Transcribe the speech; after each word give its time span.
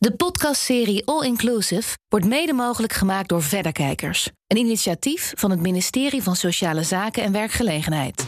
De 0.00 0.16
podcastserie 0.16 1.06
All 1.06 1.24
Inclusive 1.24 1.96
wordt 2.08 2.26
mede 2.26 2.52
mogelijk 2.52 2.92
gemaakt 2.92 3.28
door 3.28 3.42
Verderkijkers, 3.42 4.30
een 4.46 4.56
initiatief 4.56 5.32
van 5.36 5.50
het 5.50 5.60
ministerie 5.60 6.22
van 6.22 6.36
Sociale 6.36 6.82
Zaken 6.82 7.22
en 7.22 7.32
Werkgelegenheid. 7.32 8.22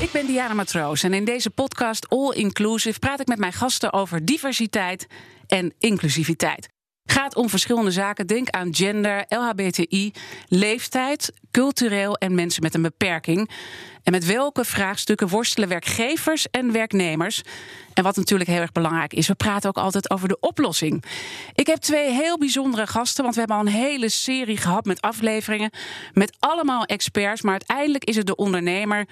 Ik 0.00 0.12
ben 0.12 0.26
Diana 0.26 0.54
Matroos 0.54 1.02
en 1.02 1.14
in 1.14 1.24
deze 1.24 1.50
podcast 1.50 2.08
All 2.08 2.32
Inclusive 2.32 2.98
praat 2.98 3.20
ik 3.20 3.26
met 3.26 3.38
mijn 3.38 3.52
gasten 3.52 3.92
over 3.92 4.24
diversiteit 4.24 5.06
en 5.46 5.74
inclusiviteit. 5.78 6.68
Gaat 7.06 7.36
om 7.36 7.48
verschillende 7.48 7.90
zaken. 7.90 8.26
Denk 8.26 8.50
aan 8.50 8.74
gender, 8.74 9.24
LHBTI, 9.28 10.12
leeftijd, 10.48 11.32
cultureel 11.50 12.16
en 12.16 12.34
mensen 12.34 12.62
met 12.62 12.74
een 12.74 12.82
beperking. 12.82 13.50
En 14.02 14.12
met 14.12 14.26
welke 14.26 14.64
vraagstukken 14.64 15.28
worstelen 15.28 15.68
werkgevers 15.68 16.50
en 16.50 16.72
werknemers? 16.72 17.42
En 17.94 18.02
wat 18.02 18.16
natuurlijk 18.16 18.50
heel 18.50 18.60
erg 18.60 18.72
belangrijk 18.72 19.12
is, 19.12 19.28
we 19.28 19.34
praten 19.34 19.68
ook 19.68 19.76
altijd 19.76 20.10
over 20.10 20.28
de 20.28 20.40
oplossing. 20.40 21.04
Ik 21.54 21.66
heb 21.66 21.78
twee 21.78 22.10
heel 22.10 22.38
bijzondere 22.38 22.86
gasten, 22.86 23.22
want 23.22 23.34
we 23.34 23.40
hebben 23.40 23.58
al 23.58 23.66
een 23.66 23.72
hele 23.72 24.08
serie 24.08 24.56
gehad 24.56 24.84
met 24.84 25.00
afleveringen. 25.00 25.70
Met 26.12 26.36
allemaal 26.38 26.84
experts, 26.84 27.42
maar 27.42 27.52
uiteindelijk 27.52 28.04
is 28.04 28.16
het 28.16 28.26
de 28.26 28.36
ondernemer 28.36 29.06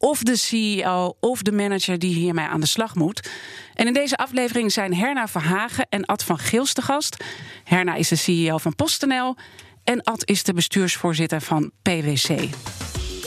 of 0.00 0.22
de 0.22 0.36
CEO 0.36 1.16
of 1.20 1.42
de 1.42 1.52
manager 1.52 1.98
die 1.98 2.14
hiermee 2.14 2.46
aan 2.46 2.60
de 2.60 2.66
slag 2.66 2.94
moet. 2.94 3.30
En 3.74 3.86
in 3.86 3.92
deze 3.92 4.16
aflevering 4.16 4.72
zijn 4.72 4.94
Herna 4.94 5.28
Verhagen 5.28 5.86
en 5.88 6.04
Ad 6.04 6.24
van 6.24 6.38
Gils 6.38 6.72
te 6.72 6.82
gast. 6.82 7.24
Herna 7.64 7.94
is 7.94 8.08
de 8.08 8.16
CEO 8.16 8.58
van 8.58 8.74
PostNL 8.74 9.36
en 9.84 10.02
Ad 10.02 10.22
is 10.24 10.42
de 10.42 10.52
bestuursvoorzitter 10.52 11.40
van 11.40 11.70
PwC. 11.82 12.48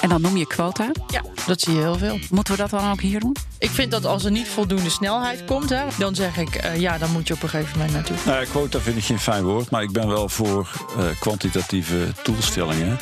En 0.04 0.10
dan 0.10 0.22
noem 0.22 0.38
je 0.38 0.48
quota. 0.48 0.92
Ja, 1.08 1.22
dat 1.46 1.62
zie 1.62 1.74
je 1.74 1.80
heel 1.80 1.98
veel. 1.98 2.20
Moeten 2.30 2.54
we 2.54 2.62
dat 2.62 2.70
dan 2.70 2.92
ook 2.92 3.02
hier 3.02 3.20
doen? 3.20 3.36
Ik 3.60 3.70
vind 3.70 3.92
dat 3.92 4.06
als 4.06 4.24
er 4.24 4.32
niet 4.32 4.48
voldoende 4.48 4.90
snelheid 4.90 5.46
komt, 5.46 5.70
hè, 5.70 5.86
dan 5.98 6.16
zeg 6.16 6.38
ik 6.38 6.66
uh, 6.66 6.80
ja, 6.80 6.98
dan 6.98 7.12
moet 7.12 7.28
je 7.28 7.34
op 7.34 7.44
een 7.44 7.50
gegeven 7.50 7.78
moment 7.78 7.94
naartoe. 7.94 8.16
Nou 8.26 8.40
ja, 8.40 8.46
quota 8.46 8.80
vind 8.80 8.98
ik 8.98 9.04
geen 9.04 9.20
fijn 9.20 9.44
woord, 9.44 9.70
maar 9.70 9.84
ik 9.84 9.92
ben 9.92 10.08
wel 10.08 10.30
voor 10.30 10.70
uh, 10.98 11.20
kwantitatieve 11.20 12.08
doelstellingen. 12.24 12.98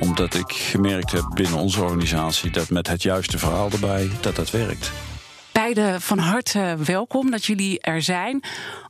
Omdat 0.00 0.34
ik 0.34 0.52
gemerkt 0.52 1.12
heb 1.12 1.24
binnen 1.34 1.58
onze 1.58 1.82
organisatie 1.82 2.50
dat 2.50 2.70
met 2.70 2.86
het 2.86 3.02
juiste 3.02 3.38
verhaal 3.38 3.70
erbij, 3.70 4.10
dat 4.20 4.36
dat 4.36 4.50
werkt. 4.50 4.90
Beide 5.52 5.96
van 6.00 6.18
harte 6.18 6.76
welkom 6.84 7.30
dat 7.30 7.44
jullie 7.44 7.80
er 7.80 8.02
zijn. 8.02 8.42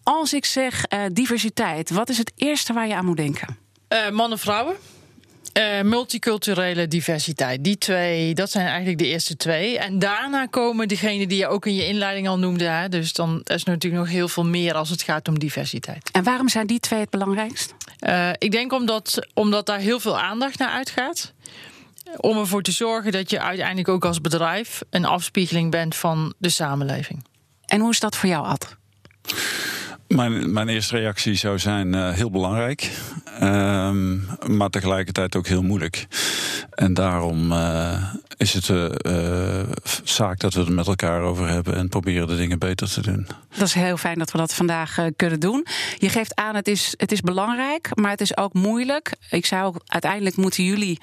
Als 0.03 0.33
ik 0.33 0.45
zeg 0.45 0.85
uh, 0.93 1.01
diversiteit, 1.13 1.91
wat 1.91 2.09
is 2.09 2.19
het 2.19 2.33
eerste 2.37 2.73
waar 2.73 2.89
je 2.89 2.95
aan 2.95 3.05
moet 3.05 3.17
denken? 3.17 3.57
mannen, 4.13 4.39
vrouwen. 4.39 4.77
Uh, 5.59 5.83
multiculturele 5.83 6.89
diversiteit. 6.89 7.65
Die 7.65 7.79
twee, 7.79 8.35
dat 8.35 8.51
zijn 8.51 8.67
eigenlijk 8.67 8.99
de 8.99 9.07
eerste 9.07 9.37
twee. 9.37 9.79
En 9.79 9.99
daarna 9.99 10.47
komen 10.47 10.89
degenen 10.89 11.29
die 11.29 11.39
je 11.39 11.49
ook 11.49 11.67
in 11.67 11.75
je 11.75 11.87
inleiding 11.87 12.29
al 12.29 12.39
noemde. 12.39 12.65
Hè? 12.65 12.89
Dus 12.89 13.13
dan 13.13 13.41
is 13.45 13.63
er 13.65 13.71
natuurlijk 13.71 14.03
nog 14.03 14.13
heel 14.13 14.29
veel 14.29 14.45
meer 14.45 14.75
als 14.75 14.91
het 14.91 15.03
gaat 15.03 15.29
om 15.29 15.39
diversiteit. 15.39 16.11
En 16.13 16.23
waarom 16.23 16.49
zijn 16.49 16.67
die 16.67 16.81
twee 16.81 17.01
het 17.01 17.11
belangrijkst? 17.11 17.75
Uh, 18.01 18.31
ik 18.39 18.51
denk 18.51 18.73
omdat, 18.73 19.27
omdat 19.35 19.67
daar 19.67 19.79
heel 19.79 20.01
veel 20.01 20.19
aandacht 20.19 20.59
naar 20.59 20.71
uitgaat. 20.71 21.33
Om 22.17 22.39
ervoor 22.39 22.63
te 22.63 22.73
zorgen 22.73 23.13
dat 23.13 23.31
je 23.31 23.41
uiteindelijk 23.41 23.89
ook 23.89 24.05
als 24.05 24.21
bedrijf 24.21 24.83
een 24.91 25.05
afspiegeling 25.05 25.71
bent 25.71 25.97
van 25.97 26.35
de 26.39 26.49
samenleving. 26.49 27.25
En 27.67 27.81
hoe 27.81 27.91
is 27.91 28.01
dat 28.01 28.17
voor 28.17 28.29
jou, 28.29 28.47
Ad? 28.47 28.77
Mijn, 30.15 30.53
mijn 30.53 30.69
eerste 30.69 30.97
reactie 30.97 31.35
zou 31.35 31.59
zijn 31.59 31.95
uh, 31.95 32.13
heel 32.13 32.31
belangrijk, 32.31 32.91
uh, 33.43 33.91
maar 34.47 34.71
tegelijkertijd 34.71 35.37
ook 35.37 35.47
heel 35.47 35.63
moeilijk. 35.63 36.07
En 36.71 36.95
daarom 36.95 37.53
uh, 37.53 38.15
is 38.37 38.55
het 38.55 38.69
uh, 38.69 39.63
zaak 40.05 40.39
dat 40.39 40.55
we 40.55 40.61
het 40.61 40.69
met 40.69 40.87
elkaar 40.87 41.21
over 41.21 41.49
hebben 41.49 41.75
en 41.75 41.89
proberen 41.89 42.27
de 42.27 42.37
dingen 42.37 42.59
beter 42.59 42.91
te 42.91 43.03
doen. 43.03 43.27
Dat 43.57 43.67
is 43.67 43.75
heel 43.75 43.97
fijn 43.97 44.19
dat 44.19 44.33
we 44.33 44.39
dat 44.39 44.55
vandaag 44.55 44.97
kunnen 45.17 45.41
doen. 45.41 45.67
Je 45.99 46.09
geeft 46.09 46.35
aan, 46.35 46.55
het 46.55 46.69
is, 46.69 46.95
het 46.97 47.13
is 47.13 47.21
belangrijk, 47.21 47.89
maar 47.95 48.11
het 48.11 48.21
is 48.21 48.37
ook 48.37 48.53
moeilijk. 48.53 49.13
Ik 49.31 49.47
zou 49.47 49.75
uiteindelijk 49.87 50.37
moeten 50.37 50.65
jullie 50.65 51.01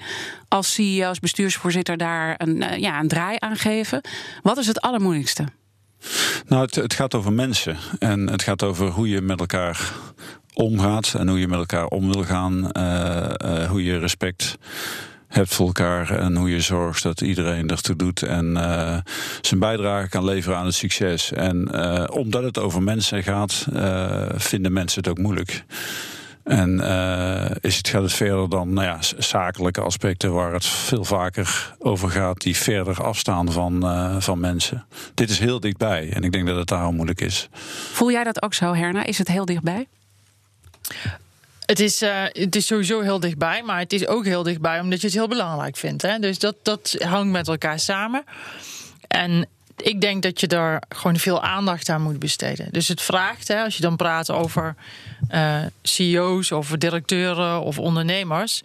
als 0.48 0.74
CEO, 0.74 1.08
als 1.08 1.20
bestuursvoorzitter 1.20 1.96
daar 1.96 2.34
een, 2.38 2.80
ja, 2.80 3.00
een 3.00 3.08
draai 3.08 3.36
aan 3.38 3.56
geven. 3.56 4.00
Wat 4.42 4.58
is 4.58 4.66
het 4.66 4.80
allermoeilijkste? 4.80 5.44
Nou, 6.46 6.68
het, 6.70 6.94
gaat 6.94 7.14
over 7.14 7.32
mensen. 7.32 7.76
En 7.98 8.28
het 8.28 8.42
gaat 8.42 8.62
over 8.62 8.88
hoe 8.88 9.08
je 9.08 9.20
met 9.20 9.40
elkaar 9.40 9.92
omgaat 10.54 11.14
en 11.18 11.28
hoe 11.28 11.40
je 11.40 11.48
met 11.48 11.58
elkaar 11.58 11.86
om 11.86 12.12
wil 12.12 12.24
gaan. 12.24 12.70
Uh, 12.72 13.28
uh, 13.44 13.70
hoe 13.70 13.84
je 13.84 13.98
respect 13.98 14.58
hebt 15.28 15.54
voor 15.54 15.66
elkaar 15.66 16.10
en 16.10 16.36
hoe 16.36 16.50
je 16.50 16.60
zorgt 16.60 17.02
dat 17.02 17.20
iedereen 17.20 17.68
ertoe 17.68 17.96
doet 17.96 18.22
en 18.22 18.50
uh, 18.50 18.96
zijn 19.40 19.60
bijdrage 19.60 20.08
kan 20.08 20.24
leveren 20.24 20.58
aan 20.58 20.64
het 20.64 20.74
succes. 20.74 21.32
En 21.32 21.72
omdat 22.12 22.42
het 22.42 22.58
over 22.58 22.82
mensen 22.82 23.22
gaat, 23.22 23.66
vinden 24.36 24.72
mensen 24.72 25.02
het 25.02 25.08
ook 25.10 25.18
moeilijk. 25.18 25.64
En 26.48 26.80
uh, 26.80 27.50
is 27.60 27.76
het, 27.76 27.88
gaat 27.88 28.02
het 28.02 28.12
verder 28.12 28.48
dan 28.48 28.72
nou 28.72 28.86
ja, 28.86 28.98
zakelijke 29.18 29.80
aspecten 29.80 30.32
waar 30.32 30.52
het 30.52 30.66
veel 30.66 31.04
vaker 31.04 31.74
over 31.78 32.10
gaat, 32.10 32.40
die 32.40 32.56
verder 32.56 33.02
afstaan 33.02 33.52
van, 33.52 33.84
uh, 33.84 34.16
van 34.18 34.40
mensen. 34.40 34.86
Dit 35.14 35.30
is 35.30 35.38
heel 35.38 35.60
dichtbij 35.60 36.12
en 36.12 36.22
ik 36.24 36.32
denk 36.32 36.46
dat 36.46 36.56
het 36.56 36.68
daarom 36.68 36.94
moeilijk 36.94 37.20
is. 37.20 37.48
Voel 37.92 38.10
jij 38.10 38.24
dat 38.24 38.42
ook 38.42 38.54
zo, 38.54 38.74
Herna? 38.74 39.04
Is 39.04 39.18
het 39.18 39.28
heel 39.28 39.44
dichtbij? 39.44 39.86
Het 41.64 41.80
is, 41.80 42.02
uh, 42.02 42.22
het 42.24 42.56
is 42.56 42.66
sowieso 42.66 43.00
heel 43.00 43.20
dichtbij, 43.20 43.62
maar 43.62 43.78
het 43.78 43.92
is 43.92 44.06
ook 44.06 44.24
heel 44.24 44.42
dichtbij 44.42 44.80
omdat 44.80 45.00
je 45.00 45.06
het 45.06 45.16
heel 45.16 45.28
belangrijk 45.28 45.76
vindt. 45.76 46.02
Hè? 46.02 46.18
Dus 46.18 46.38
dat, 46.38 46.56
dat 46.62 46.96
hangt 46.98 47.32
met 47.32 47.48
elkaar 47.48 47.78
samen. 47.78 48.24
En 49.08 49.48
ik 49.82 50.00
denk 50.00 50.22
dat 50.22 50.40
je 50.40 50.46
daar 50.46 50.82
gewoon 50.88 51.16
veel 51.16 51.42
aandacht 51.42 51.88
aan 51.88 52.02
moet 52.02 52.18
besteden. 52.18 52.68
Dus 52.70 52.88
het 52.88 53.02
vraagt, 53.02 53.48
hè, 53.48 53.62
als 53.62 53.76
je 53.76 53.82
dan 53.82 53.96
praat 53.96 54.30
over 54.30 54.74
uh, 55.30 55.60
CEO's 55.82 56.50
of 56.50 56.68
directeuren 56.68 57.60
of 57.60 57.78
ondernemers. 57.78 58.62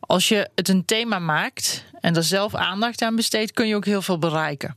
Als 0.00 0.28
je 0.28 0.48
het 0.54 0.68
een 0.68 0.84
thema 0.84 1.18
maakt 1.18 1.84
en 2.00 2.16
er 2.16 2.22
zelf 2.22 2.54
aandacht 2.54 3.02
aan 3.02 3.16
besteedt, 3.16 3.52
kun 3.52 3.66
je 3.66 3.76
ook 3.76 3.84
heel 3.84 4.02
veel 4.02 4.18
bereiken. 4.18 4.76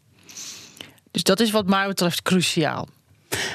Dus 1.11 1.23
dat 1.23 1.39
is 1.39 1.51
wat 1.51 1.67
mij 1.67 1.87
betreft 1.87 2.21
cruciaal. 2.21 2.87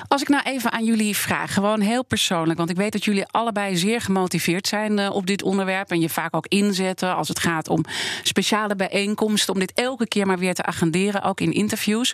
Als 0.08 0.22
ik 0.22 0.28
nou 0.28 0.42
even 0.42 0.72
aan 0.72 0.84
jullie 0.84 1.16
vraag, 1.16 1.54
gewoon 1.54 1.80
heel 1.80 2.04
persoonlijk, 2.04 2.58
want 2.58 2.70
ik 2.70 2.76
weet 2.76 2.92
dat 2.92 3.04
jullie 3.04 3.26
allebei 3.26 3.76
zeer 3.76 4.00
gemotiveerd 4.00 4.68
zijn 4.68 4.98
uh, 4.98 5.14
op 5.14 5.26
dit 5.26 5.42
onderwerp 5.42 5.90
en 5.90 6.00
je 6.00 6.08
vaak 6.08 6.36
ook 6.36 6.46
inzetten 6.46 7.16
als 7.16 7.28
het 7.28 7.38
gaat 7.38 7.68
om 7.68 7.84
speciale 8.22 8.76
bijeenkomsten, 8.76 9.54
om 9.54 9.60
dit 9.60 9.72
elke 9.72 10.08
keer 10.08 10.26
maar 10.26 10.38
weer 10.38 10.54
te 10.54 10.62
agenderen, 10.62 11.22
ook 11.22 11.40
in 11.40 11.52
interviews. 11.52 12.12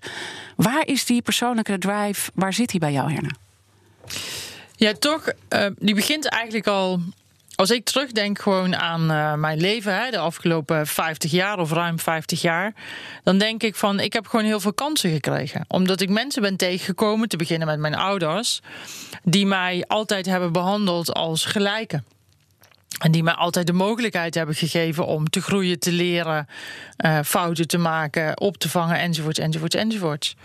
Waar 0.56 0.86
is 0.86 1.04
die 1.04 1.22
persoonlijke 1.22 1.78
drive, 1.78 2.30
waar 2.34 2.52
zit 2.52 2.68
die 2.70 2.80
bij 2.80 2.92
jou, 2.92 3.12
Herna? 3.12 3.30
Ja, 4.76 4.92
toch, 4.92 5.32
uh, 5.50 5.66
die 5.78 5.94
begint 5.94 6.28
eigenlijk 6.28 6.66
al 6.66 7.00
als 7.60 7.70
ik 7.70 7.84
terugdenk 7.84 8.38
gewoon 8.38 8.76
aan 8.76 9.10
uh, 9.10 9.34
mijn 9.34 9.60
leven, 9.60 10.04
hè, 10.04 10.10
de 10.10 10.18
afgelopen 10.18 10.86
50 10.86 11.30
jaar 11.30 11.58
of 11.58 11.72
ruim 11.72 11.98
50 11.98 12.40
jaar, 12.40 12.74
dan 13.22 13.38
denk 13.38 13.62
ik 13.62 13.74
van 13.74 14.00
ik 14.00 14.12
heb 14.12 14.26
gewoon 14.26 14.44
heel 14.44 14.60
veel 14.60 14.72
kansen 14.72 15.10
gekregen. 15.10 15.64
Omdat 15.68 16.00
ik 16.00 16.08
mensen 16.08 16.42
ben 16.42 16.56
tegengekomen, 16.56 17.28
te 17.28 17.36
beginnen 17.36 17.68
met 17.68 17.78
mijn 17.78 17.94
ouders, 17.94 18.60
die 19.22 19.46
mij 19.46 19.84
altijd 19.86 20.26
hebben 20.26 20.52
behandeld 20.52 21.12
als 21.14 21.44
gelijke. 21.44 22.02
En 22.98 23.12
die 23.12 23.22
mij 23.22 23.34
altijd 23.34 23.66
de 23.66 23.72
mogelijkheid 23.72 24.34
hebben 24.34 24.54
gegeven 24.54 25.06
om 25.06 25.28
te 25.30 25.40
groeien, 25.40 25.78
te 25.78 25.92
leren, 25.92 26.48
uh, 27.04 27.18
fouten 27.24 27.66
te 27.66 27.78
maken, 27.78 28.40
op 28.40 28.56
te 28.56 28.68
vangen, 28.68 28.98
enzovoorts, 28.98 29.38
enzovoorts, 29.38 29.74
enzovoorts. 29.74 30.36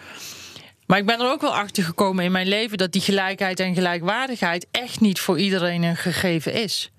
Maar 0.85 0.97
ik 0.97 1.05
ben 1.05 1.19
er 1.19 1.31
ook 1.31 1.41
wel 1.41 1.55
achter 1.55 1.83
gekomen 1.83 2.23
in 2.23 2.31
mijn 2.31 2.47
leven 2.47 2.77
dat 2.77 2.91
die 2.91 3.01
gelijkheid 3.01 3.59
en 3.59 3.73
gelijkwaardigheid 3.73 4.67
echt 4.71 4.99
niet 4.99 5.19
voor 5.19 5.39
iedereen 5.39 5.83
een 5.83 5.97
gegeven 5.97 6.53
is. 6.53 6.91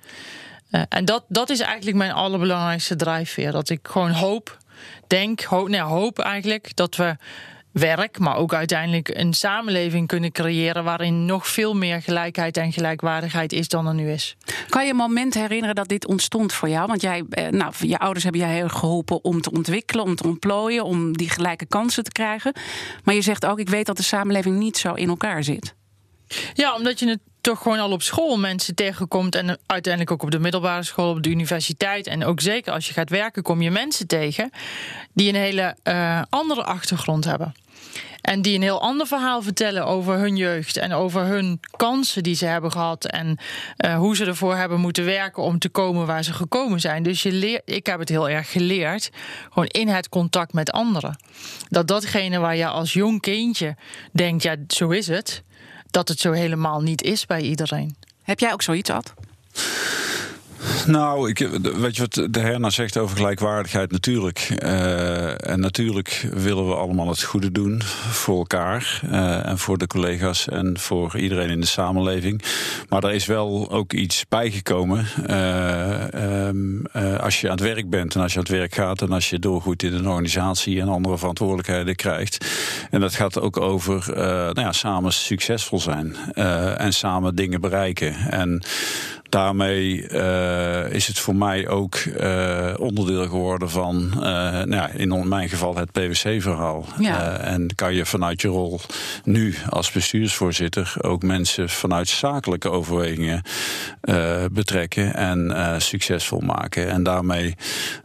Uh, 0.71 0.83
en 0.89 1.05
dat, 1.05 1.25
dat 1.29 1.51
is 1.51 1.61
eigenlijk 1.61 1.97
mijn 1.97 2.13
allerbelangrijkste 2.13 2.97
drijfveer. 2.97 3.53
Dat 3.53 3.69
ik 3.69 3.81
gewoon 3.83 4.11
hoop, 4.11 4.59
denk, 5.07 5.43
hoop, 5.43 5.69
nee, 5.69 5.81
hoop 5.81 6.19
eigenlijk 6.19 6.77
dat 6.77 6.97
we 6.97 7.17
werk, 7.75 8.19
maar 8.19 8.37
ook 8.37 8.55
uiteindelijk 8.55 9.09
een 9.09 9.33
samenleving 9.33 10.07
kunnen 10.07 10.33
creëren 10.33 10.85
waarin 10.85 11.25
nog 11.25 11.49
veel 11.49 11.75
meer 11.75 12.03
gelijkheid 12.03 12.57
en 12.57 12.73
gelijkwaardigheid 12.73 13.53
is 13.53 13.69
dan 13.69 13.87
er 13.87 13.95
nu 13.95 14.11
is. 14.11 14.37
Kan 14.69 14.85
je 14.85 14.91
een 14.91 14.97
moment 14.97 15.35
herinneren 15.35 15.75
dat 15.75 15.89
dit 15.89 16.07
ontstond 16.07 16.53
voor 16.53 16.69
jou? 16.69 16.87
Want 16.87 17.01
jij, 17.01 17.25
eh, 17.31 17.49
nou, 17.49 17.73
je 17.79 17.99
ouders 17.99 18.25
hebben 18.25 18.43
jij 18.43 18.55
heel 18.55 18.69
geholpen 18.69 19.25
om 19.25 19.41
te 19.41 19.51
ontwikkelen, 19.51 20.05
om 20.05 20.15
te 20.15 20.25
ontplooien, 20.27 20.85
om 20.85 21.17
die 21.17 21.31
gelijke 21.31 21.67
kansen 21.67 22.05
te 22.05 22.13
krijgen. 22.13 22.53
Maar 23.05 23.15
je 23.15 23.23
zegt 23.23 23.47
ook, 23.47 23.59
ik 23.59 23.69
weet 23.69 23.87
dat 23.87 23.97
de 23.97 24.03
samenleving 24.03 24.59
niet 24.59 24.77
zo 24.77 24.93
in 24.93 25.09
elkaar 25.09 25.45
zit. 25.45 25.75
Ja, 26.55 26.75
omdat 26.75 26.99
je 26.99 27.09
het 27.09 27.21
toch 27.41 27.63
gewoon 27.63 27.79
al 27.79 27.91
op 27.91 28.03
school 28.03 28.39
mensen 28.39 28.75
tegenkomt. 28.75 29.35
En 29.35 29.59
uiteindelijk 29.67 30.13
ook 30.13 30.23
op 30.23 30.31
de 30.31 30.39
middelbare 30.39 30.83
school, 30.83 31.11
op 31.11 31.23
de 31.23 31.29
universiteit. 31.29 32.07
En 32.07 32.25
ook 32.25 32.41
zeker 32.41 32.73
als 32.73 32.87
je 32.87 32.93
gaat 32.93 33.11
werken, 33.11 33.43
kom 33.43 33.63
je 33.63 33.71
mensen 33.71 34.07
tegen 34.07 34.51
die 35.13 35.29
een 35.29 35.35
hele 35.35 35.77
uh, 35.85 36.23
andere 36.29 36.65
achtergrond 36.65 37.25
hebben. 37.25 37.55
En 38.25 38.43
die 38.43 38.55
een 38.55 38.63
heel 38.63 38.81
ander 38.81 39.07
verhaal 39.07 39.43
vertellen 39.43 39.87
over 39.87 40.19
hun 40.19 40.37
jeugd 40.37 40.77
en 40.77 40.93
over 40.93 41.23
hun 41.23 41.61
kansen 41.77 42.23
die 42.23 42.35
ze 42.35 42.47
hebben 42.47 42.73
gehad. 42.73 43.05
En 43.05 43.39
uh, 43.85 43.97
hoe 43.97 44.17
ze 44.17 44.25
ervoor 44.25 44.57
hebben 44.57 44.81
moeten 44.81 45.05
werken 45.05 45.43
om 45.43 45.59
te 45.59 45.69
komen 45.69 46.07
waar 46.07 46.25
ze 46.25 46.33
gekomen 46.33 46.81
zijn. 46.81 47.03
Dus 47.03 47.23
je 47.23 47.33
leert, 47.33 47.63
ik 47.65 47.87
heb 47.87 47.99
het 47.99 48.09
heel 48.09 48.29
erg 48.29 48.51
geleerd, 48.51 49.11
gewoon 49.49 49.67
in 49.67 49.89
het 49.89 50.09
contact 50.09 50.53
met 50.53 50.73
anderen. 50.73 51.17
Dat 51.69 51.87
datgene 51.87 52.39
waar 52.39 52.57
je 52.57 52.67
als 52.67 52.93
jong 52.93 53.21
kindje 53.21 53.77
denkt, 54.13 54.43
ja, 54.43 54.57
zo 54.69 54.91
is 54.91 55.07
het, 55.07 55.43
dat 55.91 56.09
het 56.09 56.21
zo 56.21 56.33
helemaal 56.33 56.81
niet 56.83 57.03
is 57.03 57.27
bij 57.27 57.41
iedereen. 57.41 57.97
Heb 58.23 58.41
jij 58.41 58.53
ook 58.53 58.63
zoiets, 58.63 58.91
Ad? 58.91 59.15
Nou, 60.87 61.29
ik, 61.29 61.39
weet 61.77 61.97
je 61.97 62.01
wat 62.01 62.35
de 62.35 62.41
Herna 62.41 62.71
zegt 62.71 62.97
over 62.97 63.17
gelijkwaardigheid? 63.17 63.91
Natuurlijk. 63.91 64.57
Uh, 64.63 65.51
en 65.51 65.61
natuurlijk 65.61 66.29
willen 66.33 66.69
we 66.69 66.75
allemaal 66.75 67.09
het 67.09 67.23
goede 67.23 67.53
doen 67.53 67.83
voor 68.11 68.39
elkaar 68.39 69.01
uh, 69.05 69.47
en 69.47 69.59
voor 69.59 69.79
de 69.79 69.87
collega's 69.87 70.49
en 70.49 70.79
voor 70.79 71.19
iedereen 71.19 71.51
in 71.51 71.61
de 71.61 71.67
samenleving. 71.67 72.43
Maar 72.89 73.05
er 73.05 73.13
is 73.13 73.27
wel 73.27 73.71
ook 73.71 73.93
iets 73.93 74.25
bijgekomen 74.29 75.07
uh, 75.31 76.47
um, 76.47 76.87
als 77.21 77.41
je 77.41 77.47
aan 77.47 77.57
het 77.57 77.65
werk 77.65 77.91
bent 77.91 78.15
en 78.15 78.21
als 78.21 78.33
je 78.33 78.39
aan 78.39 78.45
het 78.45 78.55
werk 78.55 78.75
gaat 78.75 79.03
en 79.03 79.13
als 79.13 79.31
je 79.31 79.39
doorgoed 79.39 79.83
in 79.83 79.93
een 79.93 80.09
organisatie 80.09 80.81
en 80.81 80.89
andere 80.89 81.19
verantwoordelijkheden 81.19 81.95
krijgt. 81.95 82.47
En 82.91 83.01
dat 83.01 83.15
gaat 83.15 83.41
ook 83.41 83.61
over 83.61 84.05
nou 84.15 84.61
ja, 84.61 84.73
samen 84.73 85.13
succesvol 85.13 85.81
zijn 85.81 86.17
en 86.77 86.93
samen 86.93 87.35
dingen 87.35 87.61
bereiken. 87.61 88.15
En 88.31 88.63
daarmee 89.35 90.09
uh, 90.11 90.93
is 90.93 91.07
het 91.07 91.19
voor 91.19 91.37
mij 91.37 91.69
ook 91.69 91.97
uh, 91.97 92.75
onderdeel 92.79 93.29
geworden 93.29 93.71
van, 93.71 94.11
uh, 94.15 94.21
nou 94.21 94.71
ja, 94.71 94.89
in 94.89 95.29
mijn 95.29 95.49
geval, 95.49 95.77
het 95.77 95.93
PwC-verhaal. 95.93 96.85
Ja. 96.99 97.39
en 97.39 97.75
kan 97.75 97.95
je 97.95 98.07
vanuit 98.07 98.41
je 98.41 98.49
rol 98.49 98.81
nu 99.25 99.55
als 99.69 99.93
bestuursvoorzitter 99.93 100.95
ook 101.01 101.23
mensen 101.23 101.69
vanuit 101.69 102.09
zakelijke 102.09 102.71
overwegingen 102.71 103.43
betrekken 104.53 105.15
en 105.15 105.55
succesvol 105.83 106.41
maken. 106.41 106.89
En 106.89 107.03
daarmee, 107.03 107.55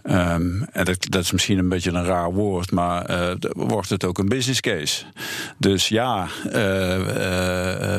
um, 0.03 0.65
en 0.71 0.85
dat, 0.85 1.05
dat, 1.09 1.23
is 1.23 1.31
misschien 1.31 1.57
een 1.57 1.69
beetje 1.69 1.91
een 1.91 2.05
raar 2.05 2.33
woord, 2.33 2.71
maar 2.71 3.05
wordt 3.49 3.89
het 3.89 4.05
ook 4.05 4.17
een 4.17 4.29
business 4.29 4.59
case. 4.59 5.03
Dus 5.57 5.87
ja, 5.87 6.27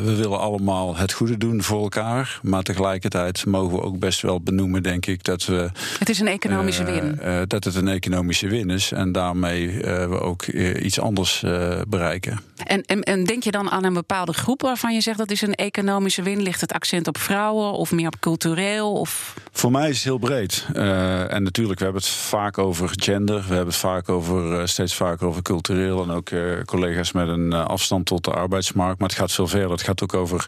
we 0.03 0.15
willen 0.17 0.41
allemaal 0.41 0.97
het 0.97 1.13
goede 1.13 1.39
doen 1.39 1.63
voor 1.63 1.83
elkaar, 1.83 2.41
maar 2.43 2.63
tegelijkertijd 2.63 3.20
mogen 3.47 3.77
we 3.77 3.83
ook 3.83 3.99
best 3.99 4.21
wel 4.21 4.41
benoemen, 4.41 4.83
denk 4.83 5.07
ik, 5.07 5.25
dat 5.25 5.45
we. 5.45 5.71
Het 5.99 6.09
is 6.09 6.21
een 6.21 6.27
economische 6.27 6.85
win. 6.85 7.19
Uh, 7.23 7.41
dat 7.47 7.65
het 7.65 7.75
een 7.75 7.89
economische 7.89 8.49
win 8.49 8.71
is 8.71 8.93
en 8.93 9.13
daarmee 9.13 9.67
uh, 9.67 9.83
we 9.83 10.21
ook 10.21 10.47
iets 10.47 11.01
anders 11.01 11.45
bereiken. 11.89 12.41
En, 12.65 12.83
en, 12.83 13.03
en, 13.03 13.25
denk 13.25 13.43
je 13.43 13.51
dan 13.51 13.71
aan 13.71 13.85
een 13.85 13.93
bepaalde 13.93 14.33
groep 14.33 14.63
waarvan 14.63 14.95
je 14.95 15.01
zegt 15.01 15.19
dat 15.19 15.31
is 15.31 15.43
een 15.43 15.55
economische 15.55 16.23
win? 16.23 16.43
Ligt 16.43 16.61
het 16.61 16.73
accent 16.73 17.09
op 17.09 17.19
vrouwen 17.19 17.73
of 17.73 17.93
meer 17.93 18.07
op 18.07 18.21
cultureel? 18.21 18.93
Of... 18.93 19.35
Voor 19.53 19.71
mij 19.71 19.89
is 19.89 19.95
het 19.95 20.05
heel 20.05 20.19
breed. 20.19 20.67
en 20.73 21.43
natuurlijk, 21.43 21.79
we 21.79 21.85
hebben 21.85 22.03
het 22.03 22.11
vaak 22.11 22.59
over 22.59 22.91
gender, 22.93 23.37
we 23.37 23.55
hebben 23.55 23.67
het 23.67 23.77
vaak 23.77 24.09
over, 24.09 24.69
steeds 24.69 24.95
vaker 24.95 25.27
over 25.27 25.43
cultureel 25.43 26.03
en 26.03 26.11
ook 26.11 26.31
collega's 26.65 27.13
met 27.13 27.29
een 27.29 27.53
afstand 27.53 28.07
tot 28.07 28.25
de 28.25 28.31
arbeidsmarkt. 28.31 28.99
Maar 28.99 29.09
het 29.09 29.19
gaat 29.19 29.33
veel 29.33 29.47
verder. 29.47 29.71
Het 29.71 29.83
gaat 29.83 30.03
ook 30.03 30.15
over 30.15 30.47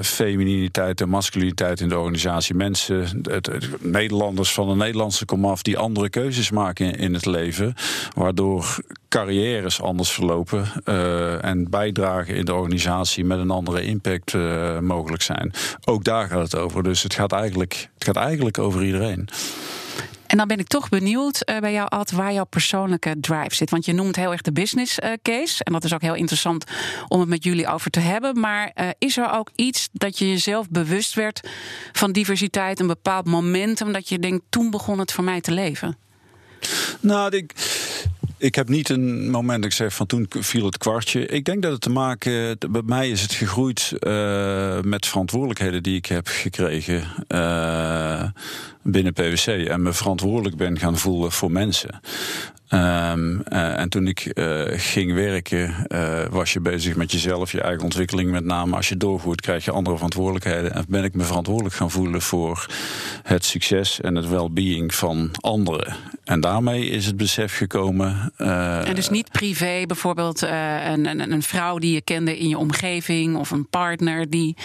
femininiteit 0.00 1.00
en 1.00 1.08
masculiniteit 1.08 1.80
in 1.80 1.88
de 1.88 1.98
organisatie. 1.98 2.54
Mensen, 2.54 3.22
het, 3.22 3.50
Nederlanders 3.80 4.52
van 4.52 4.68
de 4.68 4.74
Nederlandse 4.74 5.24
komaf, 5.24 5.62
die 5.62 5.78
andere 5.78 6.08
keuzes 6.08 6.50
maken 6.50 6.94
in 6.94 7.14
het 7.14 7.26
leven. 7.26 7.74
Waardoor 8.14 8.76
carrières 9.08 9.82
anders 9.82 10.10
verlopen 10.10 10.66
uh, 10.84 11.44
en 11.44 11.70
bijdragen 11.70 12.34
in 12.34 12.44
de 12.44 12.54
organisatie 12.54 13.24
met 13.24 13.38
een 13.38 13.50
andere 13.50 13.82
impact 13.82 14.32
uh, 14.32 14.78
mogelijk 14.78 15.22
zijn. 15.22 15.52
Ook 15.84 16.04
daar 16.04 16.28
gaat 16.28 16.42
het 16.42 16.56
over. 16.56 16.82
Dus 16.82 17.02
het 17.02 17.14
gaat 17.14 17.32
eigenlijk, 17.32 17.88
het 17.94 18.04
gaat 18.04 18.16
eigenlijk 18.16 18.58
over 18.58 18.84
iedereen. 18.84 19.28
En 20.26 20.38
dan 20.38 20.46
ben 20.46 20.58
ik 20.58 20.66
toch 20.66 20.88
benieuwd 20.88 21.42
uh, 21.50 21.58
bij 21.58 21.72
jou, 21.72 21.88
Ad, 21.88 22.10
waar 22.10 22.32
jouw 22.32 22.44
persoonlijke 22.44 23.14
drive 23.20 23.54
zit. 23.54 23.70
Want 23.70 23.84
je 23.84 23.92
noemt 23.92 24.16
heel 24.16 24.32
erg 24.32 24.40
de 24.40 24.52
business 24.52 24.98
uh, 24.98 25.10
case. 25.22 25.64
En 25.64 25.72
dat 25.72 25.84
is 25.84 25.94
ook 25.94 26.00
heel 26.02 26.14
interessant 26.14 26.64
om 27.08 27.20
het 27.20 27.28
met 27.28 27.44
jullie 27.44 27.66
over 27.66 27.90
te 27.90 28.00
hebben. 28.00 28.40
Maar 28.40 28.72
uh, 28.80 28.88
is 28.98 29.16
er 29.16 29.32
ook 29.32 29.50
iets 29.54 29.88
dat 29.92 30.18
je 30.18 30.28
jezelf 30.28 30.68
bewust 30.70 31.14
werd 31.14 31.48
van 31.92 32.12
diversiteit, 32.12 32.80
een 32.80 32.86
bepaald 32.86 33.26
momentum 33.26 33.92
dat 33.92 34.08
je 34.08 34.18
denkt, 34.18 34.44
toen 34.48 34.70
begon 34.70 34.98
het 34.98 35.12
voor 35.12 35.24
mij 35.24 35.40
te 35.40 35.52
leven? 35.52 35.96
Nou, 37.00 37.36
ik. 37.36 37.52
Ik 38.38 38.54
heb 38.54 38.68
niet 38.68 38.88
een 38.88 39.30
moment 39.30 39.62
dat 39.62 39.70
ik 39.70 39.76
zeg 39.76 39.94
van 39.94 40.06
toen 40.06 40.26
viel 40.28 40.64
het 40.64 40.78
kwartje. 40.78 41.26
Ik 41.26 41.44
denk 41.44 41.62
dat 41.62 41.72
het 41.72 41.80
te 41.80 41.90
maken, 41.90 42.58
bij 42.70 42.82
mij 42.84 43.10
is 43.10 43.22
het 43.22 43.32
gegroeid 43.32 43.92
met 44.84 45.06
verantwoordelijkheden 45.06 45.82
die 45.82 45.96
ik 45.96 46.06
heb 46.06 46.26
gekregen 46.26 47.04
binnen 48.82 49.12
PwC. 49.12 49.46
En 49.46 49.82
me 49.82 49.92
verantwoordelijk 49.92 50.56
ben 50.56 50.78
gaan 50.78 50.98
voelen 50.98 51.32
voor 51.32 51.50
mensen. 51.50 52.00
Um, 52.74 53.42
uh, 53.52 53.78
en 53.78 53.88
toen 53.88 54.06
ik 54.06 54.30
uh, 54.34 54.62
ging 54.66 55.14
werken, 55.14 55.86
uh, 55.88 56.24
was 56.30 56.52
je 56.52 56.60
bezig 56.60 56.96
met 56.96 57.12
jezelf, 57.12 57.52
je 57.52 57.60
eigen 57.60 57.84
ontwikkeling. 57.84 58.30
Met 58.30 58.44
name 58.44 58.76
als 58.76 58.88
je 58.88 58.96
doorvoert, 58.96 59.40
krijg 59.40 59.64
je 59.64 59.70
andere 59.70 59.96
verantwoordelijkheden. 59.96 60.74
En 60.74 60.84
ben 60.88 61.04
ik 61.04 61.14
me 61.14 61.22
verantwoordelijk 61.22 61.74
gaan 61.74 61.90
voelen 61.90 62.22
voor 62.22 62.66
het 63.22 63.44
succes 63.44 64.00
en 64.00 64.14
het 64.14 64.28
well-being 64.28 64.94
van 64.94 65.30
anderen. 65.40 65.96
En 66.24 66.40
daarmee 66.40 66.86
is 66.86 67.06
het 67.06 67.16
besef 67.16 67.56
gekomen. 67.56 68.32
en 68.36 68.94
dus 68.94 69.08
niet 69.08 69.30
privé, 69.30 69.82
bijvoorbeeld 69.86 70.42
een, 70.42 71.06
een, 71.06 71.32
een, 71.32 71.42
vrouw 71.42 71.78
die 71.78 71.94
je 71.94 72.02
kende 72.02 72.38
in 72.38 72.48
je 72.48 72.58
omgeving 72.58 73.36
of 73.36 73.50
een 73.50 73.68
partner 73.68 74.30
die 74.30 74.56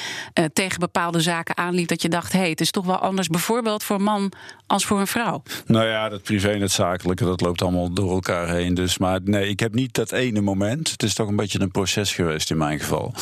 tegen 0.53 0.79
bepaalde 0.79 1.19
zaken 1.19 1.57
aanliep. 1.57 1.87
Dat 1.87 2.01
je 2.01 2.09
dacht, 2.09 2.31
hé, 2.31 2.39
hey, 2.39 2.49
het 2.49 2.61
is 2.61 2.71
toch 2.71 2.85
wel 2.85 2.97
anders, 2.97 3.27
bijvoorbeeld 3.27 3.83
voor 3.83 4.01
man 4.07 4.31
als 4.67 4.85
voor 4.85 4.99
een 4.99 5.07
vrouw. 5.07 5.43
Nou 5.65 5.85
ja, 5.85 6.09
dat 6.09 6.23
privé 6.23 6.49
en 6.49 6.61
het 6.61 6.71
zakelijke, 6.71 7.25
dat 7.25 7.41
loopt 7.41 7.61
allemaal 7.61 7.93
door 7.93 8.11
elkaar 8.11 8.49
heen. 8.49 8.73
Dus, 8.73 8.97
maar 8.97 9.19
nee, 9.23 9.49
ik 9.49 9.59
heb 9.59 9.73
niet 9.73 9.93
dat 9.93 10.11
ene 10.11 10.41
moment. 10.41 10.91
Het 10.91 11.03
is 11.03 11.13
toch 11.13 11.27
een 11.27 11.35
beetje 11.35 11.59
een 11.59 11.71
proces 11.71 12.13
geweest 12.13 12.51
in 12.51 12.57
mijn 12.57 12.79
geval. 12.79 13.13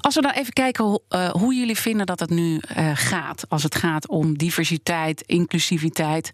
Als 0.00 0.14
we 0.14 0.20
dan 0.20 0.30
even 0.30 0.52
kijken 0.52 0.84
hoe, 0.84 1.00
uh, 1.10 1.30
hoe 1.30 1.54
jullie 1.54 1.76
vinden 1.76 2.06
dat 2.06 2.20
het 2.20 2.30
nu 2.30 2.60
uh, 2.76 2.90
gaat. 2.94 3.44
Als 3.48 3.62
het 3.62 3.74
gaat 3.74 4.08
om 4.08 4.38
diversiteit, 4.38 5.22
inclusiviteit. 5.26 6.30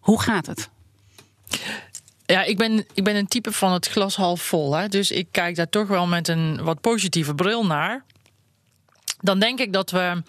Hoe 0.00 0.22
gaat 0.22 0.46
het? 0.46 0.68
Ja, 2.26 2.42
ik 2.42 2.56
ben, 2.56 2.86
ik 2.94 3.04
ben 3.04 3.16
een 3.16 3.26
type 3.26 3.52
van 3.52 3.72
het 3.72 3.88
glas 3.88 4.16
half 4.16 4.42
vol. 4.42 4.74
Hè? 4.74 4.88
Dus 4.88 5.10
ik 5.10 5.28
kijk 5.30 5.56
daar 5.56 5.68
toch 5.68 5.88
wel 5.88 6.06
met 6.06 6.28
een 6.28 6.62
wat 6.62 6.80
positieve 6.80 7.34
bril 7.34 7.66
naar 7.66 8.04
dan 9.18 9.38
denk 9.38 9.58
ik 9.58 9.72
dat 9.72 9.90
we 9.90 10.22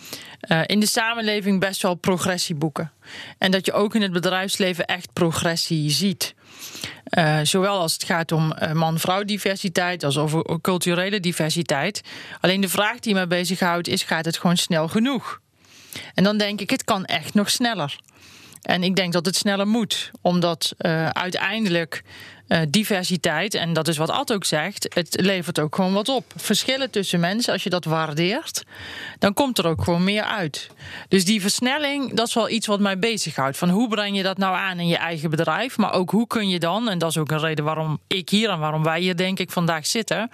uh, 0.47 0.61
in 0.65 0.79
de 0.79 0.85
samenleving 0.85 1.59
best 1.59 1.81
wel 1.81 1.95
progressie 1.95 2.55
boeken. 2.55 2.91
En 3.37 3.51
dat 3.51 3.65
je 3.65 3.73
ook 3.73 3.95
in 3.95 4.01
het 4.01 4.11
bedrijfsleven 4.11 4.85
echt 4.85 5.13
progressie 5.13 5.89
ziet. 5.89 6.35
Uh, 7.09 7.39
zowel 7.43 7.79
als 7.79 7.93
het 7.93 8.03
gaat 8.03 8.31
om 8.31 8.53
uh, 8.61 8.71
man-vrouw 8.71 9.23
diversiteit 9.23 10.03
als 10.03 10.17
over 10.17 10.59
culturele 10.61 11.19
diversiteit. 11.19 12.01
Alleen 12.39 12.61
de 12.61 12.69
vraag 12.69 12.99
die 12.99 13.13
mij 13.13 13.27
bezighoudt 13.27 13.87
is: 13.87 14.03
gaat 14.03 14.25
het 14.25 14.37
gewoon 14.37 14.57
snel 14.57 14.87
genoeg? 14.87 15.39
En 16.13 16.23
dan 16.23 16.37
denk 16.37 16.61
ik, 16.61 16.69
het 16.69 16.83
kan 16.83 17.05
echt 17.05 17.33
nog 17.33 17.49
sneller. 17.49 17.99
En 18.61 18.83
ik 18.83 18.95
denk 18.95 19.13
dat 19.13 19.25
het 19.25 19.35
sneller 19.35 19.67
moet, 19.67 20.11
omdat 20.21 20.73
uh, 20.77 21.09
uiteindelijk 21.09 22.03
uh, 22.49 22.59
diversiteit, 22.69 23.53
en 23.53 23.73
dat 23.73 23.87
is 23.87 23.97
wat 23.97 24.09
Ad 24.09 24.33
ook 24.33 24.45
zegt, 24.45 24.93
het 24.93 25.21
levert 25.21 25.59
ook 25.59 25.75
gewoon 25.75 25.93
wat 25.93 26.09
op. 26.09 26.33
Verschillen 26.35 26.89
tussen 26.91 27.19
mensen, 27.19 27.53
als 27.53 27.63
je 27.63 27.69
dat 27.69 27.85
waardeert, 27.85 28.63
dan 29.19 29.33
komt 29.33 29.57
er 29.57 29.67
ook 29.67 29.83
gewoon 29.83 30.03
meer 30.03 30.23
uit. 30.23 30.69
Dus 31.07 31.25
die 31.25 31.41
versnelling, 31.41 32.13
dat 32.13 32.27
is 32.27 32.33
wel 32.33 32.49
iets 32.49 32.67
wat 32.67 32.79
mij 32.79 32.99
bezighoudt. 32.99 33.57
Van 33.57 33.69
hoe 33.69 33.87
breng 33.87 34.17
je 34.17 34.23
dat 34.23 34.37
nou 34.37 34.55
aan 34.55 34.79
in 34.79 34.87
je 34.87 34.97
eigen 34.97 35.29
bedrijf, 35.29 35.77
maar 35.77 35.93
ook 35.93 36.11
hoe 36.11 36.27
kun 36.27 36.49
je 36.49 36.59
dan, 36.59 36.89
en 36.89 36.97
dat 36.97 37.09
is 37.09 37.17
ook 37.17 37.31
een 37.31 37.39
reden 37.39 37.65
waarom 37.65 37.99
ik 38.07 38.29
hier 38.29 38.49
en 38.49 38.59
waarom 38.59 38.83
wij 38.83 38.99
hier 38.99 39.17
denk 39.17 39.39
ik 39.39 39.51
vandaag 39.51 39.87
zitten, 39.87 40.31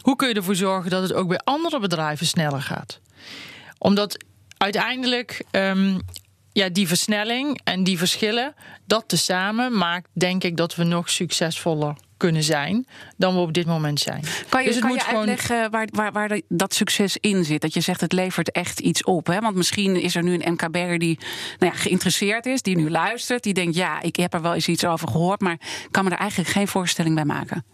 hoe 0.00 0.16
kun 0.16 0.28
je 0.28 0.34
ervoor 0.34 0.54
zorgen 0.54 0.90
dat 0.90 1.02
het 1.02 1.12
ook 1.12 1.28
bij 1.28 1.40
andere 1.44 1.80
bedrijven 1.80 2.26
sneller 2.26 2.62
gaat? 2.62 3.00
Omdat 3.78 4.24
uiteindelijk 4.56 5.44
um, 5.50 6.00
ja, 6.52 6.68
die 6.68 6.88
versnelling 6.88 7.60
en 7.64 7.84
die 7.84 7.98
verschillen, 7.98 8.54
dat 8.84 9.04
tezamen 9.06 9.76
maakt 9.76 10.08
denk 10.12 10.44
ik 10.44 10.56
dat 10.56 10.74
we 10.74 10.84
nog 10.84 11.10
succesvoller 11.10 11.96
kunnen 12.16 12.42
zijn 12.42 12.86
dan 13.16 13.34
we 13.34 13.40
op 13.40 13.52
dit 13.52 13.66
moment 13.66 14.00
zijn. 14.00 14.24
Kan 14.48 14.60
je, 14.60 14.66
dus 14.66 14.76
het 14.76 14.84
kan 14.84 14.94
moet 14.94 15.04
je 15.04 15.16
uitleggen 15.16 15.70
waar, 15.70 15.88
waar, 15.92 16.12
waar 16.12 16.40
dat 16.48 16.74
succes 16.74 17.16
in 17.16 17.44
zit? 17.44 17.60
Dat 17.60 17.74
je 17.74 17.80
zegt 17.80 18.00
het 18.00 18.12
levert 18.12 18.50
echt 18.50 18.80
iets 18.80 19.04
op. 19.04 19.26
Hè? 19.26 19.40
Want 19.40 19.56
misschien 19.56 20.02
is 20.02 20.14
er 20.14 20.22
nu 20.22 20.34
een 20.34 20.52
MKB'er 20.52 20.98
die 20.98 21.18
nou 21.58 21.72
ja, 21.72 21.78
geïnteresseerd 21.78 22.46
is, 22.46 22.62
die 22.62 22.76
nu 22.76 22.90
luistert, 22.90 23.42
die 23.42 23.54
denkt 23.54 23.74
ja, 23.74 24.02
ik 24.02 24.16
heb 24.16 24.34
er 24.34 24.42
wel 24.42 24.54
eens 24.54 24.68
iets 24.68 24.84
over 24.84 25.08
gehoord, 25.08 25.40
maar 25.40 25.58
kan 25.90 26.04
me 26.04 26.10
er 26.10 26.18
eigenlijk 26.18 26.50
geen 26.50 26.68
voorstelling 26.68 27.14
bij 27.14 27.24
maken. 27.24 27.64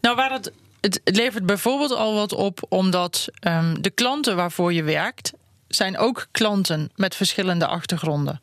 Nou, 0.00 0.16
waar 0.16 0.32
het 0.32 0.52
het 0.80 1.00
levert 1.04 1.46
bijvoorbeeld 1.46 1.92
al 1.92 2.14
wat 2.14 2.32
op 2.32 2.60
omdat 2.68 3.28
um, 3.46 3.82
de 3.82 3.90
klanten 3.90 4.36
waarvoor 4.36 4.72
je 4.72 4.82
werkt 4.82 5.32
zijn 5.74 5.98
ook 5.98 6.26
klanten 6.30 6.90
met 6.96 7.14
verschillende 7.14 7.66
achtergronden. 7.66 8.40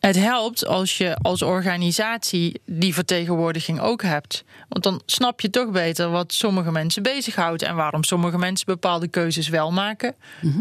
het 0.00 0.16
helpt 0.16 0.66
als 0.66 0.98
je 0.98 1.16
als 1.16 1.42
organisatie 1.42 2.60
die 2.66 2.94
vertegenwoordiging 2.94 3.80
ook 3.80 4.02
hebt. 4.02 4.44
Want 4.68 4.84
dan 4.84 5.02
snap 5.06 5.40
je 5.40 5.50
toch 5.50 5.70
beter 5.70 6.10
wat 6.10 6.32
sommige 6.32 6.70
mensen 6.70 7.02
bezighoudt 7.02 7.62
en 7.62 7.76
waarom 7.76 8.04
sommige 8.04 8.38
mensen 8.38 8.66
bepaalde 8.66 9.08
keuzes 9.08 9.48
wel 9.48 9.72
maken 9.72 10.14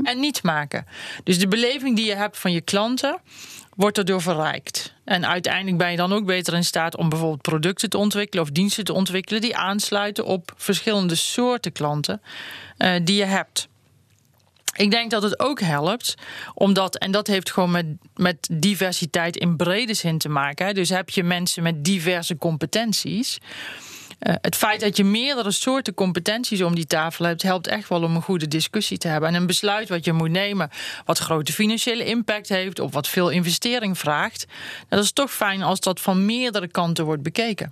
en 0.04 0.20
niet 0.20 0.44
maken. 0.44 0.86
Dus 1.24 1.40
de 1.40 1.48
beleving 1.48 1.96
die 1.96 2.06
je 2.06 2.16
hebt 2.16 2.38
van 2.38 2.52
je 2.52 2.62
klanten 2.62 3.20
wordt 3.76 3.98
erdoor 3.98 4.22
verrijkt. 4.22 4.94
En 5.04 5.28
uiteindelijk 5.28 5.78
ben 5.78 5.92
je 5.92 5.98
dan 5.98 6.14
ook 6.14 6.26
beter 6.26 6.54
in 6.54 6.64
staat 6.64 6.98
om 6.98 7.10
bijvoorbeeld 7.10 7.42
producten 7.42 7.90
te 7.90 7.98
ontwikkelen 7.98 8.44
of 8.44 8.52
diensten 8.52 8.84
te 8.84 8.94
ontwikkelen 8.94 9.42
die 9.42 9.58
aansluiten 9.58 10.26
op 10.26 10.54
verschillende 10.58 11.16
soorten 11.16 11.72
klanten 11.72 12.22
uh, 12.78 12.96
die 13.04 13.16
je 13.16 13.26
hebt. 13.26 13.68
Ik 14.74 14.92
denk 14.92 15.12
dat 15.12 15.24
het 15.24 15.40
ook 15.40 15.60
helpt, 15.60 16.16
omdat, 16.54 16.98
en 16.98 17.12
dat 17.12 17.28
heeft 17.28 17.52
gewoon 17.52 17.72
met, 17.72 17.86
met 18.16 18.48
diversiteit 18.52 19.38
in 19.38 19.56
brede 19.56 19.94
zin 19.94 20.18
te 20.18 20.30
maken. 20.30 20.76
Dus 20.76 20.90
heb 20.90 21.10
je 21.10 21.24
mensen 21.24 21.64
met 21.64 21.84
diverse 21.84 22.38
competenties. 22.38 23.40
Uh, 24.20 24.34
het 24.42 24.56
feit 24.56 24.80
dat 24.80 24.98
je 24.98 25.04
meerdere 25.04 25.52
soorten 25.52 25.94
competenties 25.94 26.62
om 26.62 26.76
die 26.76 26.86
tafel 26.86 27.26
hebt, 27.26 27.42
helpt 27.42 27.68
echt 27.68 27.90
wel 27.90 28.04
om 28.04 28.16
een 28.16 28.22
goede 28.22 28.48
discussie 28.48 28.98
te 28.98 29.08
hebben. 29.08 29.30
En 29.30 29.36
een 29.36 29.48
besluit 29.48 29.90
wat 29.90 30.06
je 30.06 30.14
moet 30.14 30.30
nemen, 30.30 30.70
wat 31.06 31.18
grote 31.18 31.54
financiële 31.54 32.06
impact 32.06 32.50
heeft 32.50 32.80
of 32.80 32.94
wat 32.94 33.08
veel 33.08 33.30
investering 33.30 33.98
vraagt, 33.98 34.46
dat 34.90 35.04
is 35.04 35.12
toch 35.12 35.34
fijn 35.34 35.62
als 35.62 35.80
dat 35.80 36.02
van 36.02 36.26
meerdere 36.26 36.68
kanten 36.68 37.06
wordt 37.06 37.24
bekeken. 37.24 37.72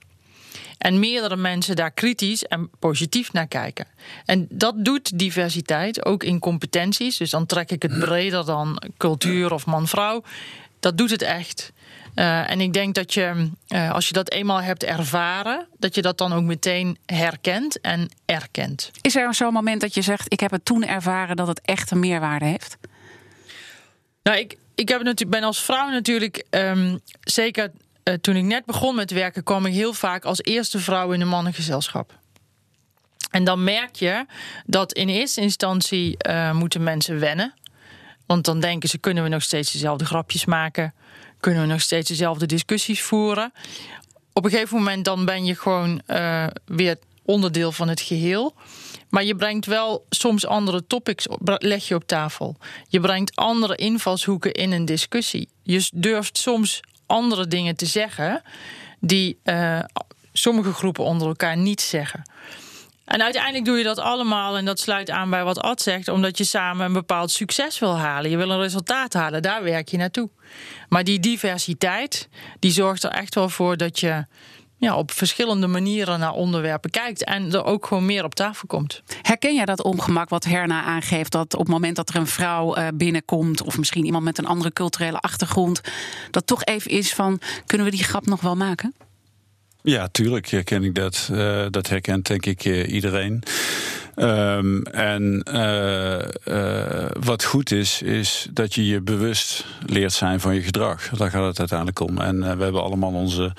En 0.81 0.99
meerdere 0.99 1.35
mensen 1.35 1.75
daar 1.75 1.91
kritisch 1.91 2.43
en 2.43 2.69
positief 2.79 3.33
naar 3.33 3.47
kijken. 3.47 3.85
En 4.25 4.47
dat 4.49 4.85
doet 4.85 5.19
diversiteit 5.19 6.05
ook 6.05 6.23
in 6.23 6.39
competenties. 6.39 7.17
Dus 7.17 7.29
dan 7.29 7.45
trek 7.45 7.71
ik 7.71 7.81
het 7.81 7.99
breder 7.99 8.45
dan 8.45 8.81
cultuur 8.97 9.53
of 9.53 9.65
man-vrouw. 9.65 10.23
Dat 10.79 10.97
doet 10.97 11.09
het 11.09 11.21
echt. 11.21 11.71
Uh, 12.15 12.49
en 12.49 12.61
ik 12.61 12.73
denk 12.73 12.95
dat 12.95 13.13
je, 13.13 13.49
uh, 13.67 13.91
als 13.91 14.07
je 14.07 14.13
dat 14.13 14.31
eenmaal 14.31 14.61
hebt 14.61 14.83
ervaren, 14.83 15.67
dat 15.77 15.95
je 15.95 16.01
dat 16.01 16.17
dan 16.17 16.33
ook 16.33 16.43
meteen 16.43 16.97
herkent 17.05 17.81
en 17.81 18.09
erkent. 18.25 18.91
Is 19.01 19.15
er 19.15 19.33
zo'n 19.35 19.53
moment 19.53 19.81
dat 19.81 19.93
je 19.93 20.01
zegt: 20.01 20.33
Ik 20.33 20.39
heb 20.39 20.51
het 20.51 20.65
toen 20.65 20.85
ervaren 20.85 21.35
dat 21.35 21.47
het 21.47 21.61
echt 21.61 21.91
een 21.91 21.99
meerwaarde 21.99 22.45
heeft? 22.45 22.77
Nou, 24.23 24.37
ik, 24.37 24.57
ik 24.75 24.89
heb 24.89 25.03
natuurlijk, 25.03 25.39
ben 25.39 25.43
als 25.43 25.63
vrouw 25.63 25.89
natuurlijk 25.89 26.45
um, 26.49 26.99
zeker 27.21 27.71
uh, 28.03 28.13
toen 28.13 28.35
ik 28.35 28.43
net 28.43 28.65
begon 28.65 28.95
met 28.95 29.11
werken, 29.11 29.43
kwam 29.43 29.65
ik 29.65 29.73
heel 29.73 29.93
vaak 29.93 30.25
als 30.25 30.41
eerste 30.41 30.79
vrouw 30.79 31.11
in 31.11 31.21
een 31.21 31.27
mannengezelschap. 31.27 32.19
En 33.31 33.43
dan 33.43 33.63
merk 33.63 33.95
je 33.95 34.25
dat 34.65 34.93
in 34.93 35.09
eerste 35.09 35.41
instantie 35.41 36.15
uh, 36.27 36.51
moeten 36.51 36.83
mensen 36.83 37.19
wennen. 37.19 37.53
Want 38.25 38.45
dan 38.45 38.59
denken 38.59 38.89
ze: 38.89 38.97
kunnen 38.97 39.23
we 39.23 39.29
nog 39.29 39.43
steeds 39.43 39.71
dezelfde 39.71 40.05
grapjes 40.05 40.45
maken? 40.45 40.93
Kunnen 41.39 41.61
we 41.61 41.67
nog 41.67 41.81
steeds 41.81 42.07
dezelfde 42.07 42.45
discussies 42.45 43.01
voeren? 43.01 43.53
Op 44.33 44.45
een 44.45 44.51
gegeven 44.51 44.77
moment 44.77 45.05
dan 45.05 45.25
ben 45.25 45.45
je 45.45 45.55
gewoon 45.55 46.01
uh, 46.07 46.47
weer 46.65 46.97
onderdeel 47.25 47.71
van 47.71 47.87
het 47.87 48.01
geheel. 48.01 48.55
Maar 49.09 49.23
je 49.23 49.35
brengt 49.35 49.65
wel 49.65 50.05
soms 50.09 50.45
andere 50.45 50.87
topics 50.87 51.27
leg 51.43 51.87
je 51.87 51.95
op 51.95 52.07
tafel. 52.07 52.57
Je 52.87 52.99
brengt 52.99 53.35
andere 53.35 53.75
invalshoeken 53.75 54.51
in 54.51 54.71
een 54.71 54.85
discussie. 54.85 55.49
Je 55.63 55.89
durft 55.93 56.37
soms 56.37 56.81
andere 57.11 57.47
dingen 57.47 57.75
te 57.75 57.85
zeggen 57.85 58.41
die 58.99 59.39
uh, 59.43 59.79
sommige 60.33 60.73
groepen 60.73 61.03
onder 61.03 61.27
elkaar 61.27 61.57
niet 61.57 61.81
zeggen. 61.81 62.23
En 63.05 63.21
uiteindelijk 63.21 63.65
doe 63.65 63.77
je 63.77 63.83
dat 63.83 63.99
allemaal, 63.99 64.57
en 64.57 64.65
dat 64.65 64.79
sluit 64.79 65.09
aan 65.09 65.29
bij 65.29 65.43
wat 65.43 65.61
Ad 65.61 65.81
zegt, 65.81 66.07
omdat 66.07 66.37
je 66.37 66.43
samen 66.43 66.85
een 66.85 66.93
bepaald 66.93 67.31
succes 67.31 67.79
wil 67.79 67.97
halen. 67.97 68.31
Je 68.31 68.37
wil 68.37 68.49
een 68.49 68.59
resultaat 68.59 69.13
halen, 69.13 69.41
daar 69.41 69.63
werk 69.63 69.89
je 69.89 69.97
naartoe. 69.97 70.29
Maar 70.89 71.03
die 71.03 71.19
diversiteit, 71.19 72.29
die 72.59 72.71
zorgt 72.71 73.03
er 73.03 73.11
echt 73.11 73.35
wel 73.35 73.49
voor 73.49 73.77
dat 73.77 73.99
je 73.99 74.25
ja, 74.81 74.97
op 74.97 75.11
verschillende 75.11 75.67
manieren 75.67 76.19
naar 76.19 76.33
onderwerpen 76.33 76.89
kijkt 76.89 77.23
en 77.23 77.53
er 77.53 77.63
ook 77.63 77.85
gewoon 77.85 78.05
meer 78.05 78.23
op 78.23 78.35
tafel 78.35 78.67
komt. 78.67 79.01
Herken 79.21 79.55
jij 79.55 79.65
dat 79.65 79.83
ongemak 79.83 80.29
wat 80.29 80.43
Herna 80.43 80.83
aangeeft? 80.83 81.31
Dat 81.31 81.53
op 81.53 81.59
het 81.59 81.67
moment 81.67 81.95
dat 81.95 82.09
er 82.09 82.15
een 82.15 82.27
vrouw 82.27 82.77
uh, 82.77 82.87
binnenkomt, 82.93 83.63
of 83.63 83.77
misschien 83.77 84.05
iemand 84.05 84.23
met 84.23 84.37
een 84.37 84.45
andere 84.45 84.73
culturele 84.73 85.19
achtergrond, 85.19 85.81
dat 86.31 86.47
toch 86.47 86.63
even 86.63 86.91
is 86.91 87.13
van: 87.13 87.39
kunnen 87.65 87.87
we 87.87 87.93
die 87.93 88.03
grap 88.03 88.25
nog 88.25 88.41
wel 88.41 88.55
maken? 88.55 88.93
Ja, 89.81 90.07
tuurlijk 90.07 90.47
herken 90.47 90.83
ik 90.83 90.95
dat. 90.95 91.29
Uh, 91.31 91.65
dat 91.69 91.87
herkent 91.87 92.27
denk 92.27 92.45
ik 92.45 92.65
uh, 92.65 92.93
iedereen. 92.93 93.43
Um, 94.21 94.83
en 94.83 95.45
uh, 95.53 96.19
uh, 96.45 97.05
wat 97.19 97.43
goed 97.43 97.71
is, 97.71 98.01
is 98.01 98.47
dat 98.53 98.73
je 98.73 98.87
je 98.87 99.01
bewust 99.01 99.65
leert 99.85 100.13
zijn 100.13 100.39
van 100.39 100.55
je 100.55 100.61
gedrag. 100.61 101.09
Daar 101.09 101.29
gaat 101.29 101.47
het 101.47 101.59
uiteindelijk 101.59 101.99
om. 101.99 102.17
En 102.17 102.35
uh, 102.35 102.51
we 102.51 102.63
hebben 102.63 102.83
allemaal 102.83 103.13
onze 103.13 103.53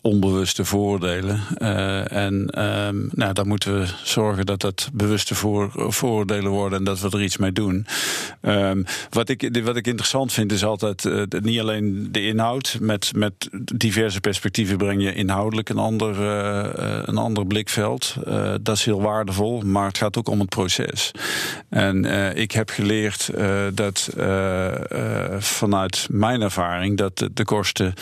onbewuste 0.00 0.64
vooroordelen. 0.64 1.40
en 2.08 2.62
um, 2.64 3.10
nou, 3.12 3.32
dan 3.32 3.48
moeten 3.48 3.80
we 3.80 3.86
zorgen 4.02 4.46
dat 4.46 4.60
dat 4.60 4.88
bewuste 4.92 5.34
voor, 5.34 5.70
vooroordelen 5.72 6.50
worden 6.50 6.78
en 6.78 6.84
dat 6.84 7.00
we 7.00 7.10
er 7.10 7.22
iets 7.22 7.36
mee 7.36 7.52
doen. 7.52 7.86
Um, 8.42 8.84
wat, 9.10 9.28
ik, 9.28 9.60
wat 9.64 9.76
ik 9.76 9.86
interessant 9.86 10.32
vind 10.32 10.52
is 10.52 10.64
altijd 10.64 11.08
niet 11.40 11.60
alleen 11.60 12.08
de 12.12 12.26
inhoud. 12.26 12.78
Met, 12.80 13.10
met 13.14 13.48
diverse 13.74 14.20
perspectieven 14.20 14.76
breng 14.76 15.02
je 15.02 15.14
inhoudelijk 15.14 15.68
een 15.68 15.78
ander, 15.78 16.20
een 17.08 17.18
ander 17.18 17.46
blikveld. 17.46 18.16
dat 18.62 18.76
is 18.76 18.84
heel 18.84 19.02
waardevol. 19.02 19.60
Maar 19.60 19.92
het 19.96 20.04
gaat 20.04 20.18
ook 20.18 20.28
om 20.28 20.40
het 20.40 20.48
proces. 20.48 21.10
En 21.68 22.04
uh, 22.04 22.34
ik 22.34 22.52
heb 22.52 22.70
geleerd 22.70 23.30
uh, 23.34 23.66
dat 23.72 24.10
uh, 24.18 24.72
vanuit 25.38 26.06
mijn 26.10 26.42
ervaring 26.42 26.96
dat 26.96 27.28
de 27.32 27.44
kosten 27.44 27.94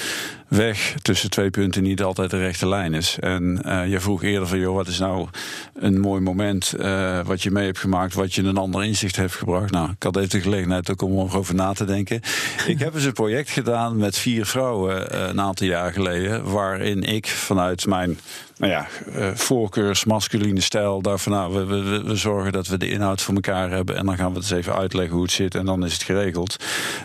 weg 0.48 0.94
tussen 1.02 1.30
twee 1.30 1.50
punten 1.50 1.82
niet 1.82 2.02
altijd 2.02 2.30
de 2.30 2.38
rechte 2.38 2.68
lijn 2.68 2.94
is. 2.94 3.16
En 3.20 3.62
uh, 3.66 3.88
je 3.88 4.00
vroeg 4.00 4.22
eerder 4.22 4.48
van, 4.48 4.58
joh, 4.58 4.74
wat 4.74 4.86
is 4.86 4.98
nou 4.98 5.28
een 5.74 6.00
mooi 6.00 6.20
moment 6.20 6.74
uh, 6.78 7.20
wat 7.26 7.42
je 7.42 7.50
mee 7.50 7.64
hebt 7.64 7.78
gemaakt, 7.78 8.14
wat 8.14 8.34
je 8.34 8.42
een 8.42 8.56
ander 8.56 8.84
inzicht 8.84 9.16
heeft 9.16 9.34
gebracht? 9.34 9.70
Nou, 9.70 9.90
ik 9.90 10.02
had 10.02 10.16
even 10.16 10.30
de 10.30 10.40
gelegenheid 10.40 10.90
ook 10.90 11.02
om 11.02 11.18
erover 11.18 11.54
na 11.54 11.72
te 11.72 11.84
denken. 11.84 12.20
ik 12.66 12.78
heb 12.78 12.94
eens 12.94 13.04
een 13.04 13.12
project 13.12 13.50
gedaan 13.50 13.96
met 13.96 14.18
vier 14.18 14.46
vrouwen 14.46 15.14
uh, 15.14 15.28
een 15.28 15.40
aantal 15.40 15.66
jaar 15.66 15.92
geleden, 15.92 16.52
waarin 16.52 17.02
ik 17.02 17.26
vanuit 17.26 17.86
mijn 17.86 18.18
nou 18.56 18.72
ja, 18.72 18.86
voorkeurs, 19.34 20.04
masculine 20.04 20.60
stijl. 20.60 21.02
Daarvan, 21.02 21.32
nou, 21.32 21.54
we, 21.54 21.64
we, 21.64 22.02
we, 22.02 22.16
zorgen 22.16 22.52
dat 22.52 22.66
we 22.66 22.78
de 22.78 22.90
inhoud 22.90 23.22
voor 23.22 23.34
elkaar 23.34 23.70
hebben. 23.70 23.96
En 23.96 24.06
dan 24.06 24.16
gaan 24.16 24.32
we 24.32 24.38
het 24.38 24.50
eens 24.50 24.60
even 24.60 24.74
uitleggen 24.74 25.14
hoe 25.14 25.22
het 25.22 25.32
zit. 25.32 25.54
En 25.54 25.64
dan 25.64 25.84
is 25.84 25.92
het 25.92 26.02
geregeld. 26.02 26.56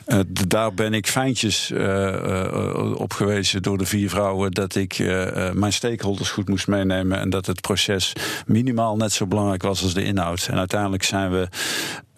Uh, 0.08 0.20
daar 0.48 0.74
ben 0.74 0.94
ik 0.94 1.08
fijntjes 1.08 1.72
uh, 1.72 2.94
op 2.96 3.14
door 3.60 3.78
de 3.78 3.86
vier 3.86 4.10
vrouwen. 4.10 4.52
Dat 4.52 4.76
ik 4.76 4.98
mijn 5.54 5.74
stakeholders 5.74 6.30
goed 6.30 6.48
moest 6.48 6.68
meenemen. 6.68 7.20
En 7.20 7.30
dat 7.30 7.46
het 7.46 7.62
proces 7.62 8.14
minimaal 8.46 8.96
net 8.96 9.12
zo 9.12 9.28
belangrijk 9.28 9.62
was 9.62 9.84
als 9.84 9.94
de 9.94 10.04
inhoud. 10.04 10.48
En 10.52 10.58
uiteindelijk 10.58 11.04
zijn 11.04 11.32
we 11.32 11.48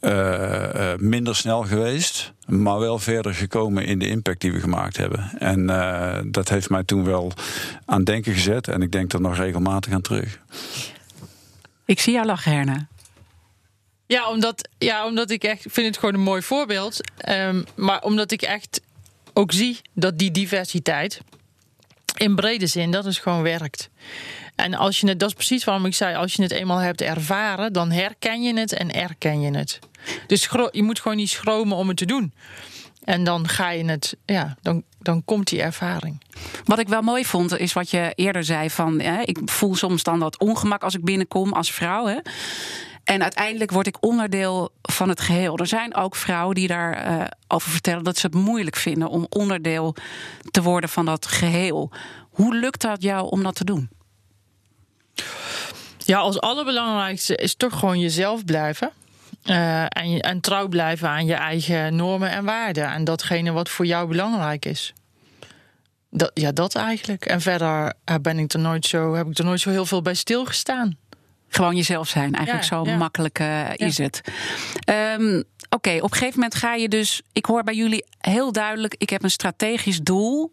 uh, 0.02 0.12
uh, 0.12 0.98
minder 0.98 1.36
snel 1.36 1.64
geweest, 1.64 2.34
maar 2.46 2.80
wel 2.80 3.00
verder 3.00 3.34
gekomen 3.34 3.86
in 3.86 4.00
de 4.00 4.08
impact 4.08 4.42
die 4.42 4.52
we 4.52 4.60
gemaakt 4.60 4.98
hebben. 4.98 5.32
En 5.40 5.70
uh, 5.70 6.18
dat 6.26 6.50
heeft 6.50 6.70
mij 6.70 6.84
toen 6.84 7.04
wel 7.04 7.32
aan 7.86 8.04
denken 8.04 8.34
gezet 8.34 8.68
en 8.68 8.82
ik 8.82 8.92
denk 8.92 9.14
er 9.14 9.22
nog 9.22 9.38
regelmatig 9.38 9.94
aan 9.94 10.02
terug. 10.02 10.40
Ik 11.86 12.00
zie 12.00 12.14
jou 12.14 12.26
lachen, 12.26 12.52
Herna. 12.52 12.88
Ja, 14.06 14.30
omdat, 14.30 14.70
ja, 14.78 15.06
omdat 15.06 15.30
ik 15.30 15.44
echt 15.44 15.66
vind 15.70 15.88
het 15.88 15.98
gewoon 15.98 16.14
een 16.14 16.22
mooi 16.22 16.42
voorbeeld. 16.42 17.00
Um, 17.30 17.66
maar 17.76 18.02
omdat 18.02 18.32
ik 18.32 18.42
echt 18.42 18.82
ook 19.34 19.52
zie 19.52 19.82
dat 19.94 20.18
die 20.18 20.32
diversiteit 20.32 21.22
in 22.18 22.36
brede 22.36 22.68
zin 22.68 22.92
dat 22.92 23.06
is 23.06 23.18
gewoon 23.18 23.42
werkt. 23.42 23.90
En 24.56 24.74
als 24.74 25.00
je 25.00 25.08
het, 25.08 25.20
dat 25.20 25.30
is 25.30 25.36
precies 25.36 25.64
waarom 25.64 25.86
ik 25.86 25.96
zei, 25.96 26.16
als 26.16 26.34
je 26.34 26.42
het 26.42 26.52
eenmaal 26.52 26.78
hebt 26.78 27.02
ervaren, 27.02 27.74
dan 27.74 27.92
herken 27.92 28.42
je 28.42 28.60
het 28.60 28.74
en 28.74 28.94
erken 28.94 29.42
je 29.42 29.58
het. 29.58 29.80
Dus 30.28 30.50
je 30.72 30.84
moet 30.84 31.00
gewoon 31.00 31.18
niet 31.18 31.30
schromen 31.30 31.78
om 31.78 31.88
het 31.88 31.98
te 31.98 32.06
doen. 32.06 32.34
En 33.04 33.24
dan 33.24 33.48
ga 33.48 33.70
je 33.70 33.86
het, 33.86 34.18
ja, 34.26 34.58
dan, 34.62 34.84
dan 35.00 35.26
komt 35.26 35.48
die 35.48 35.62
ervaring. 35.62 36.22
Wat 36.66 36.80
ik 36.80 36.88
wel 36.88 37.02
mooi 37.02 37.26
vond, 37.26 37.58
is 37.58 37.74
wat 37.74 37.90
je 37.90 38.12
eerder 38.16 38.44
zei: 38.44 38.70
van 38.70 39.00
hè, 39.00 39.22
ik 39.22 39.40
voel 39.46 39.76
soms 39.76 40.04
dan 40.04 40.20
dat 40.20 40.40
ongemak 40.40 40.84
als 40.84 40.96
ik 40.96 41.04
binnenkom 41.04 41.54
als 41.54 41.72
vrouw. 41.72 42.06
Hè. 42.06 42.18
En 43.04 43.22
uiteindelijk 43.22 43.72
word 43.72 43.88
ik 43.88 43.98
onderdeel 44.00 44.70
van 44.82 45.10
het 45.10 45.22
geheel. 45.22 45.58
Er 45.58 45.68
zijn 45.68 45.96
ook 45.96 46.16
vrouwen 46.16 46.56
die 46.56 46.68
daarover 46.68 47.20
uh, 47.20 47.26
over 47.48 47.72
vertellen 47.72 48.04
dat 48.04 48.18
ze 48.18 48.26
het 48.26 48.36
moeilijk 48.36 48.76
vinden 48.76 49.10
om 49.10 49.26
onderdeel 49.30 49.96
te 50.52 50.62
worden 50.62 50.90
van 50.90 51.06
dat 51.06 51.26
geheel. 51.26 51.92
Hoe 52.30 52.56
lukt 52.56 52.82
dat 52.82 53.02
jou 53.02 53.30
om 53.30 53.44
dat 53.44 53.56
te 53.56 53.64
doen? 53.64 53.90
Ja, 55.98 56.18
als 56.18 56.40
allerbelangrijkste 56.40 57.36
is 57.36 57.56
toch 57.56 57.80
gewoon 57.80 58.00
jezelf 58.00 58.46
blijven. 58.46 58.92
Uh, 59.46 59.82
en, 59.82 60.20
en 60.20 60.42
trouw 60.42 60.68
blijven 60.68 61.10
aan 61.10 61.26
je 61.26 61.34
eigen 61.34 61.96
normen 61.96 62.30
en 62.30 62.46
waarden. 62.46 62.88
En 62.88 63.04
datgene 63.04 63.52
wat 63.52 63.70
voor 63.70 63.86
jou 63.86 64.08
belangrijk 64.08 64.66
is. 64.66 64.94
Dat, 66.10 66.32
ja, 66.34 66.52
dat 66.52 66.76
eigenlijk. 66.76 67.26
En 67.26 67.42
verder 67.42 67.94
ben 68.22 68.40
ik 68.40 68.54
er 68.54 68.60
nooit 68.60 68.86
zo, 68.86 69.14
heb 69.14 69.28
ik 69.28 69.38
er 69.38 69.46
nooit 69.46 69.60
zo 69.60 69.70
heel 69.70 69.86
veel 69.86 70.02
bij 70.02 70.14
stilgestaan. 70.14 70.98
Gewoon 71.54 71.76
jezelf 71.76 72.08
zijn. 72.08 72.34
Eigenlijk 72.34 72.70
ja, 72.70 72.76
zo 72.76 72.86
ja. 72.86 72.98
makkelijk 72.98 73.40
uh, 73.40 73.70
is 73.76 73.98
ja. 73.98 74.04
het. 74.04 74.22
Um, 75.20 75.44
oké, 75.70 75.96
op 75.96 76.12
een 76.12 76.18
gegeven 76.18 76.34
moment 76.34 76.56
ga 76.56 76.74
je 76.74 76.90
dus. 76.90 77.22
Ik 77.34 77.46
hoor 77.46 77.64
bij 77.64 77.76
jullie 77.76 78.06
heel 78.18 78.52
duidelijk: 78.52 78.96
ik 78.98 79.10
heb 79.10 79.24
een 79.24 79.32
strategisch 79.32 80.00
doel, 80.00 80.52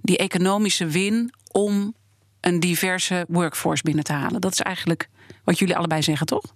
die 0.00 0.16
economische 0.18 0.86
win, 0.86 1.32
om 1.52 1.94
een 2.40 2.60
diverse 2.60 3.24
workforce 3.28 3.82
binnen 3.82 4.04
te 4.04 4.12
halen. 4.12 4.40
Dat 4.40 4.52
is 4.52 4.60
eigenlijk 4.60 5.08
wat 5.44 5.58
jullie 5.58 5.76
allebei 5.76 6.02
zeggen, 6.02 6.26
toch? 6.26 6.54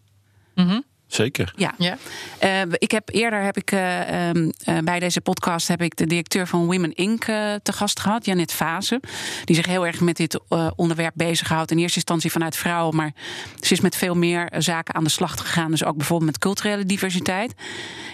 Mm 0.55 0.85
Zeker. 1.15 1.53
Ja. 1.57 1.75
Ja. 1.79 1.99
Uh, 2.45 2.73
ik 2.79 2.91
heb 2.91 3.09
eerder 3.13 3.43
heb 3.43 3.57
ik 3.57 3.73
uh, 3.73 4.31
uh, 4.35 4.43
bij 4.85 4.99
deze 4.99 5.21
podcast 5.21 5.69
heb 5.69 5.83
ik 5.83 5.97
de 5.97 6.07
directeur 6.07 6.47
van 6.47 6.67
Women 6.67 6.95
Inc. 6.95 7.25
te 7.63 7.73
gast 7.73 8.01
gehad, 8.01 8.25
Janet 8.25 8.53
Fase, 8.53 9.01
die 9.45 9.57
zich 9.57 9.67
heel 9.67 9.87
erg 9.87 10.01
met 10.01 10.17
dit 10.17 10.41
onderwerp 10.77 11.13
bezighoudt. 11.15 11.71
In 11.71 11.79
eerste 11.79 11.97
instantie 11.97 12.31
vanuit 12.31 12.57
vrouwen, 12.57 12.97
maar 12.97 13.13
ze 13.61 13.73
is 13.73 13.81
met 13.81 13.97
veel 13.97 14.15
meer 14.15 14.53
zaken 14.59 14.95
aan 14.95 15.05
de 15.05 15.11
slag 15.11 15.39
gegaan. 15.39 15.71
Dus 15.71 15.85
ook 15.85 15.97
bijvoorbeeld 15.97 16.31
met 16.31 16.41
culturele 16.41 16.87
diversiteit. 16.87 17.55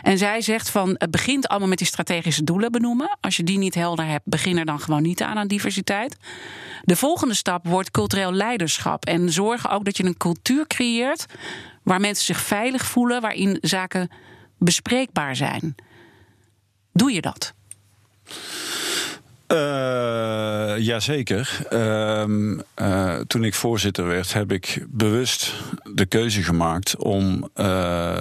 En 0.08 0.18
zij 0.18 0.40
zegt 0.40 0.70
van 0.70 0.94
het 0.98 1.10
begint 1.10 1.48
allemaal 1.48 1.68
met 1.68 1.78
die 1.78 1.86
strategische 1.86 2.44
doelen 2.44 2.72
benoemen. 2.72 3.18
Als 3.20 3.36
je 3.36 3.42
die 3.42 3.58
niet 3.58 3.74
helder 3.74 4.06
hebt, 4.06 4.24
begin 4.24 4.58
er 4.58 4.64
dan 4.64 4.80
gewoon 4.80 5.02
niet 5.02 5.22
aan 5.22 5.36
aan 5.36 5.46
diversiteit. 5.46 6.16
De 6.82 6.96
volgende 6.96 7.34
stap 7.34 7.66
wordt 7.66 7.90
cultureel 7.90 8.32
leiderschap 8.32 9.04
en 9.04 9.32
zorgen 9.32 9.70
ook 9.70 9.84
dat 9.84 9.96
je 9.96 10.04
een 10.04 10.16
cultuur 10.16 10.66
creëert 10.66 11.26
waar 11.82 12.00
mensen 12.00 12.24
zich 12.24 12.40
veilig 12.40 12.86
voelen, 12.86 13.20
waarin 13.20 13.58
zaken 13.60 14.10
bespreekbaar 14.58 15.36
zijn. 15.36 15.74
Doe 16.92 17.12
je 17.12 17.20
dat? 17.20 17.54
Uh, 19.52 20.78
jazeker. 20.78 21.58
Uh, 21.72 22.24
uh, 22.80 23.14
toen 23.26 23.44
ik 23.44 23.54
voorzitter 23.54 24.06
werd, 24.06 24.32
heb 24.32 24.52
ik 24.52 24.84
bewust 24.88 25.54
de 25.92 26.06
keuze 26.06 26.42
gemaakt 26.42 26.96
om 26.96 27.50
uh, 27.56 28.12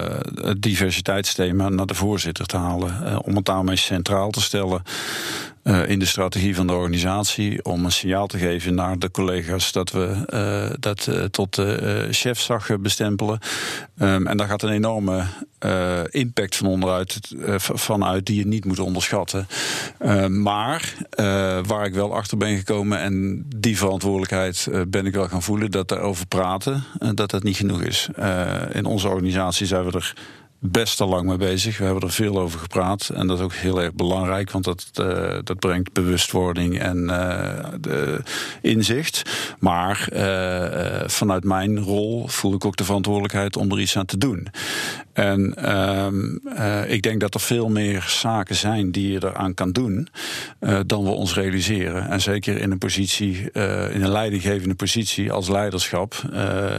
het 0.41 0.61
diversiteitsthema 0.61 1.69
naar 1.69 1.85
de 1.85 1.93
voorzitter 1.93 2.45
te 2.45 2.57
halen. 2.57 3.23
om 3.23 3.35
het 3.35 3.45
daarmee 3.45 3.75
centraal 3.75 4.29
te 4.29 4.41
stellen. 4.41 4.83
Uh, 5.67 5.89
in 5.89 5.99
de 5.99 6.05
strategie 6.05 6.55
van 6.55 6.67
de 6.67 6.73
organisatie 6.73 7.63
om 7.63 7.85
een 7.85 7.91
signaal 7.91 8.27
te 8.27 8.37
geven 8.37 8.75
naar 8.75 8.99
de 8.99 9.11
collega's 9.11 9.71
dat 9.71 9.91
we 9.91 10.25
uh, 10.33 10.75
dat 10.79 11.07
uh, 11.09 11.23
tot 11.23 11.61
chefzag 12.11 12.79
bestempelen. 12.79 13.39
Um, 13.99 14.27
en 14.27 14.37
daar 14.37 14.47
gaat 14.47 14.61
een 14.61 14.69
enorme 14.69 15.23
impact 16.09 16.55
van 16.55 16.67
onderuit 16.67 17.19
vanuit 17.57 18.25
die 18.25 18.37
je 18.37 18.47
niet 18.47 18.65
moet 18.65 18.79
onderschatten. 18.79 19.47
Ehm, 19.99 20.41
maar 20.41 20.93
waar 21.67 21.85
ik 21.85 21.93
wel 21.93 22.15
achter 22.15 22.37
ben 22.37 22.57
gekomen 22.57 22.99
en 22.99 23.45
die 23.55 23.77
verantwoordelijkheid 23.77 24.67
ben 24.87 25.05
ik 25.05 25.13
wel 25.13 25.27
gaan 25.27 25.43
voelen 25.43 25.71
dat 25.71 25.87
daarover 25.87 26.27
praten 26.27 26.83
dat 27.13 27.29
dat 27.29 27.43
niet 27.43 27.57
genoeg 27.57 27.81
is. 27.81 28.09
in 28.71 28.85
onze 28.85 29.07
organisatie 29.07 29.65
zijn 29.65 29.85
we 29.85 29.91
er 29.91 30.13
best 30.59 31.01
al 31.01 31.07
lang 31.07 31.27
mee 31.27 31.37
bezig. 31.37 31.77
We 31.77 31.83
hebben 31.83 32.03
er 32.03 32.11
veel 32.11 32.39
over 32.39 32.59
gepraat. 32.59 33.09
En 33.09 33.27
dat 33.27 33.37
is 33.37 33.43
ook 33.43 33.53
heel 33.53 33.81
erg 33.81 33.93
belangrijk, 33.93 34.51
want 34.51 34.63
dat, 34.63 34.91
uh, 35.01 35.37
dat 35.43 35.59
brengt 35.59 35.93
bewustwording 35.93 36.79
en 36.79 36.97
uh, 36.97 37.65
de 37.81 38.21
inzicht. 38.61 39.21
Maar 39.59 40.09
uh, 40.13 41.07
vanuit 41.07 41.43
mijn 41.43 41.79
rol 41.79 42.27
voel 42.27 42.53
ik 42.53 42.65
ook 42.65 42.75
de 42.75 42.83
verantwoordelijkheid 42.83 43.57
om 43.57 43.71
er 43.71 43.79
iets 43.79 43.97
aan 43.97 44.05
te 44.05 44.17
doen. 44.17 44.47
En 45.13 45.55
ik 46.87 47.01
denk 47.01 47.19
dat 47.19 47.33
er 47.33 47.39
veel 47.39 47.69
meer 47.69 48.05
zaken 48.07 48.55
zijn 48.55 48.91
die 48.91 49.11
je 49.11 49.23
eraan 49.23 49.53
kan 49.53 49.71
doen 49.71 50.07
dan 50.85 51.03
we 51.03 51.09
ons 51.09 51.33
realiseren. 51.33 52.09
En 52.09 52.21
zeker 52.21 52.57
in 52.57 52.71
een 52.71 52.77
positie, 52.77 53.51
in 53.91 54.03
een 54.03 54.11
leidinggevende 54.11 54.75
positie 54.75 55.31
als 55.31 55.49
leiderschap. 55.49 56.13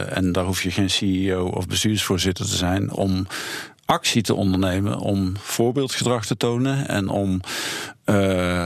en 0.09 0.31
daar 0.31 0.45
hoef 0.45 0.63
je 0.63 0.71
geen 0.71 0.89
CEO 0.89 1.45
of 1.47 1.67
bestuursvoorzitter 1.67 2.45
te 2.45 2.55
zijn 2.55 2.91
om 2.91 3.27
actie 3.89 4.21
te 4.21 4.33
ondernemen 4.33 4.99
om 4.99 5.33
voorbeeldgedrag 5.37 6.25
te 6.25 6.37
tonen 6.37 6.87
en 6.87 7.09
om 7.09 7.41
uh, 8.05 8.15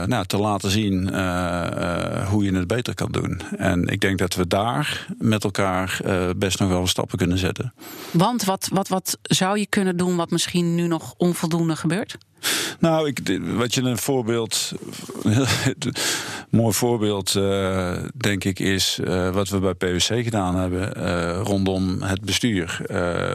nou, 0.04 0.26
te 0.26 0.36
laten 0.36 0.70
zien 0.70 1.08
uh, 1.12 1.16
uh, 1.16 2.28
hoe 2.28 2.44
je 2.44 2.54
het 2.54 2.66
beter 2.66 2.94
kan 2.94 3.12
doen. 3.12 3.40
En 3.56 3.86
ik 3.86 4.00
denk 4.00 4.18
dat 4.18 4.34
we 4.34 4.46
daar 4.46 5.06
met 5.18 5.44
elkaar 5.44 6.00
best 6.36 6.58
nog 6.58 6.68
wel 6.68 6.86
stappen 6.86 7.18
kunnen 7.18 7.38
zetten. 7.38 7.74
Want 8.10 8.44
wat, 8.44 8.68
wat, 8.72 8.88
wat 8.88 9.18
zou 9.22 9.58
je 9.58 9.66
kunnen 9.66 9.96
doen 9.96 10.16
wat 10.16 10.30
misschien 10.30 10.74
nu 10.74 10.86
nog 10.86 11.14
onvoldoende 11.16 11.76
gebeurt? 11.76 12.16
Nou, 12.78 13.08
ik, 13.08 13.40
wat 13.56 13.74
je 13.74 13.82
een 13.82 13.98
voorbeeld, 13.98 14.72
mooi 16.54 16.74
voorbeeld, 16.74 17.34
uh, 17.34 17.92
denk 18.14 18.44
ik, 18.44 18.58
is 18.58 18.98
uh, 19.04 19.30
wat 19.30 19.48
we 19.48 19.58
bij 19.58 19.74
PwC 19.74 20.24
gedaan 20.24 20.56
hebben 20.56 20.92
uh, 20.98 21.40
rondom 21.42 22.02
het 22.02 22.20
bestuur. 22.20 22.80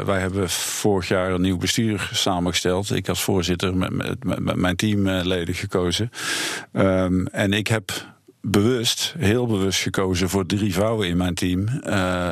wij 0.06 0.20
hebben 0.20 0.50
vorig 0.50 1.08
jaar 1.08 1.32
een 1.32 1.41
nieuw 1.41 1.58
bestuur 1.58 2.10
samengesteld. 2.13 2.96
Ik 2.96 3.10
als 3.10 3.22
voorzitter 3.24 3.76
met, 3.76 3.93
met, 3.93 4.39
met 4.39 4.56
mijn 4.56 4.76
teamleden 4.76 5.56
gekozen. 5.56 6.12
Um, 6.74 7.28
en 7.28 7.54
ik 7.54 7.67
heb 7.67 7.91
bewust, 8.41 9.15
heel 9.17 9.48
bewust 9.48 9.82
gekozen 9.82 10.30
voor 10.30 10.46
drie 10.46 10.74
vrouwen 10.74 11.08
in 11.08 11.17
mijn 11.17 11.34
team. 11.34 11.67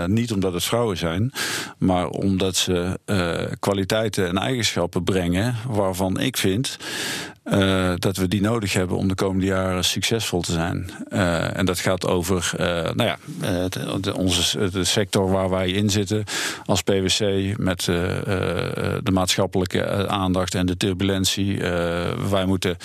Niet 0.05 0.31
omdat 0.31 0.53
het 0.53 0.63
vrouwen 0.63 0.97
zijn, 0.97 1.31
maar 1.77 2.07
omdat 2.07 2.55
ze 2.55 2.99
kwaliteiten 3.59 4.27
en 4.27 4.37
eigenschappen 4.37 5.03
brengen 5.03 5.55
waarvan 5.67 6.19
ik 6.19 6.37
vind 6.37 6.77
uh, 7.51 7.93
dat 7.95 8.17
we 8.17 8.27
die 8.27 8.41
nodig 8.41 8.73
hebben 8.73 8.97
om 8.97 9.07
de 9.07 9.15
komende 9.15 9.45
jaren 9.45 9.83
succesvol 9.83 10.41
te 10.41 10.51
zijn. 10.51 10.89
Uh, 11.09 11.57
en 11.57 11.65
dat 11.65 11.79
gaat 11.79 12.07
over 12.07 12.51
uh, 12.59 12.67
nou 12.67 13.03
ja, 13.03 13.17
de, 13.99 14.15
onze, 14.15 14.69
sector 14.85 15.31
waar 15.31 15.49
wij 15.49 15.69
in 15.69 15.89
zitten 15.89 16.23
als 16.65 16.81
PwC 16.81 17.53
met 17.57 17.83
de 19.03 19.11
maatschappelijke 19.13 20.07
aandacht 20.07 20.55
en 20.55 20.65
de 20.65 20.77
turbulentie. 20.77 21.59
wij 22.29 22.45
moeten 22.45 22.77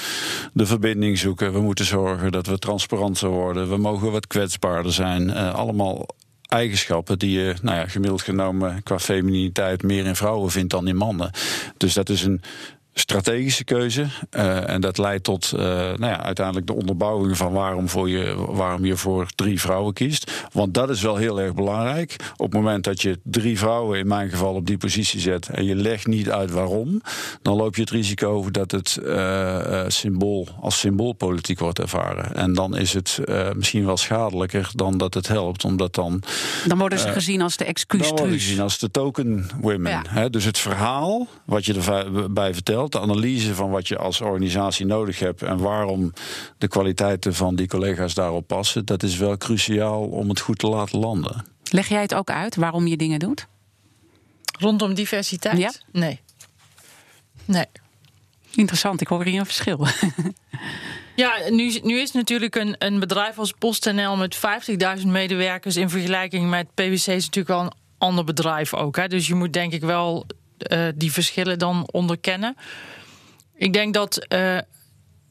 de 0.52 0.66
verbinding 0.66 1.18
zoeken. 1.18 1.52
We 1.52 1.60
moeten 1.60 1.84
zorgen 1.84 2.32
dat 2.32 2.46
we 2.46 2.58
transparanter 2.58 3.28
worden. 3.28 3.68
We 3.68 3.76
mogen 3.76 4.12
wat 4.12 4.26
kwetsbaarder 4.26 4.92
zijn. 4.92 5.30
allemaal 5.34 6.06
eigenschappen 6.48 7.18
die 7.18 7.38
je, 7.38 7.54
nou 7.62 7.76
ja, 7.76 7.86
gemiddeld 7.86 8.22
genomen 8.22 8.82
qua 8.82 8.98
femininiteit 8.98 9.82
meer 9.82 10.06
in 10.06 10.16
vrouwen 10.16 10.50
vindt 10.50 10.70
dan 10.70 10.88
in 10.88 10.96
mannen. 10.96 11.30
Dus 11.76 11.94
dat 11.94 12.08
is 12.08 12.22
een 12.22 12.42
strategische 12.94 13.64
keuze. 13.64 14.06
Uh, 14.36 14.68
en 14.68 14.80
dat 14.80 14.98
leidt 14.98 15.24
tot 15.24 15.52
uh, 15.54 15.60
nou 15.62 16.06
ja, 16.06 16.22
uiteindelijk 16.22 16.66
de 16.66 16.72
onderbouwing 16.74 17.36
van 17.36 17.52
waarom, 17.52 17.88
voor 17.88 18.08
je, 18.08 18.34
waarom 18.48 18.84
je 18.84 18.96
voor 18.96 19.26
drie 19.34 19.60
vrouwen 19.60 19.92
kiest. 19.92 20.46
Want 20.52 20.74
dat 20.74 20.90
is 20.90 21.02
wel 21.02 21.16
heel 21.16 21.40
erg 21.40 21.54
belangrijk. 21.54 22.16
Op 22.36 22.52
het 22.52 22.60
moment 22.60 22.84
dat 22.84 23.02
je 23.02 23.18
drie 23.22 23.58
vrouwen 23.58 23.98
in 23.98 24.06
mijn 24.06 24.30
geval 24.30 24.54
op 24.54 24.66
die 24.66 24.76
positie 24.76 25.20
zet 25.20 25.48
en 25.48 25.64
je 25.64 25.74
legt 25.74 26.06
niet 26.06 26.30
uit 26.30 26.50
waarom, 26.50 27.02
dan 27.42 27.56
loop 27.56 27.74
je 27.74 27.80
het 27.80 27.90
risico 27.90 28.50
dat 28.50 28.70
het 28.70 28.98
uh, 29.02 29.84
symbool 29.88 30.48
als 30.60 30.78
symboolpolitiek 30.78 31.58
wordt 31.58 31.78
ervaren. 31.78 32.34
En 32.34 32.52
dan 32.52 32.76
is 32.76 32.92
het 32.92 33.18
misschien 33.54 33.84
wel 33.84 33.96
schadelijker 33.96 34.70
dan 34.74 34.98
dat 34.98 35.14
het 35.14 35.28
helpt, 35.28 35.64
omdat 35.64 35.94
dan. 35.94 36.22
Dan 36.66 36.78
worden 36.78 36.98
ze 36.98 37.08
gezien 37.08 37.42
als 37.42 37.56
de 37.56 37.64
excuus. 37.64 38.08
Dan 38.08 38.16
worden 38.16 38.40
ze 38.40 38.46
gezien 38.46 38.60
als 38.60 38.78
de 38.78 38.90
token 38.90 39.48
women. 39.60 40.02
Ja. 40.14 40.28
Dus 40.28 40.44
het 40.44 40.58
verhaal 40.58 41.26
wat 41.44 41.64
je 41.64 41.74
erbij 41.74 42.54
vertelt 42.54 42.81
de 42.90 43.00
analyse 43.00 43.54
van 43.54 43.70
wat 43.70 43.88
je 43.88 43.98
als 43.98 44.20
organisatie 44.20 44.86
nodig 44.86 45.18
hebt 45.18 45.42
en 45.42 45.58
waarom 45.58 46.12
de 46.58 46.68
kwaliteiten 46.68 47.34
van 47.34 47.54
die 47.54 47.68
collega's 47.68 48.14
daarop 48.14 48.46
passen, 48.46 48.84
dat 48.84 49.02
is 49.02 49.16
wel 49.16 49.36
cruciaal 49.36 50.02
om 50.02 50.28
het 50.28 50.40
goed 50.40 50.58
te 50.58 50.66
laten 50.66 50.98
landen. 50.98 51.44
Leg 51.70 51.88
jij 51.88 52.02
het 52.02 52.14
ook 52.14 52.30
uit 52.30 52.56
waarom 52.56 52.86
je 52.86 52.96
dingen 52.96 53.18
doet? 53.18 53.46
Rondom 54.58 54.94
diversiteit? 54.94 55.58
Ja. 55.58 55.72
Nee. 55.92 56.20
Nee. 57.44 57.66
Interessant, 58.54 59.00
ik 59.00 59.06
hoor 59.06 59.24
hier 59.24 59.38
een 59.38 59.46
verschil. 59.46 59.86
Ja, 61.14 61.32
nu, 61.50 61.78
nu 61.82 61.98
is 61.98 62.12
natuurlijk 62.12 62.54
een, 62.54 62.74
een 62.78 63.00
bedrijf 63.00 63.38
als 63.38 63.52
PostNL 63.58 64.16
met 64.16 64.36
50.000 65.00 65.06
medewerkers 65.06 65.76
in 65.76 65.90
vergelijking 65.90 66.50
met 66.50 66.74
PwC 66.74 66.92
is 66.92 67.06
natuurlijk 67.06 67.48
wel 67.48 67.60
een 67.60 67.72
ander 67.98 68.24
bedrijf 68.24 68.74
ook. 68.74 68.96
Hè? 68.96 69.08
Dus 69.08 69.26
je 69.26 69.34
moet 69.34 69.52
denk 69.52 69.72
ik 69.72 69.80
wel 69.80 70.26
uh, 70.68 70.88
die 70.94 71.12
verschillen 71.12 71.58
dan 71.58 71.88
onderkennen. 71.92 72.56
Ik 73.54 73.72
denk 73.72 73.94
dat 73.94 74.26
uh, 74.28 74.58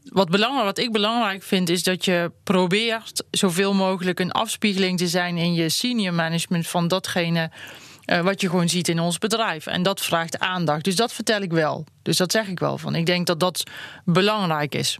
wat, 0.03 0.29
belangrijk, 0.29 0.65
wat 0.65 0.77
ik 0.77 0.91
belangrijk 0.91 1.43
vind, 1.43 1.69
is 1.69 1.83
dat 1.83 2.05
je 2.05 2.31
probeert 2.43 3.23
zoveel 3.31 3.73
mogelijk 3.73 4.19
een 4.19 4.31
afspiegeling 4.31 4.97
te 4.97 5.07
zijn 5.07 5.37
in 5.37 5.53
je 5.53 5.69
senior 5.69 6.13
management 6.13 6.67
van 6.67 6.87
datgene 6.87 7.51
uh, 8.05 8.19
wat 8.19 8.41
je 8.41 8.49
gewoon 8.49 8.69
ziet 8.69 8.87
in 8.87 8.99
ons 8.99 9.17
bedrijf. 9.17 9.65
En 9.65 9.83
dat 9.83 10.01
vraagt 10.01 10.39
aandacht. 10.39 10.83
Dus 10.83 10.95
dat 10.95 11.13
vertel 11.13 11.41
ik 11.41 11.51
wel. 11.51 11.85
Dus 12.01 12.17
dat 12.17 12.31
zeg 12.31 12.47
ik 12.47 12.59
wel 12.59 12.77
van. 12.77 12.95
Ik 12.95 13.05
denk 13.05 13.27
dat 13.27 13.39
dat 13.39 13.63
belangrijk 14.05 14.75
is. 14.75 14.97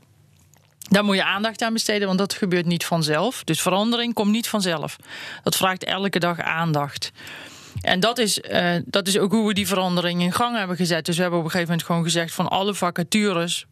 Daar 0.90 1.04
moet 1.04 1.16
je 1.16 1.24
aandacht 1.24 1.62
aan 1.62 1.74
besteden, 1.74 2.08
want 2.08 2.20
dat 2.20 2.34
gebeurt 2.34 2.66
niet 2.66 2.86
vanzelf. 2.86 3.44
Dus 3.44 3.62
verandering 3.62 4.14
komt 4.14 4.32
niet 4.32 4.48
vanzelf. 4.48 4.96
Dat 5.44 5.56
vraagt 5.56 5.84
elke 5.84 6.20
dag 6.20 6.40
aandacht. 6.40 7.12
En 7.82 8.00
dat 8.00 8.18
is, 8.18 8.40
uh, 8.40 8.76
dat 8.86 9.08
is 9.08 9.18
ook 9.18 9.32
hoe 9.32 9.48
we 9.48 9.54
die 9.54 9.68
verandering 9.68 10.22
in 10.22 10.34
gang 10.34 10.58
hebben 10.58 10.76
gezet. 10.76 11.06
Dus 11.06 11.16
we 11.16 11.22
hebben 11.22 11.40
op 11.40 11.46
een 11.46 11.52
gegeven 11.52 11.72
moment 11.72 11.90
gewoon 11.90 12.04
gezegd 12.04 12.34
van 12.34 12.48
alle 12.48 12.74
vacatures 12.74 13.66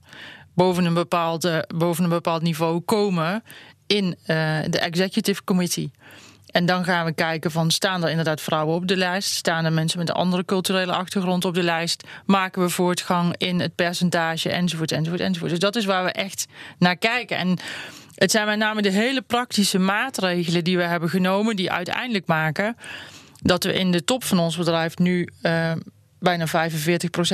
boven 0.54 0.86
een 0.86 0.94
bepaald, 0.94 1.46
uh, 1.46 1.58
boven 1.76 2.04
een 2.04 2.10
bepaald 2.10 2.42
niveau 2.42 2.80
komen 2.80 3.44
in 3.88 4.06
uh, 4.06 4.16
de 4.70 4.80
executive 4.80 5.44
committee. 5.44 5.92
En 6.52 6.66
dan 6.66 6.84
gaan 6.84 7.06
we 7.06 7.14
kijken 7.14 7.52
van 7.52 7.72
staan 7.72 8.04
er 8.04 8.10
inderdaad 8.10 8.42
vrouwen 8.42 8.76
op 8.76 8.88
de 8.88 8.98
lijst? 8.98 9.34
Staan 9.34 9.66
er 9.66 9.74
mensen 9.74 10.00
met 10.00 10.10
een 10.10 10.16
andere 10.16 10.46
culturele 10.46 10.92
achtergrond 10.92 11.46
op 11.46 11.54
de 11.54 11.64
lijst? 11.64 12.04
Maken 12.26 12.62
we 12.62 12.70
voortgang 12.70 13.36
in 13.38 13.60
het 13.60 13.76
percentage 13.76 14.50
enzovoort 14.50 14.92
enzovoort 14.92 15.22
enzovoort. 15.22 15.52
Dus 15.52 15.60
dat 15.60 15.76
is 15.76 15.86
waar 15.86 16.04
we 16.04 16.12
echt 16.12 16.46
naar 16.80 16.96
kijken. 16.96 17.38
En 17.38 17.58
het 18.16 18.32
zijn 18.32 18.46
met 18.46 18.58
name 18.58 18.82
de 18.82 18.92
hele 18.92 19.22
praktische 19.22 19.80
maatregelen 19.80 20.64
die 20.64 20.78
we 20.78 20.84
hebben 20.84 21.10
genomen, 21.10 21.56
die 21.56 21.72
uiteindelijk 21.72 22.28
maken 22.28 22.76
dat 23.42 23.64
we 23.64 23.74
in 23.74 23.92
de 23.92 24.04
top 24.04 24.24
van 24.24 24.40
ons 24.40 24.58
bedrijf 24.58 24.98
nu 24.98 25.28
uh, 25.42 25.72
bijna 26.20 26.48
45% 26.48 26.52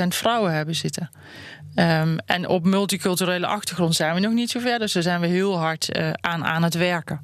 vrouwen 0.08 0.52
hebben 0.52 0.74
zitten. 0.74 1.10
Um, 1.74 2.18
en 2.18 2.48
op 2.48 2.64
multiculturele 2.64 3.46
achtergrond 3.46 3.94
zijn 3.94 4.14
we 4.14 4.20
nog 4.20 4.32
niet 4.32 4.50
zo 4.50 4.60
ver, 4.60 4.78
dus 4.78 4.92
daar 4.92 5.02
zijn 5.02 5.20
we 5.20 5.26
heel 5.26 5.58
hard 5.58 5.96
uh, 5.96 6.10
aan, 6.20 6.44
aan 6.44 6.62
het 6.62 6.74
werken. 6.74 7.20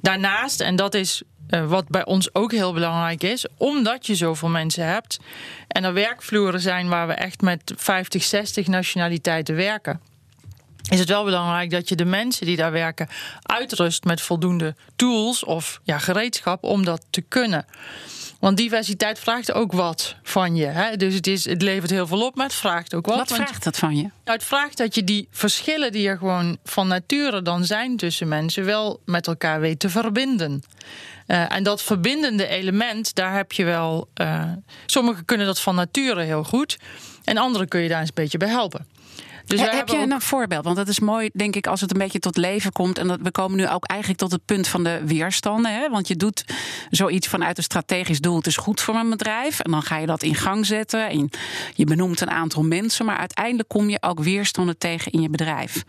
Daarnaast, 0.00 0.60
en 0.60 0.76
dat 0.76 0.94
is 0.94 1.22
uh, 1.50 1.68
wat 1.68 1.88
bij 1.88 2.04
ons 2.04 2.34
ook 2.34 2.52
heel 2.52 2.72
belangrijk 2.72 3.22
is, 3.22 3.46
omdat 3.56 4.06
je 4.06 4.14
zoveel 4.14 4.48
mensen 4.48 4.86
hebt 4.86 5.18
en 5.68 5.84
er 5.84 5.92
werkvloeren 5.92 6.60
zijn 6.60 6.88
waar 6.88 7.06
we 7.06 7.12
echt 7.12 7.40
met 7.40 7.72
50, 7.76 8.22
60 8.22 8.66
nationaliteiten 8.66 9.56
werken 9.56 10.00
is 10.88 10.98
het 10.98 11.08
wel 11.08 11.24
belangrijk 11.24 11.70
dat 11.70 11.88
je 11.88 11.96
de 11.96 12.04
mensen 12.04 12.46
die 12.46 12.56
daar 12.56 12.72
werken 12.72 13.08
uitrust 13.42 14.04
met 14.04 14.20
voldoende 14.20 14.74
tools 14.96 15.44
of 15.44 15.80
ja, 15.82 15.98
gereedschap 15.98 16.64
om 16.64 16.84
dat 16.84 17.06
te 17.10 17.20
kunnen. 17.20 17.66
Want 18.40 18.56
diversiteit 18.56 19.18
vraagt 19.18 19.52
ook 19.52 19.72
wat 19.72 20.16
van 20.22 20.56
je. 20.56 20.66
Hè? 20.66 20.96
Dus 20.96 21.14
het, 21.14 21.26
is, 21.26 21.44
het 21.44 21.62
levert 21.62 21.90
heel 21.90 22.06
veel 22.06 22.26
op, 22.26 22.34
maar 22.34 22.46
het 22.46 22.54
vraagt 22.54 22.94
ook 22.94 23.06
wat. 23.06 23.16
Wat 23.16 23.32
vraagt 23.32 23.64
dat 23.64 23.76
van 23.76 23.96
je? 23.96 24.02
Nou, 24.02 24.12
het 24.24 24.44
vraagt 24.44 24.76
dat 24.76 24.94
je 24.94 25.04
die 25.04 25.28
verschillen 25.30 25.92
die 25.92 26.08
er 26.08 26.18
gewoon 26.18 26.58
van 26.64 26.88
nature 26.88 27.42
dan 27.42 27.64
zijn 27.64 27.96
tussen 27.96 28.28
mensen 28.28 28.64
wel 28.64 29.00
met 29.04 29.26
elkaar 29.26 29.60
weet 29.60 29.78
te 29.78 29.88
verbinden. 29.88 30.62
Uh, 31.26 31.52
en 31.52 31.62
dat 31.62 31.82
verbindende 31.82 32.46
element, 32.46 33.14
daar 33.14 33.34
heb 33.34 33.52
je 33.52 33.64
wel. 33.64 34.08
Uh, 34.20 34.42
sommigen 34.86 35.24
kunnen 35.24 35.46
dat 35.46 35.60
van 35.60 35.74
nature 35.74 36.22
heel 36.22 36.44
goed. 36.44 36.78
En 37.24 37.36
anderen 37.36 37.68
kun 37.68 37.80
je 37.80 37.88
daar 37.88 38.00
eens 38.00 38.08
een 38.08 38.14
beetje 38.14 38.38
bij 38.38 38.48
helpen. 38.48 38.86
Dus 39.46 39.60
heb 39.60 39.88
je 39.88 39.96
een 39.96 40.20
voorbeeld? 40.20 40.64
Want 40.64 40.76
dat 40.76 40.88
is 40.88 41.00
mooi, 41.00 41.30
denk 41.32 41.56
ik, 41.56 41.66
als 41.66 41.80
het 41.80 41.90
een 41.90 41.98
beetje 41.98 42.18
tot 42.18 42.36
leven 42.36 42.72
komt. 42.72 42.98
En 42.98 43.06
dat, 43.06 43.18
we 43.22 43.30
komen 43.30 43.56
nu 43.56 43.68
ook 43.68 43.84
eigenlijk 43.84 44.20
tot 44.20 44.32
het 44.32 44.44
punt 44.44 44.68
van 44.68 44.84
de 44.84 45.00
weerstanden. 45.04 45.72
Hè? 45.72 45.88
Want 45.88 46.08
je 46.08 46.16
doet 46.16 46.44
zoiets 46.90 47.28
vanuit 47.28 47.58
een 47.58 47.62
strategisch 47.62 48.20
doel. 48.20 48.36
Het 48.36 48.46
is 48.46 48.56
goed 48.56 48.80
voor 48.80 48.94
mijn 48.94 49.10
bedrijf. 49.10 49.60
En 49.60 49.70
dan 49.70 49.82
ga 49.82 49.96
je 49.96 50.06
dat 50.06 50.22
in 50.22 50.34
gang 50.34 50.66
zetten. 50.66 51.08
En 51.08 51.30
je 51.74 51.84
benoemt 51.84 52.20
een 52.20 52.30
aantal 52.30 52.62
mensen. 52.62 53.04
Maar 53.04 53.16
uiteindelijk 53.16 53.68
kom 53.68 53.90
je 53.90 54.02
ook 54.02 54.20
weerstanden 54.20 54.78
tegen 54.78 55.12
in 55.12 55.20
je 55.20 55.30
bedrijf. 55.30 55.84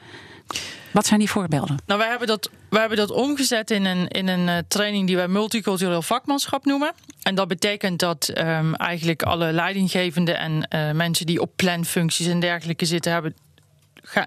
Wat 0.92 1.06
zijn 1.06 1.20
die 1.20 1.30
voorbeelden? 1.30 1.78
Nou, 1.86 2.00
wij 2.00 2.10
hebben 2.10 2.28
dat, 2.28 2.50
wij 2.70 2.80
hebben 2.80 2.98
dat 2.98 3.12
omgezet 3.12 3.72
in 3.72 3.86
een, 3.86 4.08
in 4.08 4.28
een 4.28 4.48
uh, 4.48 4.58
training 4.68 5.08
die 5.08 5.16
wij 5.16 5.28
multicultureel 5.28 6.02
vakmanschap 6.02 6.66
noemen. 6.66 6.94
En 7.22 7.36
dat 7.36 7.48
betekent 7.48 8.00
dat 8.00 8.32
um, 8.38 8.76
eigenlijk 8.76 9.24
alle 9.24 9.52
leidinggevenden 9.52 10.40
en 10.40 10.68
uh, 10.76 10.92
mensen 10.92 11.26
die 11.26 11.42
op 11.42 11.52
planfuncties 11.56 12.28
en 12.28 12.40
dergelijke 12.40 12.86
zitten, 12.86 13.12
hebben 13.12 13.36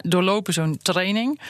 doorlopen 0.02 0.52
zo'n 0.52 0.78
training. 0.82 1.40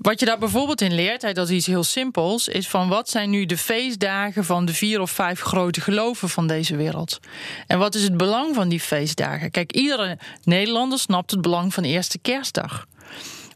Wat 0.00 0.20
je 0.20 0.26
daar 0.26 0.38
bijvoorbeeld 0.38 0.80
in 0.80 0.94
leert, 0.94 1.34
dat 1.34 1.48
is 1.48 1.56
iets 1.56 1.66
heel 1.66 1.84
simpels, 1.84 2.48
is 2.48 2.68
van 2.68 2.88
wat 2.88 3.10
zijn 3.10 3.30
nu 3.30 3.46
de 3.46 3.56
feestdagen 3.56 4.44
van 4.44 4.64
de 4.64 4.74
vier 4.74 5.00
of 5.00 5.10
vijf 5.10 5.40
grote 5.40 5.80
geloven 5.80 6.28
van 6.28 6.46
deze 6.46 6.76
wereld? 6.76 7.20
En 7.66 7.78
wat 7.78 7.94
is 7.94 8.02
het 8.02 8.16
belang 8.16 8.54
van 8.54 8.68
die 8.68 8.80
feestdagen? 8.80 9.50
Kijk, 9.50 9.72
iedere 9.72 10.18
Nederlander 10.44 10.98
snapt 10.98 11.30
het 11.30 11.40
belang 11.40 11.74
van 11.74 11.82
de 11.82 11.88
eerste 11.88 12.18
kerstdag. 12.18 12.86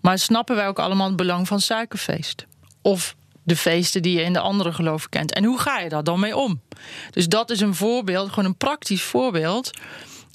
Maar 0.01 0.19
snappen 0.19 0.57
wij 0.57 0.69
ook 0.69 0.79
allemaal 0.79 1.07
het 1.07 1.17
belang 1.17 1.49
van 1.49 1.61
suikerfeest? 1.61 2.47
Of 2.83 3.15
de 3.43 3.57
feesten 3.57 4.03
die 4.03 4.17
je 4.17 4.23
in 4.23 4.33
de 4.33 4.41
andere 4.41 4.73
geloven 4.73 5.11
kent? 5.11 5.33
En 5.33 5.45
hoe 5.45 5.59
ga 5.59 5.79
je 5.79 5.89
daar 5.89 6.05
dan 6.05 6.21
mee 6.21 6.37
om? 6.37 6.61
Dus 7.11 7.29
dat 7.29 7.51
is 7.51 7.61
een 7.61 7.75
voorbeeld, 7.75 8.29
gewoon 8.29 8.45
een 8.45 8.57
praktisch 8.57 9.03
voorbeeld 9.03 9.71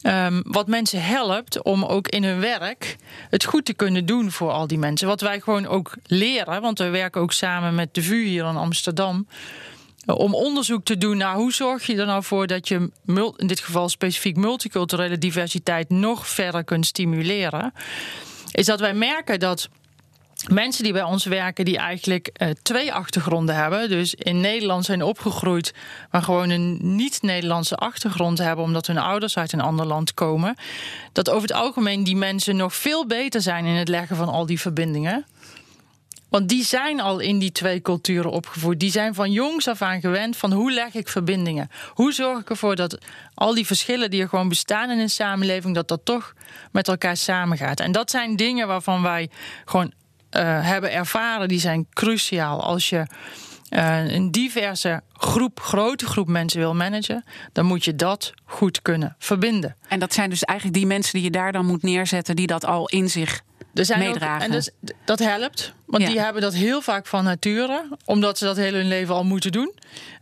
Um, 0.07 0.41
wat 0.47 0.67
mensen 0.67 1.03
helpt 1.03 1.63
om 1.63 1.83
ook 1.83 2.07
in 2.07 2.23
hun 2.23 2.39
werk 2.39 2.95
het 3.29 3.43
goed 3.43 3.65
te 3.65 3.73
kunnen 3.73 4.05
doen 4.05 4.31
voor 4.31 4.51
al 4.51 4.67
die 4.67 4.77
mensen. 4.77 5.07
Wat 5.07 5.21
wij 5.21 5.39
gewoon 5.39 5.67
ook 5.67 5.93
leren, 6.05 6.61
want 6.61 6.79
we 6.79 6.89
werken 6.89 7.21
ook 7.21 7.33
samen 7.33 7.75
met 7.75 7.93
de 7.93 8.01
VU 8.01 8.23
hier 8.23 8.45
in 8.45 8.55
Amsterdam. 8.55 9.27
Eh, 10.05 10.15
om 10.15 10.35
onderzoek 10.35 10.85
te 10.85 10.97
doen 10.97 11.17
naar 11.17 11.35
hoe 11.35 11.53
zorg 11.53 11.85
je 11.85 11.95
er 11.95 12.05
nou 12.05 12.23
voor 12.23 12.47
dat 12.47 12.67
je 12.67 12.89
in 13.37 13.47
dit 13.47 13.59
geval 13.59 13.89
specifiek 13.89 14.35
multiculturele 14.35 15.17
diversiteit 15.17 15.89
nog 15.89 16.27
verder 16.27 16.63
kunt 16.63 16.85
stimuleren. 16.85 17.73
Is 18.51 18.65
dat 18.65 18.79
wij 18.79 18.93
merken 18.93 19.39
dat 19.39 19.69
mensen 20.49 20.84
die 20.84 20.93
bij 20.93 21.03
ons 21.03 21.25
werken, 21.25 21.65
die 21.65 21.77
eigenlijk 21.77 22.29
uh, 22.38 22.49
twee 22.62 22.93
achtergronden 22.93 23.55
hebben. 23.55 23.89
Dus 23.89 24.15
in 24.15 24.39
Nederland 24.39 24.86
zijn 24.86 25.03
opgegroeid, 25.03 25.73
maar 26.12 26.21
gewoon 26.21 26.49
een 26.49 26.77
niet-Nederlandse 26.81 27.75
achtergrond 27.75 28.38
hebben, 28.38 28.65
omdat 28.65 28.88
hun 28.88 28.97
ouders 28.97 29.38
uit 29.38 29.53
een 29.53 29.62
ander 29.62 29.86
land 29.86 30.13
komen. 30.13 30.55
Dat 31.12 31.29
over 31.29 31.47
het 31.47 31.58
algemeen 31.58 32.03
die 32.03 32.15
mensen 32.15 32.55
nog 32.55 32.75
veel 32.75 33.05
beter 33.05 33.41
zijn 33.41 33.65
in 33.65 33.75
het 33.75 33.88
leggen 33.88 34.15
van 34.15 34.29
al 34.29 34.45
die 34.45 34.60
verbindingen. 34.60 35.25
Want 36.29 36.49
die 36.49 36.63
zijn 36.63 37.01
al 37.01 37.19
in 37.19 37.39
die 37.39 37.51
twee 37.51 37.81
culturen 37.81 38.31
opgevoed. 38.31 38.79
Die 38.79 38.91
zijn 38.91 39.13
van 39.13 39.31
jongs 39.31 39.67
af 39.67 39.81
aan 39.81 39.99
gewend 39.99 40.38
van 40.38 40.51
hoe 40.51 40.71
leg 40.71 40.93
ik 40.93 41.08
verbindingen? 41.08 41.69
Hoe 41.89 42.13
zorg 42.13 42.39
ik 42.39 42.49
ervoor 42.49 42.75
dat 42.75 42.97
al 43.34 43.53
die 43.53 43.65
verschillen 43.65 44.10
die 44.10 44.21
er 44.21 44.29
gewoon 44.29 44.49
bestaan 44.49 44.89
in 44.89 44.99
een 44.99 45.10
samenleving, 45.10 45.75
dat 45.75 45.88
dat 45.88 46.01
toch 46.03 46.34
met 46.71 46.88
elkaar 46.88 47.17
samengaat? 47.17 47.79
En 47.79 47.91
dat 47.91 48.10
zijn 48.10 48.36
dingen 48.36 48.67
waarvan 48.67 49.01
wij 49.01 49.29
gewoon 49.65 49.91
hebben 50.43 50.91
ervaren, 50.91 51.48
die 51.48 51.60
zijn 51.60 51.88
cruciaal. 51.93 52.63
Als 52.63 52.89
je 52.89 53.06
uh, 53.69 54.13
een 54.13 54.32
diverse 54.32 55.02
groep, 55.13 55.60
grote 55.60 56.06
groep 56.06 56.28
mensen 56.28 56.60
wil 56.60 56.76
managen, 56.76 57.24
dan 57.52 57.65
moet 57.65 57.86
je 57.86 57.95
dat 57.95 58.34
goed 58.45 58.82
kunnen 58.82 59.15
verbinden. 59.19 59.76
En 59.88 60.00
dat 60.00 60.13
zijn 60.13 60.30
dus 60.30 60.43
eigenlijk 60.43 60.78
die 60.80 60.88
mensen 60.88 61.13
die 61.13 61.24
je 61.24 61.32
daar 61.32 61.52
dan 61.52 61.65
moet 61.65 61.84
neerzetten, 61.84 62.36
die 62.36 62.48
dat 62.48 62.65
al 62.65 62.88
in 62.88 63.10
zich 63.10 63.41
er 63.75 63.85
zijn 63.85 63.99
meedragen. 63.99 64.35
Ook, 64.35 64.41
en 64.41 64.51
dus, 64.51 64.69
dat 65.05 65.19
helpt, 65.19 65.73
want 65.85 66.03
ja. 66.03 66.09
die 66.09 66.19
hebben 66.19 66.41
dat 66.41 66.53
heel 66.53 66.81
vaak 66.81 67.07
van 67.07 67.23
nature, 67.23 67.88
omdat 68.05 68.38
ze 68.38 68.45
dat 68.45 68.57
heel 68.57 68.73
hun 68.73 68.88
leven 68.88 69.15
al 69.15 69.23
moeten 69.23 69.51
doen. 69.51 69.73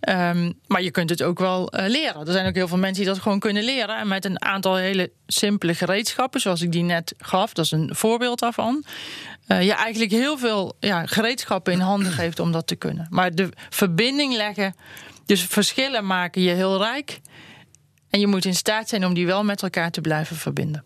Um, 0.09 0.59
maar 0.67 0.81
je 0.81 0.91
kunt 0.91 1.09
het 1.09 1.23
ook 1.23 1.39
wel 1.39 1.73
uh, 1.75 1.87
leren. 1.87 2.25
Er 2.25 2.31
zijn 2.31 2.47
ook 2.47 2.55
heel 2.55 2.67
veel 2.67 2.77
mensen 2.77 3.03
die 3.03 3.13
dat 3.13 3.21
gewoon 3.21 3.39
kunnen 3.39 3.63
leren. 3.63 3.97
En 3.97 4.07
met 4.07 4.25
een 4.25 4.41
aantal 4.43 4.75
hele 4.75 5.11
simpele 5.27 5.73
gereedschappen, 5.73 6.41
zoals 6.41 6.61
ik 6.61 6.71
die 6.71 6.83
net 6.83 7.13
gaf, 7.17 7.53
dat 7.53 7.65
is 7.65 7.71
een 7.71 7.89
voorbeeld 7.95 8.39
daarvan 8.39 8.85
uh, 9.47 9.61
je 9.61 9.73
eigenlijk 9.73 10.11
heel 10.11 10.37
veel 10.37 10.75
ja, 10.79 11.05
gereedschappen 11.05 11.73
in 11.73 11.79
handen 11.79 12.11
geeft 12.11 12.39
om 12.39 12.51
dat 12.51 12.67
te 12.67 12.75
kunnen. 12.75 13.07
Maar 13.09 13.35
de 13.35 13.49
verbinding 13.69 14.35
leggen, 14.35 14.75
dus 15.25 15.43
verschillen 15.43 16.05
maken 16.05 16.41
je 16.41 16.51
heel 16.51 16.77
rijk. 16.77 17.21
En 18.09 18.19
je 18.19 18.27
moet 18.27 18.45
in 18.45 18.55
staat 18.55 18.89
zijn 18.89 19.05
om 19.05 19.13
die 19.13 19.25
wel 19.25 19.43
met 19.43 19.61
elkaar 19.61 19.91
te 19.91 20.01
blijven 20.01 20.35
verbinden. 20.35 20.83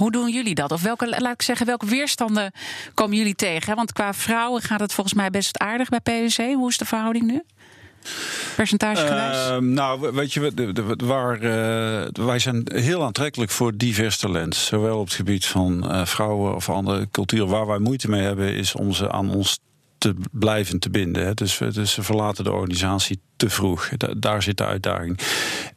Hoe 0.00 0.10
doen 0.10 0.30
jullie 0.30 0.54
dat? 0.54 0.72
Of 0.72 0.82
welke, 0.82 1.16
laat 1.18 1.32
ik 1.32 1.42
zeggen, 1.42 1.66
welke 1.66 1.86
weerstanden 1.86 2.52
komen 2.94 3.16
jullie 3.16 3.34
tegen? 3.34 3.76
Want 3.76 3.92
qua 3.92 4.14
vrouwen 4.14 4.62
gaat 4.62 4.80
het 4.80 4.92
volgens 4.92 5.16
mij 5.16 5.30
best 5.30 5.58
aardig 5.58 5.88
bij 5.88 6.00
PwC. 6.00 6.36
Hoe 6.36 6.68
is 6.68 6.76
de 6.76 6.84
verhouding 6.84 7.26
nu? 7.26 7.42
Percentagegewijs? 8.56 9.48
Uh, 9.48 9.56
nou, 9.56 10.12
weet 10.12 10.32
je, 10.32 10.72
waar, 11.04 11.34
uh, 11.34 12.26
wij 12.26 12.38
zijn 12.38 12.62
heel 12.74 13.04
aantrekkelijk 13.04 13.50
voor 13.50 13.76
divers 13.76 14.16
talent. 14.16 14.56
Zowel 14.56 14.98
op 14.98 15.04
het 15.04 15.14
gebied 15.14 15.46
van 15.46 15.84
uh, 15.84 16.04
vrouwen 16.04 16.54
of 16.54 16.68
andere 16.68 17.08
culturen. 17.10 17.48
Waar 17.48 17.66
wij 17.66 17.78
moeite 17.78 18.10
mee 18.10 18.22
hebben, 18.22 18.54
is 18.54 18.74
om 18.74 18.92
ze 18.92 19.10
aan 19.10 19.34
ons 19.34 19.58
te 20.00 20.14
blijven 20.32 20.78
te 20.78 20.90
binden. 20.90 21.24
Hè. 21.24 21.34
Dus, 21.34 21.58
dus 21.72 21.92
ze 21.92 22.02
verlaten 22.02 22.44
de 22.44 22.52
organisatie 22.52 23.20
te 23.36 23.50
vroeg. 23.50 23.88
Da 23.88 24.08
daar 24.16 24.42
zit 24.42 24.56
de 24.56 24.64
uitdaging. 24.64 25.18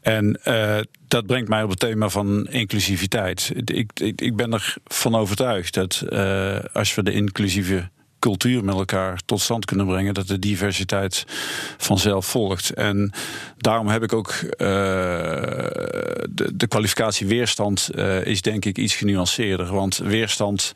En 0.02 0.40
uh, 0.46 0.80
dat 1.08 1.26
brengt 1.26 1.50
mij 1.50 1.64
op 1.64 1.70
het 1.70 1.80
thema 1.80 2.10
van 2.10 2.48
inclusiviteit. 2.48 3.52
Ik, 3.56 3.92
ik, 3.94 4.22
ik 4.22 4.36
ben 4.36 4.54
ervan 4.54 5.16
overtuigd 5.16 5.74
dat 5.74 6.04
uh, 6.10 6.56
als 6.74 6.96
we 6.96 7.04
de 7.04 7.12
inclusieve 7.12 7.90
cultuur 8.20 8.64
met 8.64 8.76
elkaar 8.76 9.22
tot 9.26 9.42
stand 9.42 9.66
kunnen 9.66 9.86
brengen, 9.86 10.14
dat 10.14 10.28
de 10.28 10.40
diversiteit 10.40 11.26
vanzelf 11.78 12.26
volgt. 12.26 12.70
En 12.70 13.12
daarom 13.58 13.88
heb 13.88 14.04
ik 14.04 14.14
ook 14.14 14.34
uh, 14.42 14.48
de, 16.30 16.52
de, 16.54 16.68
kwalificatie 16.68 17.28
weerstand 17.28 17.90
is 18.24 18.42
denk 18.42 18.66
ik 18.66 18.78
iets 18.78 18.96
genuanceerder. 18.96 19.74
Want 19.74 19.98
weerstand 19.98 20.74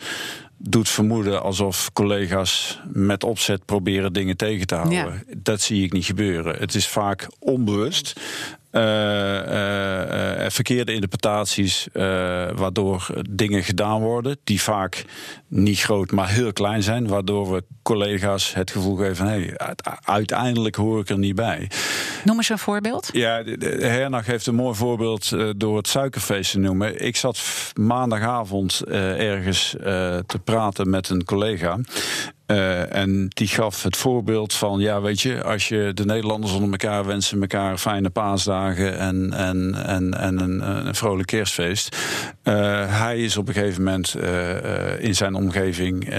doet 0.57 0.89
vermoeden 0.89 1.41
alsof 1.41 1.89
collega's 1.93 2.79
met 2.91 3.23
opzet 3.23 3.65
proberen 3.65 4.13
dingen 4.13 4.37
tegen 4.37 4.67
te 4.67 4.75
houden. 4.75 4.97
Ja. 4.97 5.35
Dat 5.37 5.61
zie 5.61 5.83
ik 5.83 5.93
niet 5.93 6.05
gebeuren. 6.05 6.59
Het 6.59 6.75
is 6.75 6.87
vaak 6.87 7.27
onbewust. 7.39 8.19
Uh, 8.77 8.83
uh, 8.83 10.49
verkeerde 10.49 10.93
interpretaties, 10.93 11.87
waardoor 12.55 13.07
dingen 13.29 13.63
gedaan 13.63 14.01
worden 14.01 14.37
die 14.43 14.61
vaak 14.61 15.05
niet 15.47 15.79
groot, 15.79 16.11
maar 16.11 16.29
heel 16.29 16.53
klein 16.53 16.83
zijn, 16.83 17.07
waardoor 17.07 17.51
we 17.51 17.63
collega's 17.81 18.53
het 18.53 18.71
gevoel 18.71 18.95
geven 18.95 19.15
van 19.15 19.27
hé, 19.27 19.51
hey, 19.53 19.75
uiteindelijk 20.03 20.75
hoor 20.75 20.99
ik 20.99 21.09
er 21.09 21.17
niet 21.17 21.35
bij. 21.35 21.69
Noem 22.23 22.37
eens 22.37 22.49
een 22.49 22.57
voorbeeld. 22.57 23.09
Ja, 23.13 23.43
Hernag 23.79 24.25
heeft 24.25 24.47
een 24.47 24.55
mooi 24.55 24.75
voorbeeld 24.75 25.29
door 25.57 25.77
het 25.77 25.87
suikerfeest 25.87 26.51
te 26.51 26.59
noemen. 26.59 27.05
Ik 27.05 27.15
zat 27.15 27.41
maandagavond 27.73 28.81
ergens 28.87 29.75
te 30.25 30.39
praten 30.43 30.89
met 30.89 31.09
een 31.09 31.23
collega. 31.23 31.79
Uh, 32.47 32.93
en 32.95 33.27
die 33.29 33.47
gaf 33.47 33.83
het 33.83 33.97
voorbeeld 33.97 34.53
van, 34.53 34.79
ja, 34.79 35.01
weet 35.01 35.21
je, 35.21 35.43
als 35.43 35.67
je 35.67 35.91
de 35.93 36.05
Nederlanders 36.05 36.53
onder 36.53 36.71
elkaar 36.71 37.05
wensen 37.05 37.41
elkaar 37.41 37.77
fijne 37.77 38.09
paasdagen 38.09 38.97
en, 38.97 39.33
en, 39.33 39.75
en, 39.85 40.13
en 40.13 40.39
een, 40.39 40.95
vrolijk 40.95 41.27
kerstfeest. 41.27 41.97
Uh, 42.43 42.53
hij 42.99 43.19
is 43.19 43.37
op 43.37 43.47
een 43.47 43.53
gegeven 43.53 43.83
moment 43.83 44.15
uh, 44.17 45.03
in 45.03 45.15
zijn 45.15 45.35
omgeving 45.35 46.09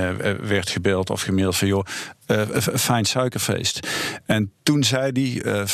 werd 0.40 0.70
gebeld 0.70 1.10
of 1.10 1.22
gemaild 1.22 1.56
van, 1.56 1.68
joh, 1.68 1.84
uh, 2.28 2.56
fijn 2.74 3.04
suikerfeest. 3.04 3.88
En 4.26 4.52
toen 4.62 4.84
zei 4.84 5.10
hij, 5.12 5.52
uh, 5.54 5.64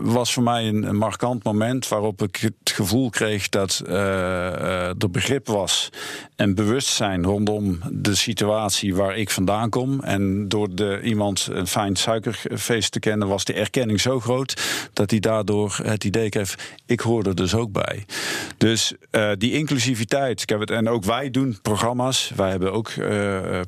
was 0.00 0.32
voor 0.32 0.42
mij 0.42 0.68
een, 0.68 0.82
een, 0.82 0.96
markant 0.96 1.44
moment 1.44 1.88
waarop 1.88 2.22
ik 2.22 2.36
het 2.36 2.54
gevoel 2.64 3.10
kreeg 3.10 3.48
dat 3.48 3.82
uh, 3.86 4.88
er 4.88 5.10
begrip 5.10 5.46
was 5.46 5.90
en 6.36 6.54
bewustzijn 6.54 7.24
rondom 7.24 7.78
de 7.90 8.14
situatie 8.14 8.94
waar 8.94 9.16
ik 9.16 9.30
vandaan 9.30 9.70
kom. 9.70 10.00
En 10.00 10.48
door 10.48 10.74
de, 10.74 11.00
iemand 11.02 11.48
een 11.52 11.66
fijn 11.66 11.96
suikerfeest 11.96 12.92
te 12.92 12.98
kennen, 12.98 13.28
was 13.28 13.44
de 13.44 13.52
erkenning 13.52 14.00
zo 14.00 14.20
groot 14.20 14.62
dat 14.92 15.10
hij 15.10 15.20
daardoor 15.20 15.78
het 15.82 16.04
idee 16.04 16.28
kreeg: 16.28 16.54
ik 16.86 17.00
hoor 17.00 17.24
er 17.24 17.34
dus 17.34 17.54
ook 17.54 17.72
bij. 17.72 18.04
Dus 18.56 18.94
die 19.38 19.52
inclusiviteit, 19.52 20.44
en 20.44 20.88
ook 20.88 21.04
wij 21.04 21.30
doen 21.30 21.58
programma's. 21.62 22.32
Wij 22.36 22.50
hebben 22.50 22.72
ook 22.72 22.92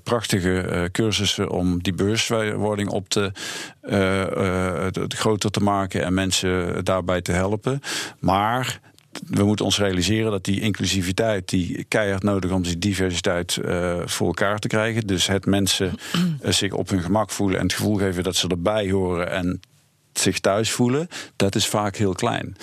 prachtige 0.03 0.89
cursussen 0.93 1.51
om 1.51 1.83
die 1.83 1.95
beurs 1.95 2.28
bewustwording 2.29 2.91
op 2.91 3.09
te, 3.09 3.33
uh, 3.83 4.21
uh, 4.21 4.87
groter 5.09 5.51
te 5.51 5.61
maken 5.61 6.05
en 6.05 6.15
mensen 6.15 6.85
daarbij 6.85 7.21
te 7.21 7.33
helpen. 7.33 7.81
Maar 8.19 8.81
we 9.27 9.45
moeten 9.45 9.65
ons 9.65 9.79
realiseren 9.79 10.31
dat 10.31 10.45
die 10.45 10.61
inclusiviteit, 10.61 11.49
die 11.49 11.85
keihard 11.89 12.23
nodig 12.23 12.51
om 12.51 12.63
die 12.63 12.79
diversiteit 12.79 13.59
uh, 13.65 13.97
voor 14.05 14.27
elkaar 14.27 14.59
te 14.59 14.69
krijgen. 14.69 15.07
Dus 15.07 15.27
het 15.27 15.47
mensen 15.47 15.93
zich 16.43 16.73
op 16.73 16.89
hun 16.89 17.03
gemak 17.03 17.31
voelen 17.31 17.59
en 17.59 17.65
het 17.65 17.75
gevoel 17.75 17.97
geven 17.97 18.23
dat 18.23 18.37
ze 18.37 18.49
erbij 18.49 18.91
horen 18.91 19.31
en 19.31 19.61
zich 20.13 20.39
thuis 20.39 20.71
voelen, 20.71 21.09
dat 21.37 21.55
is 21.55 21.67
vaak 21.67 21.97
heel 21.97 22.13
klein. 22.13 22.57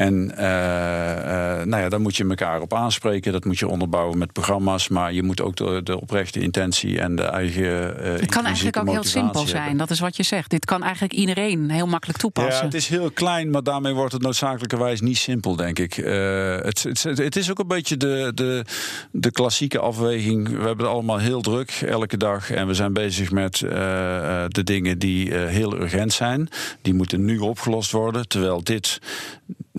En 0.00 0.32
uh, 0.38 0.44
uh, 0.44 1.64
nou 1.64 1.82
ja, 1.82 1.88
daar 1.88 2.00
moet 2.00 2.16
je 2.16 2.28
elkaar 2.28 2.60
op 2.60 2.74
aanspreken. 2.74 3.32
Dat 3.32 3.44
moet 3.44 3.58
je 3.58 3.68
onderbouwen 3.68 4.18
met 4.18 4.32
programma's. 4.32 4.88
Maar 4.88 5.12
je 5.12 5.22
moet 5.22 5.40
ook 5.40 5.56
de, 5.56 5.80
de 5.84 6.00
oprechte 6.00 6.40
intentie 6.40 7.00
en 7.00 7.16
de 7.16 7.22
eigen. 7.22 7.62
Uh, 7.62 8.20
het 8.20 8.30
kan 8.30 8.44
eigenlijk 8.44 8.76
ook 8.76 8.90
heel 8.90 9.04
simpel 9.04 9.46
zijn. 9.46 9.76
Dat 9.76 9.90
is 9.90 10.00
wat 10.00 10.16
je 10.16 10.22
zegt. 10.22 10.50
Dit 10.50 10.64
kan 10.64 10.82
eigenlijk 10.82 11.12
iedereen 11.12 11.70
heel 11.70 11.86
makkelijk 11.86 12.18
toepassen. 12.18 12.54
Ja, 12.54 12.64
het 12.64 12.74
is 12.74 12.88
heel 12.88 13.10
klein, 13.10 13.50
maar 13.50 13.62
daarmee 13.62 13.94
wordt 13.94 14.12
het 14.12 14.22
noodzakelijkerwijs 14.22 15.00
niet 15.00 15.18
simpel, 15.18 15.56
denk 15.56 15.78
ik. 15.78 15.94
Het, 15.94 16.82
het, 16.82 17.02
het, 17.02 17.36
is 17.36 17.50
ook 17.50 17.58
een 17.58 17.66
beetje 17.66 17.96
de, 17.96 18.32
de, 18.34 18.64
de 19.12 19.30
klassieke 19.30 19.78
afweging. 19.78 20.48
We 20.48 20.66
hebben 20.66 20.84
het 20.84 20.94
allemaal 20.94 21.18
heel 21.18 21.40
druk 21.40 21.70
elke 21.70 22.16
dag. 22.16 22.50
En 22.50 22.66
we 22.66 22.74
zijn 22.74 22.92
bezig 22.92 23.30
met 23.30 23.58
de 23.58 24.60
dingen 24.64 24.98
die 24.98 25.34
heel 25.34 25.80
urgent 25.80 26.12
zijn. 26.12 26.48
Die 26.82 26.94
moeten 26.94 27.24
nu 27.24 27.38
opgelost 27.38 27.90
worden. 27.90 28.28
Terwijl 28.28 28.64
dit 28.64 29.00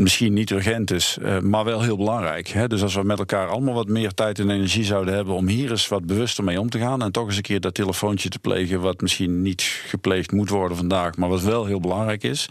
misschien 0.02 0.34
niet 0.34 0.50
urgent 0.50 0.92
is, 0.92 1.18
uh, 1.22 1.40
maar 1.40 1.64
wel 1.64 1.82
heel 1.82 1.98
belangrijk. 1.98 2.70
Dus 2.70 2.82
als 2.82 2.96
we 2.96 3.04
met 3.04 3.20
elkaar 3.20 3.48
allemaal 3.48 3.74
wat 3.74 3.88
meer 3.88 4.14
tijd 4.14 4.40
en 4.40 4.50
energie 4.50 4.84
zouden 4.84 5.14
hebben 5.14 5.36
om 5.36 5.48
hier 5.48 5.70
eens 5.70 5.88
wat 5.88 6.06
bewuster 6.06 6.44
mee 6.44 6.60
om 6.60 6.70
te 6.70 6.80
gaan 6.80 7.02
en 7.02 7.12
toch 7.12 7.26
eens 7.26 7.36
een 7.36 7.42
keer 7.42 7.60
dat 7.60 7.74
telefoontje 7.74 8.30
te 8.30 8.40
plegen, 8.40 8.82
wat 8.82 9.02
misschien 9.02 9.42
niet 9.42 9.62
gepleegd 9.88 10.32
moet 10.32 10.50
worden 10.50 10.78
vandaag, 10.78 11.16
maar 11.16 11.30
wat 11.30 11.42
wel 11.42 11.66
heel 11.66 11.80
belangrijk 11.80 12.24
is, 12.24 12.50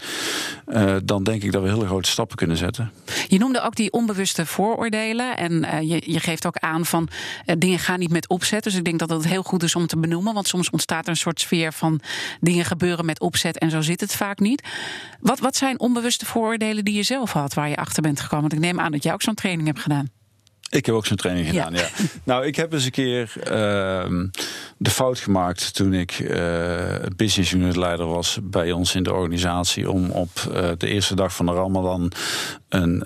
uh, 0.67 0.95
dan 1.03 1.23
denk 1.23 1.43
ik 1.43 1.51
dat 1.51 1.63
we 1.63 1.69
hele 1.69 1.85
grote 1.85 2.09
stappen 2.09 2.37
kunnen 2.37 2.57
zetten. 2.57 2.91
Je 3.27 3.37
noemde 3.37 3.61
ook 3.61 3.75
die 3.75 3.91
onbewuste 3.91 4.45
vooroordelen 4.45 5.37
en 5.37 5.87
je, 5.87 6.01
je, 6.05 6.19
geeft 6.19 6.45
ook 6.45 6.57
aan 6.57 6.85
van 6.85 7.09
dingen 7.57 7.79
gaan 7.79 7.99
niet 7.99 8.11
met 8.11 8.27
opzet. 8.27 8.63
Dus 8.63 8.75
ik 8.75 8.83
denk 8.83 8.99
dat 8.99 9.09
het 9.09 9.27
heel 9.27 9.43
goed 9.43 9.63
is 9.63 9.75
om 9.75 9.87
te 9.87 9.97
benoemen, 9.97 10.33
want 10.33 10.47
soms 10.47 10.69
ontstaat 10.69 11.03
er 11.03 11.09
een 11.09 11.15
soort 11.17 11.39
sfeer 11.39 11.73
van 11.73 11.99
dingen 12.39 12.65
gebeuren 12.65 13.05
met 13.05 13.19
opzet 13.19 13.57
en 13.57 13.69
zo 13.69 13.81
zit 13.81 13.99
het 13.99 14.15
vaak 14.15 14.39
niet. 14.39 14.63
Wat, 15.19 15.39
wat 15.39 15.55
zijn 15.55 15.79
onbewuste 15.79 16.25
vooroordelen 16.25 16.85
die 16.85 16.95
je 16.95 17.03
zelf 17.03 17.31
had, 17.31 17.40
waar 17.49 17.69
je 17.69 17.75
achter 17.75 18.01
bent 18.01 18.19
gekomen? 18.19 18.49
Want 18.49 18.61
ik 18.61 18.67
neem 18.67 18.79
aan 18.79 18.91
dat 18.91 19.03
jij 19.03 19.13
ook 19.13 19.21
zo'n 19.21 19.33
training 19.33 19.67
hebt 19.67 19.79
gedaan. 19.79 20.09
Ik 20.71 20.85
heb 20.85 20.95
ook 20.95 21.05
zo'n 21.05 21.17
training 21.17 21.47
gedaan, 21.47 21.73
ja. 21.73 21.87
Nou, 22.23 22.45
ik 22.45 22.55
heb 22.55 22.73
eens 22.73 22.85
een 22.85 22.91
keer 22.91 23.33
uh, 23.37 23.45
de 24.77 24.89
fout 24.89 25.19
gemaakt 25.19 25.73
toen 25.73 25.93
ik 25.93 26.19
uh, 26.19 26.35
business 27.15 27.51
unit 27.51 27.75
leider 27.75 28.05
was 28.05 28.39
bij 28.43 28.71
ons 28.71 28.95
in 28.95 29.03
de 29.03 29.13
organisatie 29.13 29.91
om 29.91 30.09
op 30.09 30.29
uh, 30.49 30.69
de 30.77 30.87
eerste 30.87 31.15
dag 31.15 31.35
van 31.35 31.45
de 31.45 31.51
Ramadan 31.51 32.11
een 32.69 33.03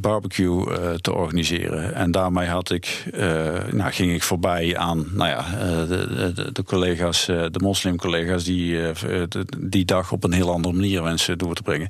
barbecue 0.00 0.64
te 1.00 1.12
organiseren. 1.12 1.94
En 1.94 2.10
daarmee 2.10 2.48
had 2.48 2.70
ik, 2.70 3.04
nou, 3.70 3.92
ging 3.92 4.12
ik 4.12 4.22
voorbij 4.22 4.76
aan 4.76 5.06
nou 5.12 5.28
ja, 5.28 5.44
de, 5.86 6.32
de, 6.34 6.52
de 6.52 6.62
collega's, 6.62 7.26
de 7.26 7.60
moslimcollega's 7.62 8.44
die 8.44 8.80
die 9.58 9.84
dag 9.84 10.12
op 10.12 10.24
een 10.24 10.32
heel 10.32 10.52
andere 10.52 10.74
manier 10.74 11.02
wensen 11.02 11.38
door 11.38 11.54
te 11.54 11.62
brengen. 11.62 11.88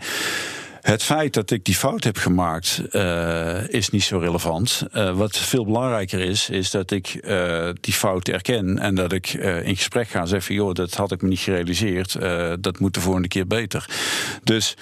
Het 0.88 1.02
feit 1.02 1.34
dat 1.34 1.50
ik 1.50 1.64
die 1.64 1.74
fout 1.74 2.04
heb 2.04 2.16
gemaakt 2.16 2.82
uh, 2.92 3.68
is 3.68 3.88
niet 3.88 4.02
zo 4.02 4.18
relevant. 4.18 4.86
Uh, 4.92 5.16
wat 5.16 5.38
veel 5.38 5.64
belangrijker 5.64 6.20
is, 6.20 6.50
is 6.50 6.70
dat 6.70 6.90
ik 6.90 7.20
uh, 7.22 7.70
die 7.80 7.94
fout 7.94 8.28
erken 8.28 8.78
en 8.78 8.94
dat 8.94 9.12
ik 9.12 9.32
in 9.62 9.76
gesprek 9.76 10.08
ga 10.08 10.20
en 10.20 10.28
zeg 10.28 10.44
van 10.44 10.54
joh, 10.54 10.74
dat 10.74 10.94
had 10.94 11.12
ik 11.12 11.22
me 11.22 11.28
niet 11.28 11.38
gerealiseerd. 11.38 12.16
dat 12.60 12.78
moet 12.78 12.94
de 12.94 13.00
volgende 13.00 13.28
keer 13.28 13.46
beter. 13.46 13.88
Dus 14.44 14.76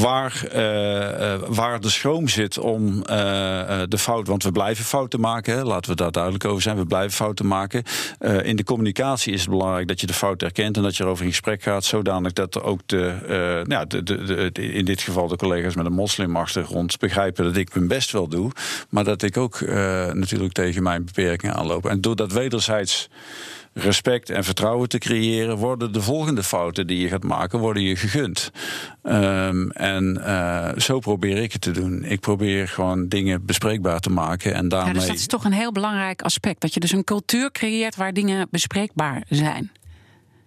waar, 0.00 0.42
uh, 0.46 1.48
waar 1.48 1.80
de 1.80 1.88
schroom 1.88 2.28
zit 2.28 2.58
om 2.58 2.96
uh, 2.96 3.02
de 3.88 3.98
fout, 3.98 4.26
want 4.26 4.42
we 4.42 4.52
blijven 4.52 4.84
fouten 4.84 5.20
maken, 5.20 5.54
hè, 5.54 5.64
laten 5.64 5.90
we 5.90 5.96
daar 5.96 6.10
duidelijk 6.10 6.44
over 6.44 6.62
zijn, 6.62 6.76
we 6.76 6.86
blijven 6.86 7.12
fouten 7.12 7.46
maken. 7.46 7.82
in 8.42 8.56
de 8.56 8.64
communicatie 8.64 9.32
is 9.32 9.40
het 9.40 9.50
belangrijk 9.50 9.88
dat 9.88 10.00
je 10.00 10.06
de 10.06 10.12
fout 10.12 10.42
erkent 10.42 10.76
en 10.76 10.82
dat 10.82 10.96
je 10.96 11.04
erover 11.04 11.24
in 11.24 11.30
gesprek 11.30 11.62
gaat, 11.62 11.84
zodanig 11.84 12.32
dat 12.32 12.62
ook 12.62 12.80
de, 12.86 13.64
nou, 13.66 13.86
de, 13.86 14.02
de, 14.02 14.50
de, 14.52 14.72
in 14.72 14.84
dit 14.84 15.00
geval 15.00 15.28
de 15.28 15.36
collega's 15.36 15.74
met 15.74 15.86
een 15.86 15.92
moslimachtergrond 15.92 16.98
begrijpen 16.98 17.44
dat 17.44 17.56
ik 17.56 17.74
mijn 17.74 17.88
best 17.88 18.10
wel 18.10 18.28
doe, 18.28 18.50
maar 18.88 19.04
dat 19.04 19.22
ik 19.22 19.36
ook 19.36 19.60
natuurlijk 20.12 20.52
tegen 20.52 20.82
mijn 20.82 21.04
beperkingen 21.04 21.54
aanloop. 21.54 21.86
En 21.86 22.00
door 22.00 22.16
dat 22.16 22.32
wederzijds 22.32 23.08
respect 23.74 24.30
en 24.30 24.44
vertrouwen 24.44 24.88
te 24.88 24.98
creëren, 24.98 25.56
worden 25.56 25.92
de 25.92 26.02
volgende 26.02 26.42
fouten 26.42 26.86
die 26.86 26.98
je 26.98 27.08
gaat 27.08 27.22
maken, 27.22 27.58
worden 27.58 27.82
je 27.82 27.96
gegund. 27.96 28.50
Um, 29.02 29.70
en 29.70 30.16
uh, 30.20 30.68
zo 30.76 30.98
probeer 30.98 31.36
ik 31.36 31.52
het 31.52 31.60
te 31.60 31.70
doen. 31.70 32.04
Ik 32.04 32.20
probeer 32.20 32.68
gewoon 32.68 33.08
dingen 33.08 33.44
bespreekbaar 33.46 34.00
te 34.00 34.10
maken 34.10 34.54
en 34.54 34.68
daarmee. 34.68 34.92
Ja, 34.92 34.98
dus 34.98 35.08
dat 35.08 35.16
is 35.16 35.26
toch 35.26 35.44
een 35.44 35.52
heel 35.52 35.72
belangrijk 35.72 36.22
aspect. 36.22 36.60
Dat 36.60 36.74
je 36.74 36.80
dus 36.80 36.92
een 36.92 37.04
cultuur 37.04 37.50
creëert 37.50 37.96
waar 37.96 38.12
dingen 38.12 38.46
bespreekbaar 38.50 39.22
zijn. 39.28 39.72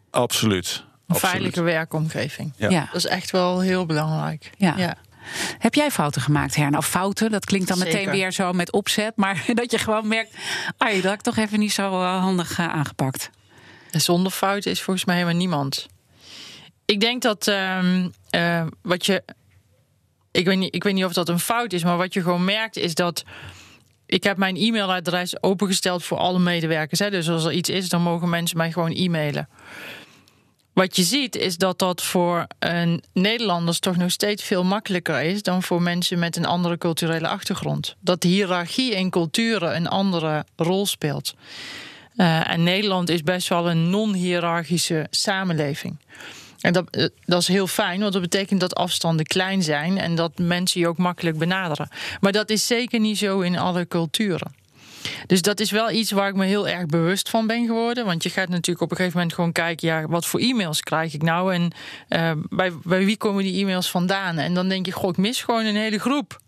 Absoluut. 0.10 0.86
Een 1.08 1.16
veilige 1.16 1.62
werkomgeving. 1.62 2.54
Ja. 2.56 2.70
ja. 2.70 2.86
Dat 2.86 2.96
is 2.96 3.06
echt 3.06 3.32
wel 3.32 3.60
heel 3.60 3.86
belangrijk. 3.86 4.52
Ja. 4.58 4.74
ja. 4.78 4.98
Heb 5.58 5.74
jij 5.74 5.92
fouten 5.92 6.22
gemaakt, 6.22 6.56
Herna? 6.56 6.78
Of 6.78 6.88
fouten, 6.88 7.32
dat 7.32 7.46
klinkt 7.46 7.68
dan 7.68 7.80
meteen 7.80 8.10
weer 8.10 8.32
zo 8.32 8.54
met 8.54 8.72
opzet. 8.72 9.16
Maar 9.16 9.44
dat 9.54 9.72
je 9.72 9.78
gewoon 9.78 10.08
merkt, 10.08 10.36
ah, 10.78 10.94
dat 10.94 11.04
heb 11.04 11.14
ik 11.14 11.22
toch 11.22 11.38
even 11.38 11.60
niet 11.60 11.74
zo 11.74 12.02
eh, 12.02 12.20
handig 12.20 12.60
uh, 12.60 12.68
aangepakt. 12.68 13.30
Zonder 13.92 14.32
fouten 14.32 14.72
is 14.72 14.82
volgens 14.82 15.06
mij 15.06 15.16
helemaal 15.16 15.38
niemand. 15.38 15.88
Ik 16.86 17.00
denk 17.00 17.22
dat 17.22 17.48
uh, 17.48 18.04
uh, 18.32 18.66
wat 18.82 19.06
je... 19.06 19.24
Ik 20.32 20.46
weet, 20.46 20.58
niet, 20.58 20.76
ik 20.76 20.84
weet 20.84 20.94
niet 20.94 21.06
of 21.06 21.14
dat 21.14 21.30
een 21.30 21.40
fout 21.40 21.74
is, 21.74 21.84
maar 21.84 21.98
wat 21.98 22.14
je 22.14 22.22
gewoon 22.22 22.46
merkt 22.46 22.78
is 22.78 22.96
dat... 22.96 23.24
Ik 24.06 24.24
heb 24.24 24.38
mijn 24.38 24.56
e-mailadres 24.56 25.44
opengesteld 25.44 26.04
voor 26.04 26.18
alle 26.18 26.40
medewerkers. 26.40 27.00
Hè? 27.00 27.10
Dus 27.10 27.30
als 27.30 27.46
er 27.46 27.52
iets 27.52 27.70
is, 27.70 27.90
dan 27.90 28.02
mogen 28.02 28.30
mensen 28.30 28.58
mij 28.58 28.72
gewoon 28.72 28.92
e-mailen. 28.92 29.50
Wat 30.78 30.96
je 30.96 31.04
ziet 31.04 31.36
is 31.36 31.58
dat 31.58 31.80
dat 31.80 32.04
voor 32.04 32.48
een 32.60 33.04
Nederlanders 33.14 33.80
toch 33.80 33.98
nog 33.98 34.12
steeds 34.12 34.44
veel 34.44 34.64
makkelijker 34.64 35.22
is 35.22 35.42
dan 35.42 35.64
voor 35.64 35.82
mensen 35.82 36.20
met 36.20 36.36
een 36.36 36.46
andere 36.46 36.78
culturele 36.78 37.28
achtergrond. 37.28 37.96
Dat 38.00 38.22
de 38.22 38.28
hiërarchie 38.28 38.96
in 38.96 39.10
culturen 39.10 39.76
een 39.76 39.88
andere 39.88 40.46
rol 40.56 40.86
speelt. 40.86 41.34
Uh, 42.16 42.50
en 42.50 42.64
Nederland 42.64 43.10
is 43.10 43.24
best 43.24 43.48
wel 43.48 43.70
een 43.70 43.90
non-hierarchische 43.90 45.08
samenleving. 45.10 45.98
En 46.60 46.74
dat, 46.74 46.90
eh, 46.90 47.06
dat 47.26 47.42
is 47.42 47.48
heel 47.48 47.68
fijn, 47.68 48.00
want 48.00 48.14
dat 48.14 48.22
betekent 48.22 48.60
dat 48.60 48.76
afstanden 48.76 49.26
klein 49.26 49.64
zijn 49.64 49.98
en 49.98 50.16
dat 50.16 50.38
mensen 50.38 50.82
je 50.82 50.88
ook 50.88 50.98
makkelijk 50.98 51.38
benaderen. 51.38 51.90
Maar 52.20 52.32
dat 52.32 52.50
is 52.50 52.68
zeker 52.68 53.00
niet 53.00 53.18
zo 53.18 53.40
in 53.40 53.58
alle 53.58 53.88
culturen. 53.88 54.56
Dus 55.26 55.42
dat 55.42 55.60
is 55.60 55.72
wel 55.72 55.92
iets 55.92 56.12
waar 56.12 56.30
ik 56.30 56.36
me 56.36 56.46
heel 56.46 56.68
erg 56.68 56.86
bewust 56.86 57.30
van 57.30 57.48
ben 57.48 57.66
geworden. 57.66 58.06
Want 58.06 58.24
je 58.24 58.30
gaat 58.30 58.50
natuurlijk 58.50 58.82
op 58.82 58.92
een 58.92 58.98
gegeven 58.98 59.18
moment 59.18 59.36
gewoon 59.36 59.52
kijken, 59.52 59.88
ja, 59.88 60.08
wat 60.08 60.26
voor 60.26 60.40
e-mails 60.40 60.82
krijg 60.82 61.14
ik 61.14 61.22
nou? 61.22 61.54
En 61.54 61.72
uh, 62.10 62.32
bij, 62.50 62.72
bij 62.84 63.06
wie 63.06 63.18
komen 63.18 63.44
die 63.44 63.62
e-mails 63.62 63.90
vandaan? 63.90 64.38
En 64.38 64.54
dan 64.54 64.68
denk 64.70 64.86
je, 64.86 64.92
goh, 64.92 65.10
ik 65.10 65.18
mis 65.18 65.42
gewoon 65.42 65.66
een 65.66 65.76
hele 65.76 66.00
groep. 66.00 66.42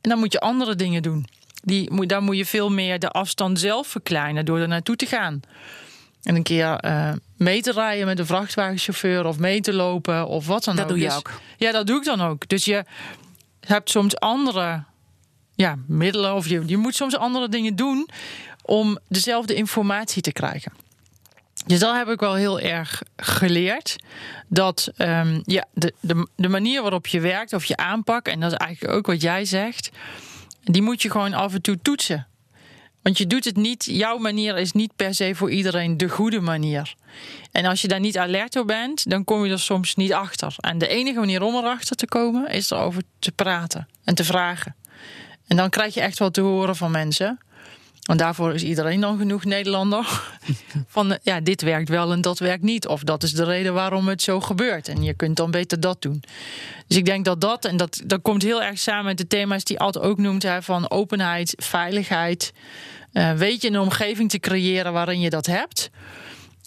En 0.00 0.10
dan 0.10 0.18
moet 0.18 0.32
je 0.32 0.40
andere 0.40 0.74
dingen 0.74 1.02
doen. 1.02 1.26
Die, 1.62 2.06
daar 2.06 2.22
moet 2.22 2.36
je 2.36 2.46
veel 2.46 2.70
meer 2.70 2.98
de 2.98 3.08
afstand 3.08 3.60
zelf 3.60 3.86
verkleinen 3.86 4.44
door 4.44 4.58
er 4.58 4.68
naartoe 4.68 4.96
te 4.96 5.06
gaan. 5.06 5.40
En 6.22 6.34
een 6.34 6.42
keer 6.42 6.84
uh, 6.84 7.12
mee 7.36 7.62
te 7.62 7.72
rijden 7.72 8.06
met 8.06 8.18
een 8.18 8.26
vrachtwagenchauffeur 8.26 9.26
of 9.26 9.38
mee 9.38 9.60
te 9.60 9.72
lopen 9.72 10.26
of 10.26 10.46
wat 10.46 10.64
dan 10.64 10.74
ook. 10.74 10.80
Dat 10.80 10.88
doe 10.88 10.98
je 10.98 11.04
dus, 11.04 11.16
ook. 11.16 11.30
Ja, 11.56 11.72
dat 11.72 11.86
doe 11.86 11.96
ik 11.96 12.04
dan 12.04 12.20
ook. 12.20 12.48
Dus 12.48 12.64
je 12.64 12.84
hebt 13.60 13.90
soms 13.90 14.18
andere 14.18 14.82
ja, 15.58 15.78
middelen 15.86 16.34
of 16.34 16.48
je, 16.48 16.62
je 16.66 16.76
moet 16.76 16.94
soms 16.94 17.16
andere 17.16 17.48
dingen 17.48 17.76
doen 17.76 18.08
om 18.62 18.98
dezelfde 19.08 19.54
informatie 19.54 20.22
te 20.22 20.32
krijgen. 20.32 20.72
Dus 21.66 21.78
dat 21.78 21.96
heb 21.96 22.08
ik 22.08 22.20
wel 22.20 22.34
heel 22.34 22.60
erg 22.60 23.02
geleerd. 23.16 23.96
Dat 24.48 24.92
um, 24.98 25.42
ja, 25.44 25.64
de, 25.72 25.94
de, 26.00 26.28
de 26.36 26.48
manier 26.48 26.82
waarop 26.82 27.06
je 27.06 27.20
werkt 27.20 27.52
of 27.52 27.64
je 27.64 27.76
aanpak, 27.76 28.28
en 28.28 28.40
dat 28.40 28.52
is 28.52 28.58
eigenlijk 28.58 28.94
ook 28.94 29.06
wat 29.06 29.22
jij 29.22 29.44
zegt, 29.44 29.90
die 30.62 30.82
moet 30.82 31.02
je 31.02 31.10
gewoon 31.10 31.34
af 31.34 31.54
en 31.54 31.62
toe 31.62 31.78
toetsen. 31.82 32.26
Want 33.02 33.18
je 33.18 33.26
doet 33.26 33.44
het 33.44 33.56
niet, 33.56 33.84
jouw 33.84 34.18
manier 34.18 34.58
is 34.58 34.72
niet 34.72 34.96
per 34.96 35.14
se 35.14 35.34
voor 35.34 35.50
iedereen 35.50 35.96
de 35.96 36.08
goede 36.08 36.40
manier. 36.40 36.94
En 37.52 37.64
als 37.64 37.80
je 37.82 37.88
daar 37.88 38.00
niet 38.00 38.18
alert 38.18 38.56
op 38.56 38.66
bent, 38.66 39.10
dan 39.10 39.24
kom 39.24 39.44
je 39.44 39.52
er 39.52 39.60
soms 39.60 39.94
niet 39.94 40.12
achter. 40.12 40.54
En 40.60 40.78
de 40.78 40.88
enige 40.88 41.18
manier 41.18 41.42
om 41.42 41.54
erachter 41.54 41.96
te 41.96 42.06
komen, 42.06 42.50
is 42.50 42.70
erover 42.70 43.02
te 43.18 43.32
praten 43.32 43.88
en 44.04 44.14
te 44.14 44.24
vragen. 44.24 44.74
En 45.48 45.56
dan 45.56 45.70
krijg 45.70 45.94
je 45.94 46.00
echt 46.00 46.18
wat 46.18 46.34
te 46.34 46.40
horen 46.40 46.76
van 46.76 46.90
mensen. 46.90 47.38
Want 48.08 48.20
daarvoor 48.20 48.54
is 48.54 48.62
iedereen 48.62 49.00
dan 49.00 49.18
genoeg 49.18 49.44
Nederlander. 49.44 50.22
Van 50.86 51.18
ja, 51.22 51.40
dit 51.40 51.62
werkt 51.62 51.88
wel 51.88 52.12
en 52.12 52.20
dat 52.20 52.38
werkt 52.38 52.62
niet. 52.62 52.86
Of 52.86 53.02
dat 53.02 53.22
is 53.22 53.32
de 53.32 53.44
reden 53.44 53.74
waarom 53.74 54.08
het 54.08 54.22
zo 54.22 54.40
gebeurt. 54.40 54.88
En 54.88 55.02
je 55.02 55.14
kunt 55.14 55.36
dan 55.36 55.50
beter 55.50 55.80
dat 55.80 56.02
doen. 56.02 56.22
Dus 56.86 56.96
ik 56.96 57.04
denk 57.04 57.24
dat 57.24 57.40
dat, 57.40 57.64
en 57.64 57.76
dat, 57.76 58.00
dat 58.04 58.22
komt 58.22 58.42
heel 58.42 58.62
erg 58.62 58.78
samen 58.78 59.04
met 59.04 59.18
de 59.18 59.26
thema's 59.26 59.64
die 59.64 59.78
Alt 59.78 59.98
ook 59.98 60.18
noemt: 60.18 60.42
hè, 60.42 60.62
van 60.62 60.90
openheid, 60.90 61.54
veiligheid. 61.56 62.52
Uh, 63.12 63.32
weet 63.32 63.62
je 63.62 63.68
een 63.68 63.78
omgeving 63.78 64.30
te 64.30 64.38
creëren 64.38 64.92
waarin 64.92 65.20
je 65.20 65.30
dat 65.30 65.46
hebt. 65.46 65.90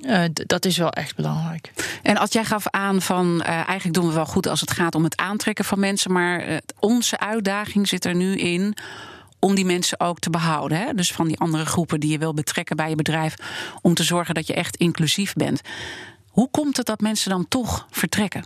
Uh, 0.01 0.23
dat 0.33 0.65
is 0.65 0.77
wel 0.77 0.89
echt 0.89 1.15
belangrijk. 1.15 1.71
En 2.03 2.17
als 2.17 2.31
jij 2.31 2.45
gaf 2.45 2.67
aan 2.67 3.01
van 3.01 3.35
uh, 3.39 3.47
eigenlijk 3.47 3.93
doen 3.93 4.07
we 4.07 4.13
wel 4.13 4.25
goed 4.25 4.47
als 4.47 4.61
het 4.61 4.71
gaat 4.71 4.95
om 4.95 5.03
het 5.03 5.17
aantrekken 5.17 5.65
van 5.65 5.79
mensen, 5.79 6.11
maar 6.11 6.61
onze 6.79 7.19
uitdaging 7.19 7.87
zit 7.87 8.05
er 8.05 8.15
nu 8.15 8.35
in 8.35 8.75
om 9.39 9.55
die 9.55 9.65
mensen 9.65 9.99
ook 9.99 10.19
te 10.19 10.29
behouden. 10.29 10.77
Hè? 10.77 10.93
Dus 10.93 11.11
van 11.11 11.27
die 11.27 11.39
andere 11.39 11.65
groepen 11.65 11.99
die 11.99 12.11
je 12.11 12.17
wil 12.17 12.33
betrekken 12.33 12.75
bij 12.75 12.89
je 12.89 12.95
bedrijf, 12.95 13.35
om 13.81 13.93
te 13.93 14.03
zorgen 14.03 14.35
dat 14.35 14.47
je 14.47 14.53
echt 14.53 14.75
inclusief 14.75 15.33
bent. 15.33 15.61
Hoe 16.27 16.49
komt 16.51 16.77
het 16.77 16.85
dat 16.85 17.01
mensen 17.01 17.29
dan 17.29 17.47
toch 17.47 17.87
vertrekken? 17.89 18.43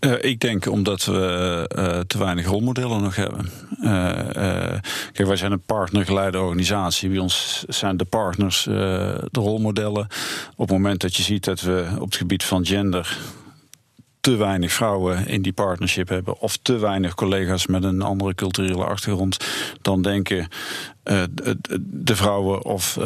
Uh, 0.00 0.12
ik 0.20 0.40
denk 0.40 0.66
omdat 0.66 1.04
we 1.04 1.70
uh, 1.76 1.98
te 1.98 2.18
weinig 2.18 2.46
rolmodellen 2.46 3.02
nog 3.02 3.16
hebben. 3.16 3.50
Uh, 3.82 4.80
kijk, 5.12 5.28
wij 5.28 5.36
zijn 5.36 5.52
een 5.52 5.62
partnergeleide 5.66 6.38
organisatie. 6.38 7.08
Bij 7.08 7.18
ons 7.18 7.64
zijn 7.68 7.96
de 7.96 8.04
partners 8.04 8.62
de 8.62 9.28
rolmodellen. 9.32 10.06
Op 10.56 10.68
het 10.68 10.70
moment 10.70 11.00
dat 11.00 11.16
je 11.16 11.22
ziet 11.22 11.44
dat 11.44 11.60
we 11.60 11.86
op 11.98 12.04
het 12.04 12.16
gebied 12.16 12.44
van 12.44 12.66
gender 12.66 13.18
te 14.22 14.36
weinig 14.36 14.72
vrouwen 14.72 15.26
in 15.26 15.42
die 15.42 15.52
partnership 15.52 16.08
hebben, 16.08 16.38
of 16.38 16.56
te 16.56 16.78
weinig 16.78 17.14
collega's 17.14 17.66
met 17.66 17.84
een 17.84 18.02
andere 18.02 18.34
culturele 18.34 18.84
achtergrond, 18.84 19.36
dan 19.80 20.02
denken 20.02 20.48
uh, 21.04 21.22
de 21.80 22.16
vrouwen 22.16 22.64
of 22.64 22.96
uh, 22.96 23.04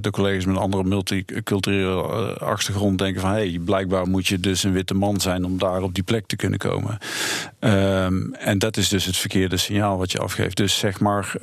de 0.00 0.10
collega's 0.10 0.44
met 0.44 0.56
een 0.56 0.62
andere 0.62 0.84
multiculturele 0.84 2.02
uh, 2.02 2.48
achtergrond 2.48 2.98
denken 2.98 3.20
van 3.20 3.30
hé, 3.30 3.36
hey, 3.50 3.58
blijkbaar 3.64 4.08
moet 4.08 4.26
je 4.26 4.40
dus 4.40 4.62
een 4.62 4.72
witte 4.72 4.94
man 4.94 5.20
zijn 5.20 5.44
om 5.44 5.58
daar 5.58 5.82
op 5.82 5.94
die 5.94 6.04
plek 6.04 6.26
te 6.26 6.36
kunnen 6.36 6.58
komen. 6.58 6.98
Um, 7.60 8.34
en 8.34 8.58
dat 8.58 8.76
is 8.76 8.88
dus 8.88 9.04
het 9.04 9.16
verkeerde 9.16 9.56
signaal 9.56 9.98
wat 9.98 10.12
je 10.12 10.18
afgeeft. 10.18 10.56
Dus 10.56 10.78
zeg 10.78 11.00
maar 11.00 11.34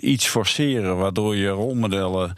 iets 0.00 0.28
forceren 0.28 0.96
waardoor 0.96 1.36
je 1.36 1.48
rolmodellen 1.48 2.34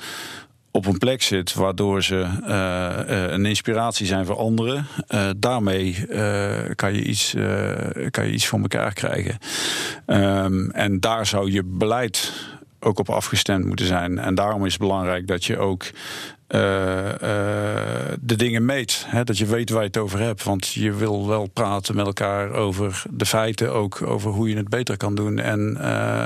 op 0.71 0.87
een 0.87 0.99
plek 0.99 1.23
zit 1.23 1.55
waardoor 1.55 2.03
ze 2.03 2.27
uh, 2.47 3.33
een 3.33 3.47
inspiratie 3.47 4.07
zijn 4.07 4.27
voor 4.27 4.37
anderen. 4.37 4.87
Uh, 5.09 5.31
daarmee 5.37 6.07
kan, 6.75 6.95
je 6.95 7.03
iets, 7.03 7.35
kan 8.11 8.27
je 8.27 8.33
iets 8.33 8.47
voor 8.47 8.61
elkaar 8.61 8.93
krijgen. 8.93 9.39
Um, 10.07 10.71
en 10.71 11.01
daar 11.01 11.27
zou 11.27 11.51
je 11.53 11.63
beleid 11.65 12.33
ook 12.81 12.99
op 12.99 13.11
afgestemd 13.11 13.65
moeten 13.65 13.87
zijn. 13.87 14.19
En 14.19 14.35
daarom 14.35 14.67
is 14.67 14.73
het 14.73 14.81
belangrijk 14.81 15.27
dat 15.27 15.45
je 15.45 15.59
ook 15.59 15.85
uh, 16.55 16.61
uh, 17.07 17.13
de 18.21 18.37
dingen 18.37 18.65
meet. 18.65 19.05
Hè, 19.07 19.25
dat 19.25 19.39
je 19.39 19.47
weet 19.47 19.71
waar 19.71 19.81
je 19.81 19.87
het 19.87 19.97
over 19.97 20.19
hebt. 20.19 20.43
Want 20.43 20.69
je 20.69 20.93
wil 20.93 21.27
wel 21.27 21.47
praten 21.47 21.97
met 21.97 22.07
elkaar 22.07 22.51
over 22.51 23.03
de 23.11 23.27
feiten, 23.27 23.73
ook 23.73 24.03
over 24.03 24.31
hoe 24.31 24.49
je 24.49 24.57
het 24.57 24.69
beter 24.69 24.97
kan 24.97 25.15
doen. 25.15 25.39
En 25.39 25.79
uh, 25.81 26.25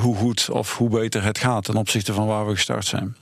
hoe 0.00 0.16
goed 0.16 0.50
of 0.50 0.76
hoe 0.76 0.88
beter 0.88 1.22
het 1.24 1.38
gaat 1.38 1.64
ten 1.64 1.76
opzichte 1.76 2.12
van 2.12 2.26
waar 2.26 2.46
we 2.46 2.52
gestart 2.52 2.86
zijn. 2.86 3.16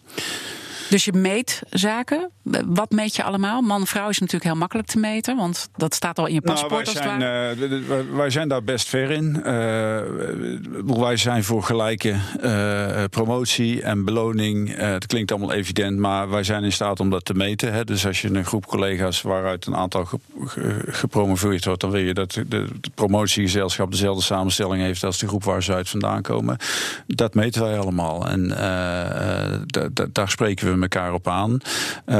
Dus 0.92 1.04
je 1.04 1.12
meet 1.12 1.62
zaken. 1.70 2.30
Wat 2.66 2.90
meet 2.90 3.16
je 3.16 3.22
allemaal? 3.22 3.60
Man-vrouw 3.60 4.08
is 4.08 4.18
natuurlijk 4.18 4.50
heel 4.50 4.60
makkelijk 4.60 4.88
te 4.88 4.98
meten, 4.98 5.36
want 5.36 5.68
dat 5.76 5.94
staat 5.94 6.18
al 6.18 6.26
in 6.26 6.34
je 6.34 6.40
nou, 6.44 6.58
paspoort. 6.58 6.94
Nou, 6.94 7.18
wij, 7.18 7.56
zijn, 7.56 7.82
uh, 7.82 8.16
wij 8.16 8.30
zijn 8.30 8.48
daar 8.48 8.62
best 8.62 8.88
ver 8.88 9.10
in. 9.10 9.36
Uh, 9.36 10.96
wij 10.98 11.16
zijn 11.16 11.44
voor 11.44 11.62
gelijke 11.62 12.16
uh, 12.42 13.04
promotie 13.10 13.82
en 13.82 14.04
beloning. 14.04 14.76
het 14.76 15.06
klinkt 15.06 15.30
allemaal 15.30 15.52
evident, 15.52 15.98
maar 15.98 16.30
wij 16.30 16.42
zijn 16.42 16.64
in 16.64 16.72
staat 16.72 17.00
om 17.00 17.10
dat 17.10 17.24
te 17.24 17.34
meten. 17.34 17.72
Hè. 17.72 17.84
Dus 17.84 18.06
als 18.06 18.22
je 18.22 18.34
een 18.34 18.44
groep 18.44 18.66
collega's 18.66 19.22
waaruit 19.22 19.66
een 19.66 19.76
aantal 19.76 20.08
gepromoveerd 20.86 21.64
wordt, 21.64 21.80
dan 21.80 21.90
wil 21.90 22.00
je 22.00 22.14
dat 22.14 22.32
de, 22.32 22.48
de 22.48 22.90
promotiegezelschap 22.94 23.90
dezelfde 23.90 24.22
samenstelling 24.22 24.82
heeft 24.82 25.04
als 25.04 25.18
de 25.18 25.28
groep 25.28 25.44
waar 25.44 25.62
ze 25.62 25.74
uit 25.74 25.88
vandaan 25.88 26.22
komen. 26.22 26.56
Dat 27.06 27.34
meten 27.34 27.62
wij 27.62 27.78
allemaal. 27.78 28.28
En 28.28 28.48
daar 30.12 30.30
spreken 30.30 30.70
we 30.70 30.81
elkaar 30.82 31.12
op 31.12 31.28
aan. 31.28 31.58
Uh, 32.06 32.16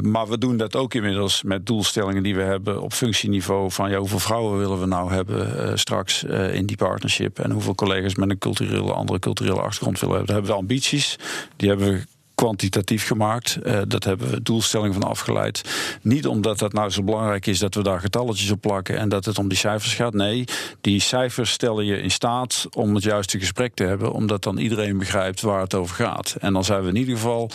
maar 0.00 0.28
we 0.28 0.38
doen 0.38 0.56
dat 0.56 0.76
ook 0.76 0.94
inmiddels 0.94 1.42
met 1.42 1.66
doelstellingen 1.66 2.22
die 2.22 2.34
we 2.34 2.42
hebben 2.42 2.82
op 2.82 2.92
functieniveau. 2.92 3.70
Van 3.70 3.94
hoeveel 3.94 4.18
vrouwen 4.18 4.58
willen 4.58 4.80
we 4.80 4.86
nou 4.86 5.12
hebben 5.12 5.54
uh, 5.56 5.70
straks 5.74 6.24
uh, 6.24 6.54
in 6.54 6.66
die 6.66 6.76
partnership? 6.76 7.38
En 7.38 7.50
hoeveel 7.50 7.74
collega's 7.74 8.14
met 8.14 8.30
een 8.30 8.38
culturele, 8.38 8.92
andere 8.92 9.18
culturele 9.18 9.60
achtergrond 9.60 10.00
willen 10.00 10.16
hebben? 10.16 10.34
Daar 10.34 10.42
hebben 10.42 10.54
we 10.54 10.68
ambities. 10.68 11.18
Die 11.56 11.68
hebben 11.68 11.92
we 11.92 12.06
kwantitatief 12.36 13.06
gemaakt. 13.06 13.58
Uh, 13.62 13.78
dat 13.88 14.04
hebben 14.04 14.30
we 14.30 14.42
doelstelling 14.42 14.94
van 14.94 15.02
afgeleid. 15.02 15.62
Niet 16.02 16.26
omdat 16.26 16.58
dat 16.58 16.72
nou 16.72 16.90
zo 16.90 17.02
belangrijk 17.02 17.46
is 17.46 17.58
dat 17.58 17.74
we 17.74 17.82
daar 17.82 18.00
getalletjes 18.00 18.50
op 18.50 18.60
plakken 18.60 18.98
en 18.98 19.08
dat 19.08 19.24
het 19.24 19.38
om 19.38 19.48
die 19.48 19.58
cijfers 19.58 19.94
gaat. 19.94 20.14
Nee, 20.14 20.44
die 20.80 21.00
cijfers 21.00 21.50
stellen 21.50 21.84
je 21.84 22.00
in 22.00 22.10
staat 22.10 22.66
om 22.76 22.94
het 22.94 23.04
juiste 23.04 23.38
gesprek 23.38 23.74
te 23.74 23.84
hebben, 23.84 24.12
omdat 24.12 24.42
dan 24.42 24.58
iedereen 24.58 24.98
begrijpt 24.98 25.40
waar 25.40 25.60
het 25.60 25.74
over 25.74 25.96
gaat. 25.96 26.36
En 26.40 26.52
dan 26.52 26.64
zijn 26.64 26.82
we 26.82 26.88
in 26.88 26.96
ieder 26.96 27.14
geval 27.14 27.50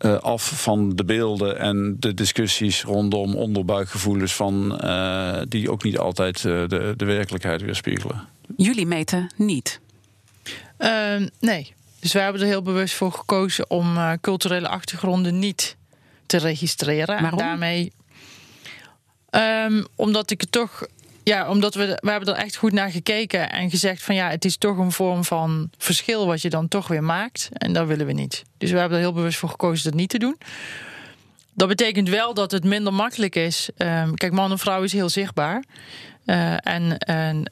uh, 0.00 0.14
af 0.14 0.62
van 0.62 0.96
de 0.96 1.04
beelden 1.04 1.58
en 1.58 1.96
de 1.98 2.14
discussies 2.14 2.82
rondom 2.82 3.34
onderbuikgevoelens 3.34 4.34
van 4.34 4.80
uh, 4.84 5.40
die 5.48 5.70
ook 5.70 5.82
niet 5.82 5.98
altijd 5.98 6.42
de, 6.42 6.94
de 6.96 7.04
werkelijkheid 7.04 7.62
weerspiegelen. 7.62 8.28
Jullie 8.56 8.86
meten 8.86 9.32
niet. 9.36 9.80
Ehm, 10.76 11.28
nee. 11.40 11.76
Dus 12.00 12.12
wij 12.12 12.22
hebben 12.22 12.42
er 12.42 12.48
heel 12.48 12.62
bewust 12.62 12.94
voor 12.94 13.12
gekozen 13.12 13.70
om 13.70 13.96
uh, 13.96 14.12
culturele 14.20 14.68
achtergronden 14.68 15.38
niet 15.38 15.76
te 16.26 16.36
registreren. 16.36 17.22
Waarom? 17.22 17.38
En 17.40 17.46
daarmee. 17.46 17.92
Um, 19.30 19.86
omdat 19.96 20.30
ik 20.30 20.40
het 20.40 20.52
toch. 20.52 20.86
Ja, 21.22 21.48
omdat 21.48 21.74
we, 21.74 21.98
we 22.00 22.10
hebben 22.10 22.34
er 22.34 22.40
echt 22.40 22.56
goed 22.56 22.72
naar 22.72 22.90
gekeken 22.90 23.50
en 23.50 23.70
gezegd 23.70 24.02
van 24.02 24.14
ja, 24.14 24.30
het 24.30 24.44
is 24.44 24.56
toch 24.56 24.78
een 24.78 24.92
vorm 24.92 25.24
van 25.24 25.70
verschil 25.78 26.26
wat 26.26 26.42
je 26.42 26.50
dan 26.50 26.68
toch 26.68 26.88
weer 26.88 27.04
maakt. 27.04 27.48
En 27.52 27.72
dat 27.72 27.86
willen 27.86 28.06
we 28.06 28.12
niet. 28.12 28.44
Dus 28.58 28.70
we 28.70 28.78
hebben 28.78 28.98
er 28.98 29.04
heel 29.04 29.12
bewust 29.12 29.38
voor 29.38 29.48
gekozen 29.48 29.84
dat 29.84 30.00
niet 30.00 30.10
te 30.10 30.18
doen. 30.18 30.38
Dat 31.54 31.68
betekent 31.68 32.08
wel 32.08 32.34
dat 32.34 32.50
het 32.50 32.64
minder 32.64 32.92
makkelijk 32.92 33.36
is. 33.36 33.68
Um, 33.76 34.14
kijk, 34.14 34.32
man 34.32 34.50
en 34.50 34.58
vrouw 34.58 34.82
is 34.82 34.92
heel 34.92 35.08
zichtbaar. 35.08 35.64
Uh, 36.24 36.52
en, 36.66 36.98
en 36.98 37.50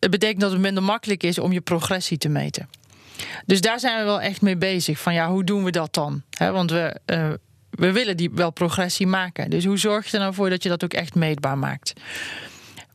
het 0.00 0.10
betekent 0.10 0.40
dat 0.40 0.50
het 0.50 0.60
minder 0.60 0.82
makkelijk 0.82 1.22
is 1.22 1.38
om 1.38 1.52
je 1.52 1.60
progressie 1.60 2.18
te 2.18 2.28
meten. 2.28 2.68
Dus 3.46 3.60
daar 3.60 3.80
zijn 3.80 3.98
we 3.98 4.04
wel 4.04 4.20
echt 4.20 4.40
mee 4.40 4.56
bezig. 4.56 4.98
Van 4.98 5.14
ja, 5.14 5.28
hoe 5.30 5.44
doen 5.44 5.64
we 5.64 5.70
dat 5.70 5.94
dan? 5.94 6.22
Want 6.38 6.70
we, 6.70 7.00
uh, 7.06 7.28
we 7.70 7.92
willen 7.92 8.16
die 8.16 8.30
wel 8.32 8.50
progressie 8.50 9.06
maken. 9.06 9.50
Dus 9.50 9.64
hoe 9.64 9.78
zorg 9.78 10.06
je 10.06 10.12
er 10.12 10.22
nou 10.22 10.34
voor 10.34 10.50
dat 10.50 10.62
je 10.62 10.68
dat 10.68 10.84
ook 10.84 10.92
echt 10.92 11.14
meetbaar 11.14 11.58
maakt? 11.58 11.92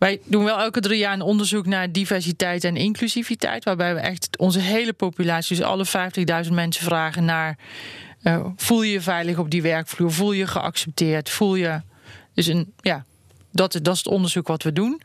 Wij 0.01 0.21
doen 0.25 0.43
wel 0.43 0.59
elke 0.59 0.79
drie 0.79 0.97
jaar 0.97 1.13
een 1.13 1.21
onderzoek 1.21 1.65
naar 1.65 1.91
diversiteit 1.91 2.63
en 2.63 2.75
inclusiviteit. 2.75 3.63
Waarbij 3.63 3.93
we 3.93 3.99
echt 3.99 4.37
onze 4.37 4.59
hele 4.59 4.93
populatie, 4.93 5.55
dus 5.55 5.65
alle 5.65 5.85
50.000 6.45 6.51
mensen 6.53 6.85
vragen 6.85 7.25
naar. 7.25 7.57
Uh, 8.23 8.45
voel 8.55 8.81
je 8.81 8.91
je 8.91 9.01
veilig 9.01 9.37
op 9.37 9.51
die 9.51 9.61
werkvloer? 9.61 10.11
Voel 10.11 10.31
je 10.31 10.37
je 10.37 10.47
geaccepteerd? 10.47 11.29
Voel 11.29 11.55
je. 11.55 11.81
Dus 12.33 12.47
een, 12.47 12.73
ja, 12.77 13.05
dat, 13.51 13.79
dat 13.81 13.93
is 13.93 13.99
het 13.99 14.07
onderzoek 14.07 14.47
wat 14.47 14.63
we 14.63 14.73
doen. 14.73 15.01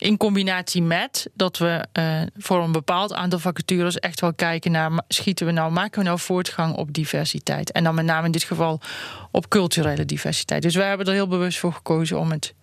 In 0.00 0.16
combinatie 0.16 0.82
met 0.82 1.30
dat 1.34 1.58
we 1.58 1.86
uh, 1.98 2.22
voor 2.36 2.62
een 2.62 2.72
bepaald 2.72 3.12
aantal 3.12 3.38
vacatures 3.38 3.98
echt 3.98 4.20
wel 4.20 4.34
kijken 4.34 4.70
naar 4.70 4.90
schieten 5.08 5.46
we 5.46 5.52
nou, 5.52 5.72
maken 5.72 5.98
we 5.98 6.04
nou 6.04 6.18
voortgang 6.18 6.76
op 6.76 6.92
diversiteit. 6.92 7.72
En 7.72 7.84
dan 7.84 7.94
met 7.94 8.04
name 8.04 8.26
in 8.26 8.32
dit 8.32 8.42
geval 8.42 8.80
op 9.30 9.48
culturele 9.48 10.04
diversiteit. 10.04 10.62
Dus 10.62 10.74
wij 10.74 10.88
hebben 10.88 11.06
er 11.06 11.12
heel 11.12 11.28
bewust 11.28 11.58
voor 11.58 11.72
gekozen 11.72 12.18
om 12.18 12.30
het 12.30 12.54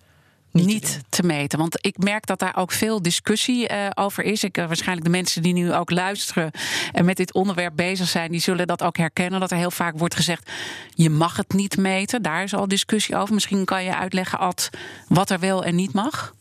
niet, 0.51 0.65
niet 0.65 0.83
te, 0.83 1.01
te, 1.09 1.23
meten. 1.23 1.59
Want 1.59 1.85
ik 1.85 1.97
merk 1.97 2.25
dat 2.25 2.39
daar 2.39 2.55
ook 2.55 2.71
veel 2.71 3.01
discussie 3.01 3.71
uh, 3.71 3.87
over 3.93 4.23
is. 4.23 4.43
Ik, 4.43 4.57
uh, 4.57 4.65
waarschijnlijk 4.65 5.05
de 5.05 5.11
mensen 5.11 5.41
die 5.41 5.53
nu 5.53 5.73
ook 5.73 5.91
luisteren 5.91 6.51
en 6.91 7.05
met 7.05 7.17
dit 7.17 7.33
onderwerp 7.33 7.75
bezig 7.75 8.07
zijn, 8.07 8.31
die 8.31 8.41
zullen 8.41 8.67
dat 8.67 8.83
ook 8.83 8.97
herkennen. 8.97 9.39
Dat 9.39 9.51
er 9.51 9.57
heel 9.57 9.71
vaak 9.71 9.97
wordt 9.97 10.15
gezegd: 10.15 10.51
je 10.93 11.09
mag 11.09 11.37
het 11.37 11.53
niet 11.53 11.77
meten. 11.77 12.21
Daar 12.21 12.43
is 12.43 12.53
al 12.53 12.67
discussie 12.67 13.15
over. 13.15 13.33
Misschien 13.33 13.65
kan 13.65 13.83
je 13.83 13.95
uitleggen, 13.95 14.39
Ad, 14.39 14.69
wat 15.07 15.29
er 15.29 15.39
wel 15.39 15.63
en 15.63 15.75
niet 15.75 15.93
mag. 15.93 16.35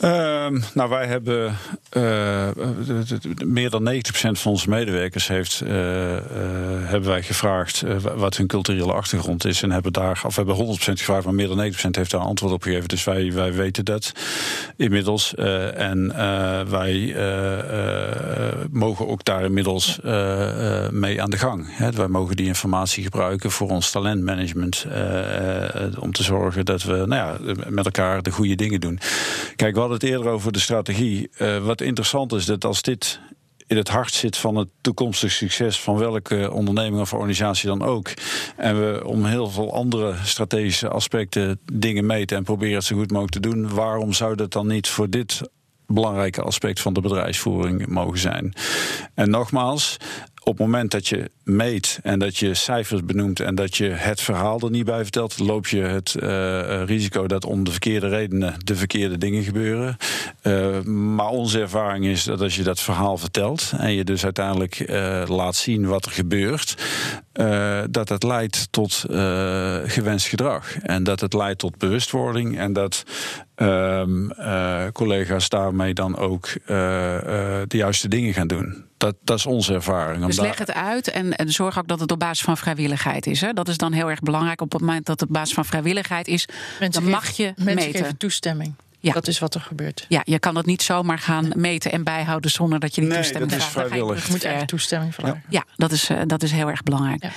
Ehm, 0.00 0.60
nou, 0.74 0.88
wij 0.88 1.06
hebben 1.06 1.56
uh, 1.96 2.48
meer 3.44 3.70
dan 3.70 3.94
90% 3.94 4.00
van 4.10 4.52
onze 4.52 4.68
medewerkers 4.68 5.28
heeft, 5.28 5.62
uh, 5.64 5.70
uh, 5.70 6.20
hebben 6.82 7.08
wij 7.08 7.22
gevraagd 7.22 7.84
wat 8.16 8.36
hun 8.36 8.46
culturele 8.46 8.92
achtergrond 8.92 9.44
is. 9.44 9.62
En 9.62 9.70
hebben 9.70 9.92
daar, 9.92 10.22
of 10.26 10.36
hebben 10.36 10.56
100% 10.56 10.58
gevraagd, 10.78 11.24
maar 11.24 11.34
meer 11.34 11.48
dan 11.48 11.72
90% 11.72 11.76
heeft 11.90 12.10
daar 12.10 12.20
antwoord 12.20 12.52
op 12.52 12.62
gegeven. 12.62 12.88
Dus 12.88 13.04
wij, 13.04 13.32
wij 13.32 13.52
weten 13.52 13.84
dat 13.84 14.12
inmiddels. 14.76 15.34
en 15.74 16.12
wij 16.70 17.16
mogen 18.70 19.08
ook 19.08 19.24
daar 19.24 19.44
inmiddels 19.44 19.98
mee 20.90 21.22
aan 21.22 21.30
de 21.30 21.38
gang. 21.38 21.66
Hè. 21.76 21.90
Wij 21.90 22.08
mogen 22.08 22.36
die 22.36 22.46
informatie 22.46 23.02
gebruiken 23.02 23.50
voor 23.50 23.68
ons 23.68 23.90
talentmanagement. 23.90 24.86
om 25.98 26.12
te 26.12 26.22
zorgen 26.22 26.64
dat 26.64 26.82
we 26.82 26.92
nou 26.92 27.08
ja, 27.08 27.54
met 27.68 27.84
elkaar 27.84 28.22
de 28.22 28.30
goede 28.30 28.54
dingen 28.54 28.80
doen. 28.80 28.98
Kijk, 29.56 29.76
wat 29.76 29.87
hadden 29.88 30.08
het 30.08 30.16
eerder 30.16 30.32
over 30.32 30.52
de 30.52 30.58
strategie. 30.58 31.30
Uh, 31.38 31.64
wat 31.64 31.80
interessant 31.80 32.32
is 32.32 32.44
dat 32.44 32.64
als 32.64 32.82
dit 32.82 33.20
in 33.66 33.76
het 33.76 33.88
hart 33.88 34.12
zit 34.12 34.36
van 34.36 34.56
het 34.56 34.68
toekomstig 34.80 35.32
succes 35.32 35.80
van 35.80 35.96
welke 35.96 36.50
onderneming 36.52 37.00
of 37.00 37.12
organisatie 37.12 37.68
dan 37.68 37.82
ook. 37.82 38.10
En 38.56 38.80
we 38.80 39.04
om 39.04 39.24
heel 39.24 39.50
veel 39.50 39.74
andere 39.74 40.14
strategische 40.24 40.88
aspecten 40.88 41.60
dingen 41.72 42.06
meten 42.06 42.36
en 42.36 42.44
proberen 42.44 42.74
het 42.74 42.84
zo 42.84 42.96
goed 42.96 43.10
mogelijk 43.10 43.32
te 43.32 43.40
doen. 43.40 43.74
Waarom 43.74 44.12
zou 44.12 44.34
dat 44.34 44.52
dan 44.52 44.66
niet 44.66 44.88
voor 44.88 45.10
dit 45.10 45.40
belangrijke 45.86 46.42
aspect 46.42 46.80
van 46.80 46.92
de 46.92 47.00
bedrijfsvoering 47.00 47.86
mogen 47.86 48.18
zijn? 48.18 48.52
En 49.14 49.30
nogmaals, 49.30 49.96
op 50.48 50.58
het 50.58 50.66
moment 50.66 50.90
dat 50.90 51.08
je 51.08 51.30
meet 51.44 51.98
en 52.02 52.18
dat 52.18 52.36
je 52.36 52.54
cijfers 52.54 53.04
benoemt 53.04 53.40
en 53.40 53.54
dat 53.54 53.76
je 53.76 53.88
het 53.88 54.20
verhaal 54.20 54.60
er 54.60 54.70
niet 54.70 54.84
bij 54.84 55.02
vertelt, 55.02 55.38
loop 55.38 55.66
je 55.66 55.80
het 55.80 56.16
uh, 56.20 56.84
risico 56.84 57.26
dat 57.26 57.44
om 57.44 57.64
de 57.64 57.70
verkeerde 57.70 58.08
redenen 58.08 58.54
de 58.64 58.76
verkeerde 58.76 59.18
dingen 59.18 59.42
gebeuren. 59.42 59.96
Uh, 60.42 60.80
maar 60.82 61.28
onze 61.28 61.60
ervaring 61.60 62.04
is 62.04 62.24
dat 62.24 62.40
als 62.40 62.56
je 62.56 62.62
dat 62.62 62.80
verhaal 62.80 63.18
vertelt 63.18 63.72
en 63.76 63.92
je 63.92 64.04
dus 64.04 64.24
uiteindelijk 64.24 64.78
uh, 64.78 65.22
laat 65.26 65.56
zien 65.56 65.86
wat 65.86 66.04
er 66.04 66.12
gebeurt, 66.12 66.74
dat 67.90 68.08
het 68.08 68.22
leidt 68.22 68.68
tot 68.70 69.04
gewenst 69.84 70.26
gedrag 70.26 70.78
en 70.78 71.04
dat 71.04 71.20
het 71.20 71.32
leidt 71.32 71.58
tot 71.58 71.78
bewustwording 71.78 72.58
en 72.58 72.72
dat 72.72 73.04
ehm, 73.58 74.92
collega's 74.92 75.48
daarmee 75.48 75.94
dan 75.94 76.16
ook 76.16 76.48
de 76.66 77.76
juiste 77.76 78.08
dingen 78.08 78.34
gaan 78.34 78.46
doen. 78.46 78.86
Dat, 78.96 79.16
dat 79.22 79.38
is 79.38 79.46
onze 79.46 79.74
ervaring. 79.74 80.26
Dus 80.26 80.38
leg 80.38 80.58
het 80.58 80.72
uit 80.72 81.10
en, 81.10 81.36
en 81.36 81.50
zorg 81.50 81.78
ook 81.78 81.88
dat 81.88 82.00
het 82.00 82.12
op 82.12 82.18
basis 82.18 82.44
van 82.44 82.56
vrijwilligheid 82.56 83.26
is. 83.26 83.40
Hè? 83.40 83.52
Dat 83.52 83.68
is 83.68 83.76
dan 83.76 83.92
heel 83.92 84.10
erg 84.10 84.20
belangrijk. 84.20 84.60
Op 84.60 84.72
het 84.72 84.80
moment 84.80 85.06
dat 85.06 85.20
het 85.20 85.28
op 85.28 85.34
basis 85.34 85.54
van 85.54 85.64
vrijwilligheid 85.64 86.28
is, 86.28 86.48
mensen 86.80 87.02
dan 87.02 87.10
mag 87.10 87.30
je 87.30 87.52
mensen 87.56 87.74
meten. 87.74 88.00
geven 88.00 88.16
toestemming. 88.16 88.74
Ja. 89.00 89.12
Dat 89.12 89.28
is 89.28 89.38
wat 89.38 89.54
er 89.54 89.60
gebeurt. 89.60 90.06
Ja, 90.08 90.22
je 90.24 90.38
kan 90.38 90.54
dat 90.54 90.66
niet 90.66 90.82
zomaar 90.82 91.18
gaan 91.18 91.52
meten 91.56 91.92
en 91.92 92.04
bijhouden 92.04 92.50
zonder 92.50 92.78
dat 92.78 92.94
je 92.94 93.00
die 93.00 93.10
nee, 93.10 93.18
toestemming 93.18 93.52
dat 93.52 93.60
is 93.60 93.66
vraagt. 93.66 93.88
vrijwillig. 93.88 94.26
Je 94.26 94.32
moet 94.32 94.44
echt 94.44 94.68
toestemming 94.68 95.14
vragen. 95.14 95.42
Ja, 95.48 95.64
dat, 95.76 95.92
is, 95.92 96.10
uh, 96.10 96.20
dat 96.26 96.42
is 96.42 96.50
heel 96.50 96.68
erg 96.68 96.82
belangrijk. 96.82 97.22
Ja, 97.22 97.30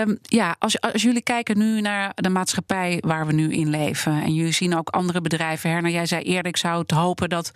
um, 0.00 0.18
ja 0.22 0.56
als, 0.58 0.80
als 0.80 1.02
jullie 1.02 1.22
kijken 1.22 1.58
nu 1.58 1.80
naar 1.80 2.12
de 2.14 2.28
maatschappij 2.28 3.02
waar 3.06 3.26
we 3.26 3.32
nu 3.32 3.52
in 3.52 3.70
leven. 3.70 4.22
En 4.22 4.34
jullie 4.34 4.52
zien 4.52 4.76
ook 4.76 4.88
andere 4.88 5.20
bedrijven. 5.20 5.70
Herna, 5.70 5.88
jij 5.88 6.06
zei 6.06 6.22
eerder, 6.22 6.46
ik 6.46 6.56
zou 6.56 6.80
het 6.80 6.90
hopen 6.90 7.28
dat 7.28 7.52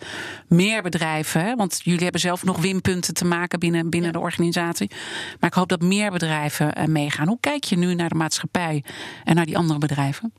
meer 0.47 0.81
bedrijven. 0.81 1.41
Hè, 1.45 1.55
want 1.55 1.81
jullie 1.83 2.03
hebben 2.03 2.21
zelf 2.21 2.43
nog 2.43 2.57
winpunten 2.57 3.13
te 3.13 3.25
maken 3.25 3.59
binnen, 3.59 3.89
binnen 3.89 4.11
ja. 4.11 4.17
de 4.17 4.23
organisatie. 4.23 4.91
Maar 5.39 5.49
ik 5.49 5.55
hoop 5.55 5.69
dat 5.69 5.81
meer 5.81 6.11
bedrijven 6.11 6.71
uh, 6.77 6.85
meegaan. 6.85 7.27
Hoe 7.27 7.39
kijk 7.39 7.63
je 7.63 7.77
nu 7.77 7.95
naar 7.95 8.09
de 8.09 8.15
maatschappij 8.15 8.83
en 9.23 9.35
naar 9.35 9.45
die 9.45 9.57
andere 9.57 9.79
bedrijven? 9.79 10.33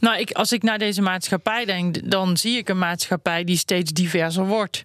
Nou, 0.00 0.18
ik, 0.18 0.30
als 0.30 0.52
ik 0.52 0.62
naar 0.62 0.78
deze 0.78 1.02
maatschappij 1.02 1.64
denk, 1.64 2.10
dan 2.10 2.36
zie 2.36 2.56
ik 2.56 2.68
een 2.68 2.78
maatschappij 2.78 3.44
die 3.44 3.56
steeds 3.56 3.92
diverser 3.92 4.46
wordt. 4.46 4.84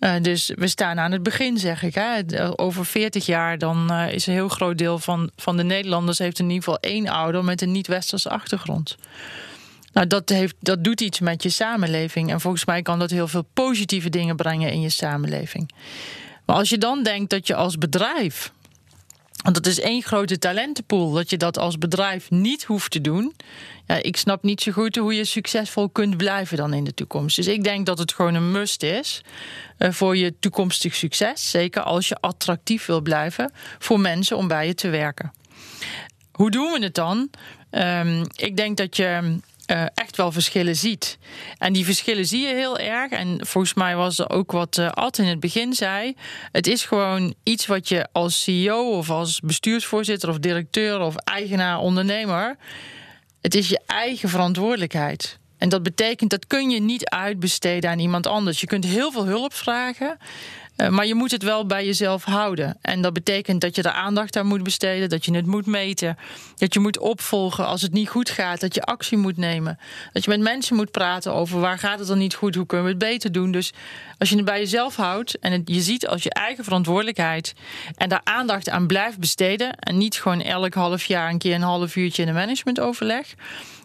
Uh, 0.00 0.14
dus 0.22 0.52
we 0.54 0.68
staan 0.68 0.98
aan 0.98 1.12
het 1.12 1.22
begin, 1.22 1.58
zeg 1.58 1.82
ik. 1.82 1.94
Hè. 1.94 2.22
Over 2.58 2.86
40 2.86 3.26
jaar 3.26 3.58
dan 3.58 3.88
uh, 3.90 4.12
is 4.12 4.26
een 4.26 4.32
heel 4.32 4.48
groot 4.48 4.78
deel 4.78 4.98
van, 4.98 5.30
van 5.36 5.56
de 5.56 5.64
Nederlanders 5.64 6.18
heeft 6.18 6.38
in 6.38 6.44
ieder 6.44 6.64
geval 6.64 6.78
één 6.80 7.08
ouder 7.08 7.44
met 7.44 7.62
een 7.62 7.72
niet-westerse 7.72 8.28
achtergrond. 8.28 8.96
Nou, 9.92 10.06
dat, 10.06 10.28
heeft, 10.28 10.54
dat 10.60 10.84
doet 10.84 11.00
iets 11.00 11.20
met 11.20 11.42
je 11.42 11.48
samenleving. 11.48 12.30
En 12.30 12.40
volgens 12.40 12.64
mij 12.64 12.82
kan 12.82 12.98
dat 12.98 13.10
heel 13.10 13.28
veel 13.28 13.46
positieve 13.52 14.08
dingen 14.08 14.36
brengen 14.36 14.72
in 14.72 14.80
je 14.80 14.90
samenleving. 14.90 15.70
Maar 16.44 16.56
als 16.56 16.68
je 16.68 16.78
dan 16.78 17.02
denkt 17.02 17.30
dat 17.30 17.46
je 17.46 17.54
als 17.54 17.78
bedrijf 17.78 18.52
want 19.42 19.54
dat 19.54 19.66
is 19.66 19.80
één 19.80 20.02
grote 20.02 20.38
talentenpool. 20.38 21.12
Dat 21.12 21.30
je 21.30 21.36
dat 21.36 21.58
als 21.58 21.78
bedrijf 21.78 22.30
niet 22.30 22.64
hoeft 22.64 22.90
te 22.90 23.00
doen. 23.00 23.34
Ja, 23.88 24.02
ik 24.02 24.16
snap 24.16 24.42
niet 24.42 24.60
zo 24.60 24.72
goed 24.72 24.96
hoe 24.96 25.14
je 25.14 25.24
succesvol 25.24 25.88
kunt 25.88 26.16
blijven 26.16 26.56
dan 26.56 26.72
in 26.72 26.84
de 26.84 26.94
toekomst. 26.94 27.36
Dus 27.36 27.46
ik 27.46 27.64
denk 27.64 27.86
dat 27.86 27.98
het 27.98 28.12
gewoon 28.12 28.34
een 28.34 28.50
must 28.50 28.82
is 28.82 29.20
uh, 29.78 29.90
voor 29.90 30.16
je 30.16 30.38
toekomstig 30.38 30.94
succes. 30.94 31.50
Zeker 31.50 31.82
als 31.82 32.08
je 32.08 32.16
attractief 32.20 32.86
wil 32.86 33.00
blijven 33.00 33.52
voor 33.78 34.00
mensen 34.00 34.36
om 34.36 34.48
bij 34.48 34.66
je 34.66 34.74
te 34.74 34.88
werken. 34.88 35.32
Hoe 36.32 36.50
doen 36.50 36.72
we 36.72 36.82
het 36.82 36.94
dan? 36.94 37.30
Um, 37.70 38.22
ik 38.36 38.56
denk 38.56 38.76
dat 38.76 38.96
je 38.96 39.38
uh, 39.70 39.86
echt 39.94 40.16
wel 40.16 40.32
verschillen 40.32 40.76
ziet. 40.76 41.18
En 41.58 41.72
die 41.72 41.84
verschillen 41.84 42.26
zie 42.26 42.46
je 42.46 42.54
heel 42.54 42.78
erg. 42.78 43.12
En 43.12 43.46
volgens 43.46 43.74
mij 43.74 43.96
was 43.96 44.18
er 44.18 44.30
ook 44.30 44.52
wat 44.52 44.76
uh, 44.76 44.90
Ad 44.90 45.18
in 45.18 45.26
het 45.26 45.40
begin 45.40 45.74
zei. 45.74 46.14
Het 46.52 46.66
is 46.66 46.84
gewoon 46.84 47.34
iets 47.42 47.66
wat 47.66 47.88
je 47.88 48.08
als 48.12 48.42
CEO 48.42 48.90
of 48.90 49.10
als 49.10 49.40
bestuursvoorzitter 49.40 50.28
of 50.28 50.38
directeur 50.38 51.00
of 51.00 51.16
eigenaar, 51.16 51.78
ondernemer. 51.78 52.56
Het 53.40 53.54
is 53.54 53.68
je 53.68 53.80
eigen 53.86 54.28
verantwoordelijkheid. 54.28 55.38
En 55.58 55.68
dat 55.68 55.82
betekent 55.82 56.30
dat 56.30 56.46
kun 56.46 56.70
je 56.70 56.80
niet 56.80 57.08
uitbesteden 57.08 57.90
aan 57.90 57.98
iemand 57.98 58.26
anders. 58.26 58.60
Je 58.60 58.66
kunt 58.66 58.84
heel 58.84 59.12
veel 59.12 59.26
hulp 59.26 59.54
vragen. 59.54 60.18
Uh, 60.78 60.88
maar 60.88 61.06
je 61.06 61.14
moet 61.14 61.30
het 61.30 61.42
wel 61.42 61.66
bij 61.66 61.84
jezelf 61.84 62.24
houden. 62.24 62.78
En 62.80 63.02
dat 63.02 63.12
betekent 63.12 63.60
dat 63.60 63.76
je 63.76 63.82
er 63.82 63.90
aandacht 63.90 64.36
aan 64.36 64.46
moet 64.46 64.62
besteden, 64.62 65.08
dat 65.08 65.24
je 65.24 65.34
het 65.34 65.46
moet 65.46 65.66
meten, 65.66 66.18
dat 66.56 66.74
je 66.74 66.80
moet 66.80 66.98
opvolgen 66.98 67.66
als 67.66 67.82
het 67.82 67.92
niet 67.92 68.08
goed 68.08 68.30
gaat, 68.30 68.60
dat 68.60 68.74
je 68.74 68.82
actie 68.82 69.18
moet 69.18 69.36
nemen, 69.36 69.78
dat 70.12 70.24
je 70.24 70.30
met 70.30 70.40
mensen 70.40 70.76
moet 70.76 70.90
praten 70.90 71.34
over 71.34 71.60
waar 71.60 71.78
gaat 71.78 71.98
het 71.98 72.08
dan 72.08 72.18
niet 72.18 72.34
goed, 72.34 72.54
hoe 72.54 72.66
kunnen 72.66 72.86
we 72.86 72.92
het 72.92 73.00
beter 73.00 73.32
doen. 73.32 73.52
Dus 73.52 73.72
als 74.18 74.28
je 74.28 74.36
het 74.36 74.44
bij 74.44 74.58
jezelf 74.58 74.96
houdt 74.96 75.38
en 75.38 75.62
je 75.64 75.80
ziet 75.80 76.06
als 76.06 76.22
je 76.22 76.30
eigen 76.30 76.64
verantwoordelijkheid 76.64 77.54
en 77.96 78.08
daar 78.08 78.20
aandacht 78.24 78.68
aan 78.68 78.86
blijft 78.86 79.18
besteden 79.18 79.76
en 79.76 79.98
niet 79.98 80.20
gewoon 80.20 80.42
elk 80.42 80.74
half 80.74 81.04
jaar 81.04 81.30
een 81.30 81.38
keer 81.38 81.54
een 81.54 81.62
half 81.62 81.96
uurtje 81.96 82.22
in 82.22 82.28
een 82.28 82.34
managementoverleg 82.34 83.34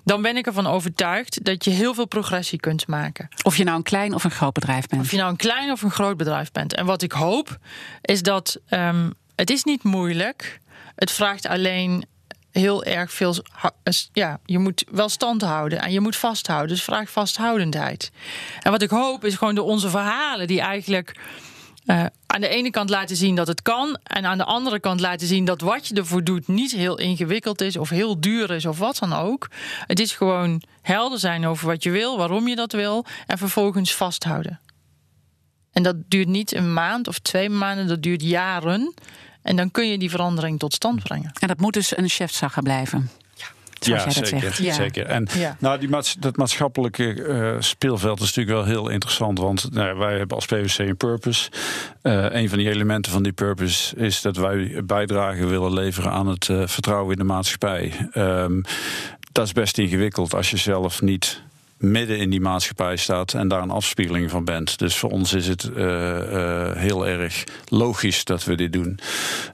dan 0.03 0.21
ben 0.21 0.37
ik 0.37 0.45
ervan 0.45 0.67
overtuigd 0.67 1.45
dat 1.45 1.65
je 1.65 1.71
heel 1.71 1.93
veel 1.93 2.07
progressie 2.07 2.59
kunt 2.59 2.87
maken. 2.87 3.29
Of 3.43 3.57
je 3.57 3.63
nou 3.63 3.77
een 3.77 3.83
klein 3.83 4.13
of 4.13 4.23
een 4.23 4.31
groot 4.31 4.53
bedrijf 4.53 4.87
bent. 4.87 5.01
Of 5.01 5.11
je 5.11 5.17
nou 5.17 5.29
een 5.29 5.35
klein 5.35 5.71
of 5.71 5.81
een 5.81 5.91
groot 5.91 6.17
bedrijf 6.17 6.51
bent. 6.51 6.73
En 6.73 6.85
wat 6.85 7.01
ik 7.01 7.11
hoop 7.11 7.57
is 8.01 8.21
dat 8.21 8.59
um, 8.69 9.13
het 9.35 9.49
is 9.49 9.63
niet 9.63 9.83
moeilijk. 9.83 10.59
Het 10.95 11.11
vraagt 11.11 11.47
alleen 11.47 12.05
heel 12.51 12.83
erg 12.83 13.11
veel. 13.11 13.35
Ja, 14.13 14.39
je 14.45 14.59
moet 14.59 14.85
wel 14.91 15.09
stand 15.09 15.41
houden 15.41 15.81
en 15.81 15.91
je 15.91 15.99
moet 15.99 16.15
vasthouden. 16.15 16.69
Dus 16.69 16.83
vraagt 16.83 17.11
vasthoudendheid. 17.11 18.11
En 18.61 18.71
wat 18.71 18.81
ik 18.81 18.89
hoop 18.89 19.25
is 19.25 19.35
gewoon 19.35 19.55
door 19.55 19.65
onze 19.65 19.89
verhalen, 19.89 20.47
die 20.47 20.61
eigenlijk 20.61 21.15
uh, 21.85 22.05
aan 22.25 22.41
de 22.41 22.47
ene 22.47 22.69
kant 22.69 22.89
laten 22.89 23.15
zien 23.15 23.35
dat 23.35 23.47
het 23.47 23.61
kan. 23.61 23.97
En 24.03 24.25
aan 24.25 24.37
de 24.37 24.43
andere 24.43 24.79
kant 24.79 24.99
laten 24.99 25.27
zien 25.27 25.45
dat 25.45 25.61
wat 25.61 25.87
je 25.87 25.95
ervoor 25.95 26.23
doet 26.23 26.47
niet 26.47 26.71
heel 26.71 26.97
ingewikkeld 26.97 27.61
is 27.61 27.77
of 27.77 27.89
heel 27.89 28.19
duur 28.19 28.51
is 28.51 28.65
of 28.65 28.77
wat 28.77 28.97
dan 28.97 29.13
ook. 29.13 29.49
Het 29.87 29.99
is 29.99 30.11
gewoon 30.11 30.61
helder 30.81 31.19
zijn 31.19 31.45
over 31.45 31.67
wat 31.67 31.83
je 31.83 31.91
wil, 31.91 32.17
waarom 32.17 32.47
je 32.47 32.55
dat 32.55 32.71
wil. 32.71 33.05
En 33.27 33.37
vervolgens 33.37 33.95
vasthouden. 33.95 34.59
En 35.71 35.83
dat 35.83 35.95
duurt 36.07 36.27
niet 36.27 36.55
een 36.55 36.73
maand 36.73 37.07
of 37.07 37.19
twee 37.19 37.49
maanden, 37.49 37.87
dat 37.87 38.01
duurt 38.01 38.21
jaren. 38.21 38.93
En 39.41 39.55
dan 39.55 39.71
kun 39.71 39.87
je 39.87 39.97
die 39.97 40.09
verandering 40.09 40.59
tot 40.59 40.73
stand 40.73 41.03
brengen. 41.03 41.31
En 41.39 41.47
dat 41.47 41.59
moet 41.59 41.73
dus 41.73 41.97
een 41.97 42.09
chefzagger 42.09 42.63
blijven. 42.63 43.09
Ja, 43.85 44.09
zeker, 44.09 44.63
ja. 44.63 44.73
zeker. 44.73 45.05
En 45.05 45.27
ja. 45.37 45.55
nou, 45.59 45.79
die 45.79 45.89
maats 45.89 46.15
dat 46.19 46.37
maatschappelijke 46.37 47.15
uh, 47.15 47.55
speelveld 47.59 48.19
is 48.21 48.33
natuurlijk 48.33 48.67
wel 48.67 48.75
heel 48.75 48.89
interessant. 48.89 49.39
Want 49.39 49.73
nou, 49.73 49.97
wij 49.97 50.17
hebben 50.17 50.35
als 50.35 50.45
PwC 50.45 50.77
een 50.77 50.97
purpose. 50.97 51.51
Uh, 52.03 52.25
een 52.29 52.49
van 52.49 52.57
die 52.57 52.69
elementen 52.69 53.11
van 53.11 53.23
die 53.23 53.31
purpose 53.31 53.95
is 53.95 54.21
dat 54.21 54.37
wij 54.37 54.81
bijdrage 54.85 55.45
willen 55.45 55.73
leveren 55.73 56.11
aan 56.11 56.27
het 56.27 56.47
uh, 56.47 56.67
vertrouwen 56.67 57.11
in 57.11 57.17
de 57.17 57.23
maatschappij. 57.23 58.09
Um, 58.13 58.63
dat 59.31 59.45
is 59.45 59.51
best 59.51 59.77
ingewikkeld 59.77 60.33
als 60.33 60.51
je 60.51 60.57
zelf 60.57 61.01
niet 61.01 61.41
midden 61.83 62.17
in 62.17 62.29
die 62.29 62.41
maatschappij 62.41 62.95
staat 62.95 63.33
en 63.33 63.47
daar 63.47 63.61
een 63.61 63.69
afspiegeling 63.69 64.29
van 64.29 64.45
bent. 64.45 64.77
Dus 64.79 64.97
voor 64.97 65.09
ons 65.09 65.33
is 65.33 65.47
het 65.47 65.63
uh, 65.63 65.85
uh, 65.85 66.71
heel 66.75 67.07
erg 67.07 67.43
logisch 67.67 68.23
dat 68.23 68.43
we 68.43 68.55
dit 68.55 68.73
doen. 68.73 68.99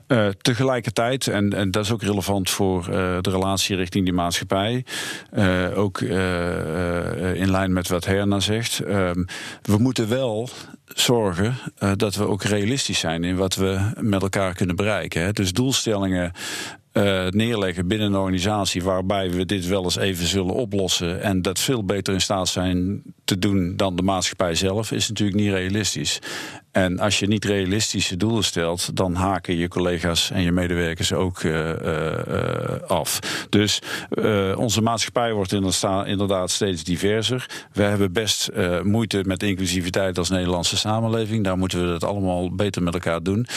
Uh, 0.08 0.28
tegelijkertijd, 0.42 1.28
en, 1.28 1.54
en 1.54 1.72
dat 1.72 1.84
is 1.86 1.92
ook 1.92 2.02
relevant 2.02 2.50
voor 2.50 2.86
de 3.22 3.30
relatie 3.30 3.76
richting 3.76 4.06
die 4.06 4.14
maatschappij, 4.14 4.86
ook 5.76 6.02
in 6.02 7.52
lijn 7.52 7.74
met 7.74 7.88
wat 7.88 8.06
Herna 8.06 8.40
zegt, 8.40 8.78
we 9.62 9.78
moeten 9.78 10.10
wel 10.10 10.50
zorgen 10.86 11.58
dat 11.96 12.16
we 12.16 12.28
ook 12.28 12.44
realistisch 12.44 13.00
zijn 13.00 13.24
in 13.24 13.36
wat 13.36 13.56
we 13.56 13.92
met 14.00 14.22
elkaar 14.22 14.54
kunnen 14.54 14.76
bereiken. 14.76 15.22
Hè. 15.22 15.32
Dus 15.32 15.54
doelstellingen 15.54 16.32
uh, 17.00 17.28
neerleggen 17.28 17.88
binnen 17.88 18.08
een 18.08 18.20
organisatie 18.20 18.84
waarbij 18.84 19.32
we 19.32 19.46
dit 19.46 19.68
wel 19.68 19.84
eens 19.84 19.98
even 19.98 20.28
zullen 20.28 20.54
oplossen 20.54 21.22
en 21.22 21.42
dat 21.42 21.60
veel 21.60 21.86
beter 21.86 22.14
in 22.14 22.22
staat 22.22 22.48
zijn 22.48 23.02
te 23.24 23.40
doen 23.40 23.74
dan 23.76 23.96
de 23.96 24.02
maatschappij 24.02 24.56
zelf, 24.56 24.92
is 24.92 25.10
natuurlijk 25.10 25.40
niet 25.40 25.52
realistisch. 25.52 26.20
En 26.72 27.00
als 27.00 27.20
je 27.20 27.28
niet 27.28 27.46
realistische 27.46 28.18
doelen 28.18 28.44
stelt, 28.44 28.96
dan 28.96 29.16
haken 29.16 29.58
je 29.58 29.68
collega's 29.68 30.32
en 30.32 30.42
je 30.42 30.52
medewerkers 30.52 31.14
ook 31.14 31.44
uh, 31.44 31.70
uh, 31.70 32.04
af. 32.88 33.20
Dus 33.50 33.82
uh, 34.12 34.58
onze 34.58 34.82
maatschappij 34.82 35.34
wordt 35.34 35.54
inderdaad 36.06 36.52
steeds 36.52 36.84
diverser. 36.84 37.68
We 37.74 37.84
hebben 37.84 38.14
best 38.14 38.50
moeite 38.84 39.24
met 39.26 39.44
inclusiviteit 39.44 40.18
als 40.18 40.30
Nederlandse 40.30 40.78
samenleving. 40.78 41.44
Daar 41.44 41.58
moeten 41.58 41.88
we 41.88 41.94
het 41.94 42.04
allemaal 42.04 42.56
beter 42.56 42.84
met 42.84 42.94
elkaar 42.94 43.24
doen. 43.24 43.48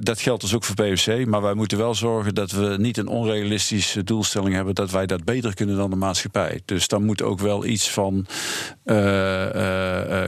dat 0.00 0.20
geldt 0.20 0.40
dus 0.40 0.54
ook 0.54 0.64
voor 0.64 0.74
PwC. 0.74 1.26
Maar 1.26 1.42
wij 1.42 1.54
moeten 1.54 1.78
wel 1.78 1.94
zorgen 1.94 2.34
dat 2.34 2.50
we 2.50 2.76
niet 2.78 2.96
een 2.96 3.08
onrealistische 3.08 4.04
doelstelling 4.04 4.54
hebben 4.54 4.74
dat 4.74 4.90
wij 4.90 5.06
dat 5.06 5.24
beter 5.24 5.54
kunnen 5.54 5.76
dan 5.76 5.90
de 5.90 5.96
maatschappij. 5.96 6.60
Dus 6.64 6.88
dan 6.88 7.04
moet 7.04 7.22
ook 7.22 7.40
wel 7.40 7.64
iets 7.64 7.90
van 7.90 8.26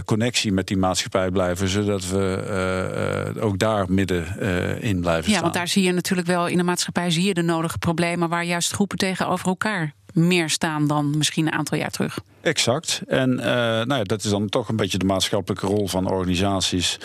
connectie 0.05 0.53
met 0.53 0.67
die 0.67 0.77
maatschappij 0.77 1.31
blijven, 1.31 1.69
zodat 1.69 2.09
we 2.09 2.12
uh, 2.13 3.45
ook 3.45 3.59
daar 3.59 3.85
midden 3.89 4.37
uh, 4.41 4.83
in 4.83 5.01
blijven 5.01 5.23
staan. 5.23 5.35
Ja, 5.35 5.41
want 5.41 5.55
daar 5.55 5.69
zie 5.69 5.83
je 5.83 5.93
natuurlijk 5.93 6.29
wel 6.29 6.47
in 6.47 6.57
de 6.57 6.63
maatschappij 6.63 7.11
zie 7.11 7.25
je 7.25 7.35
de 7.35 7.43
nodige 7.43 7.79
problemen 7.79 8.29
waar 8.29 8.45
juist 8.45 8.73
groepen 8.73 8.99
tegenover 8.99 9.47
elkaar 9.47 9.95
meer 10.13 10.51
staan 10.51 10.87
dan 10.87 11.17
misschien 11.17 11.47
een 11.47 11.53
aantal 11.53 11.79
jaar 11.79 11.91
terug. 11.91 12.19
Exact. 12.41 13.03
En 13.07 13.31
uh, 13.31 13.45
nou 13.45 13.95
ja, 13.95 14.03
dat 14.03 14.25
is 14.25 14.31
dan 14.31 14.49
toch 14.49 14.69
een 14.69 14.77
beetje 14.77 14.99
de 14.99 15.05
maatschappelijke 15.05 15.67
rol 15.67 15.89
van 15.89 16.11
organisaties 16.11 16.99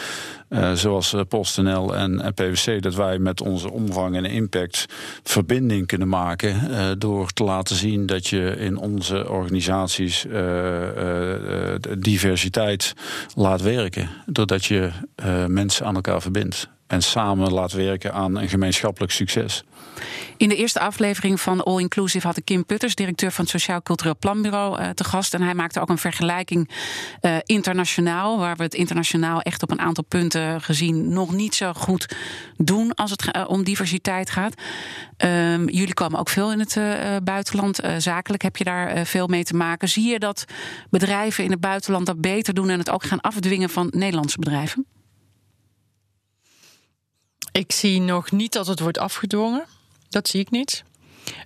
uh, 0.49 0.73
zoals 0.73 1.15
PostNL 1.29 1.95
en, 1.95 2.21
en 2.21 2.33
PwC, 2.33 2.81
dat 2.81 2.95
wij 2.95 3.19
met 3.19 3.41
onze 3.41 3.71
omvang 3.71 4.15
en 4.15 4.25
impact 4.25 4.85
verbinding 5.23 5.87
kunnen 5.87 6.07
maken 6.07 6.55
door 6.99 7.31
te 7.31 7.43
laten 7.43 7.75
zien 7.75 8.05
dat 8.05 8.27
je 8.27 8.55
in 8.57 8.77
onze 8.77 9.29
organisaties 9.29 10.25
diversiteit 11.97 12.93
laat 13.35 13.61
werken. 13.61 14.09
Doordat 14.25 14.65
je 14.65 14.91
mensen 15.47 15.85
aan 15.85 15.95
elkaar 15.95 16.21
verbindt 16.21 16.69
en 16.87 17.01
samen 17.01 17.53
laat 17.53 17.71
werken 17.71 18.13
aan 18.13 18.37
een 18.37 18.49
gemeenschappelijk 18.49 19.11
succes. 19.11 19.63
In 20.37 20.49
de 20.49 20.55
eerste 20.55 20.79
aflevering 20.79 21.41
van 21.41 21.63
All 21.63 21.79
Inclusive 21.79 22.27
had 22.27 22.37
ik 22.37 22.45
Kim 22.45 22.65
Putters, 22.65 22.95
directeur 22.95 23.31
van 23.31 23.43
het 23.43 23.53
Sociaal 23.53 23.81
Cultureel 23.81 24.17
Planbureau, 24.19 24.81
uh, 24.81 24.89
te 24.89 25.03
gast. 25.03 25.33
En 25.33 25.41
hij 25.41 25.53
maakte 25.53 25.79
ook 25.79 25.89
een 25.89 25.97
vergelijking 25.97 26.69
uh, 27.21 27.35
internationaal, 27.43 28.37
waar 28.37 28.55
we 28.55 28.63
het 28.63 28.73
internationaal 28.73 29.41
echt 29.41 29.63
op 29.63 29.71
een 29.71 29.79
aantal 29.79 30.03
punten 30.03 30.61
gezien 30.61 31.13
nog 31.13 31.33
niet 31.33 31.55
zo 31.55 31.73
goed 31.73 32.15
doen 32.57 32.93
als 32.93 33.11
het 33.11 33.29
uh, 33.35 33.43
om 33.47 33.63
diversiteit 33.63 34.29
gaat. 34.29 34.53
Um, 35.17 35.69
jullie 35.69 35.93
komen 35.93 36.19
ook 36.19 36.29
veel 36.29 36.51
in 36.51 36.59
het 36.59 36.79
buitenland. 37.23 37.79
zakelijk 37.97 38.43
heb 38.43 38.57
je 38.57 38.63
daar 38.63 39.05
veel 39.05 39.27
mee 39.27 39.43
te 39.43 39.55
maken. 39.55 39.89
Zie 39.89 40.11
je 40.11 40.19
dat 40.19 40.45
bedrijven 40.89 41.43
in 41.43 41.51
het 41.51 41.59
buitenland 41.59 42.05
dat 42.05 42.21
beter 42.21 42.53
doen 42.53 42.69
en 42.69 42.79
het 42.79 42.89
ook 42.89 43.03
gaan 43.03 43.21
afdwingen 43.21 43.69
van 43.69 43.87
Nederlandse 43.95 44.39
bedrijven? 44.39 44.85
Ik 47.57 47.71
zie 47.71 48.01
nog 48.01 48.31
niet 48.31 48.53
dat 48.53 48.67
het 48.67 48.79
wordt 48.79 48.97
afgedwongen. 48.97 49.65
Dat 50.09 50.27
zie 50.27 50.39
ik 50.39 50.49
niet. 50.49 50.83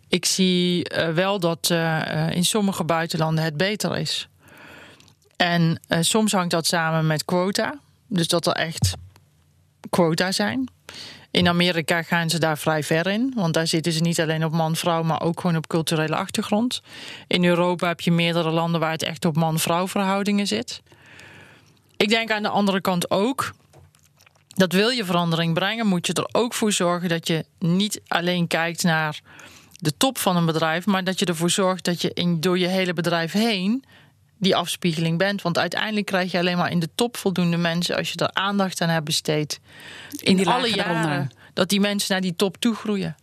Ik 0.07 0.25
zie 0.25 0.93
uh, 0.93 1.09
wel 1.09 1.39
dat 1.39 1.69
uh, 1.71 2.29
in 2.29 2.45
sommige 2.45 2.83
buitenlanden 2.83 3.43
het 3.43 3.57
beter 3.57 3.97
is. 3.97 4.27
En 5.35 5.81
soms 5.99 6.31
hangt 6.31 6.51
dat 6.51 6.65
samen 6.65 7.07
met 7.07 7.25
quota. 7.25 7.79
Dus 8.07 8.27
dat 8.27 8.47
er 8.47 8.53
echt 8.53 8.93
quota 9.89 10.31
zijn. 10.31 10.69
In 11.31 11.47
Amerika 11.47 12.01
gaan 12.01 12.29
ze 12.29 12.39
daar 12.39 12.57
vrij 12.57 12.83
ver 12.83 13.07
in. 13.07 13.33
Want 13.35 13.53
daar 13.53 13.67
zitten 13.67 13.91
ze 13.91 14.01
niet 14.01 14.21
alleen 14.21 14.45
op 14.45 14.51
man-vrouw, 14.51 15.03
maar 15.03 15.21
ook 15.21 15.39
gewoon 15.39 15.57
op 15.57 15.67
culturele 15.67 16.15
achtergrond. 16.15 16.81
In 17.27 17.45
Europa 17.45 17.87
heb 17.87 18.01
je 18.01 18.11
meerdere 18.11 18.51
landen 18.51 18.79
waar 18.79 18.91
het 18.91 19.03
echt 19.03 19.25
op 19.25 19.35
man-vrouw 19.35 19.87
verhoudingen 19.87 20.47
zit. 20.47 20.81
Ik 21.97 22.09
denk 22.09 22.31
aan 22.31 22.43
de 22.43 22.49
andere 22.49 22.81
kant 22.81 23.11
ook 23.11 23.51
dat 24.53 24.73
wil 24.73 24.89
je 24.89 25.05
verandering 25.05 25.53
brengen, 25.53 25.87
moet 25.87 26.07
je 26.07 26.13
er 26.13 26.29
ook 26.31 26.53
voor 26.53 26.71
zorgen 26.71 27.09
dat 27.09 27.27
je 27.27 27.45
niet 27.59 28.01
alleen 28.07 28.47
kijkt 28.47 28.83
naar 28.83 29.21
de 29.71 29.97
top 29.97 30.17
van 30.17 30.37
een 30.37 30.45
bedrijf, 30.45 30.85
maar 30.85 31.03
dat 31.03 31.19
je 31.19 31.25
ervoor 31.25 31.49
zorgt 31.49 31.85
dat 31.85 32.01
je 32.01 32.11
in, 32.13 32.41
door 32.41 32.57
je 32.59 32.67
hele 32.67 32.93
bedrijf 32.93 33.31
heen 33.31 33.83
die 34.37 34.55
afspiegeling 34.55 35.17
bent. 35.17 35.41
Want 35.41 35.57
uiteindelijk 35.57 36.05
krijg 36.05 36.31
je 36.31 36.37
alleen 36.37 36.57
maar 36.57 36.71
in 36.71 36.79
de 36.79 36.89
top 36.95 37.17
voldoende 37.17 37.57
mensen 37.57 37.95
als 37.95 38.11
je 38.11 38.17
er 38.17 38.33
aandacht 38.33 38.81
aan 38.81 38.89
hebt 38.89 39.05
besteed. 39.05 39.59
In, 40.19 40.39
in 40.39 40.47
alle 40.47 40.73
jaren 40.73 41.31
dat 41.53 41.69
die 41.69 41.79
mensen 41.79 42.11
naar 42.11 42.21
die 42.21 42.35
top 42.35 42.57
toe 42.57 42.75
groeien. 42.75 43.15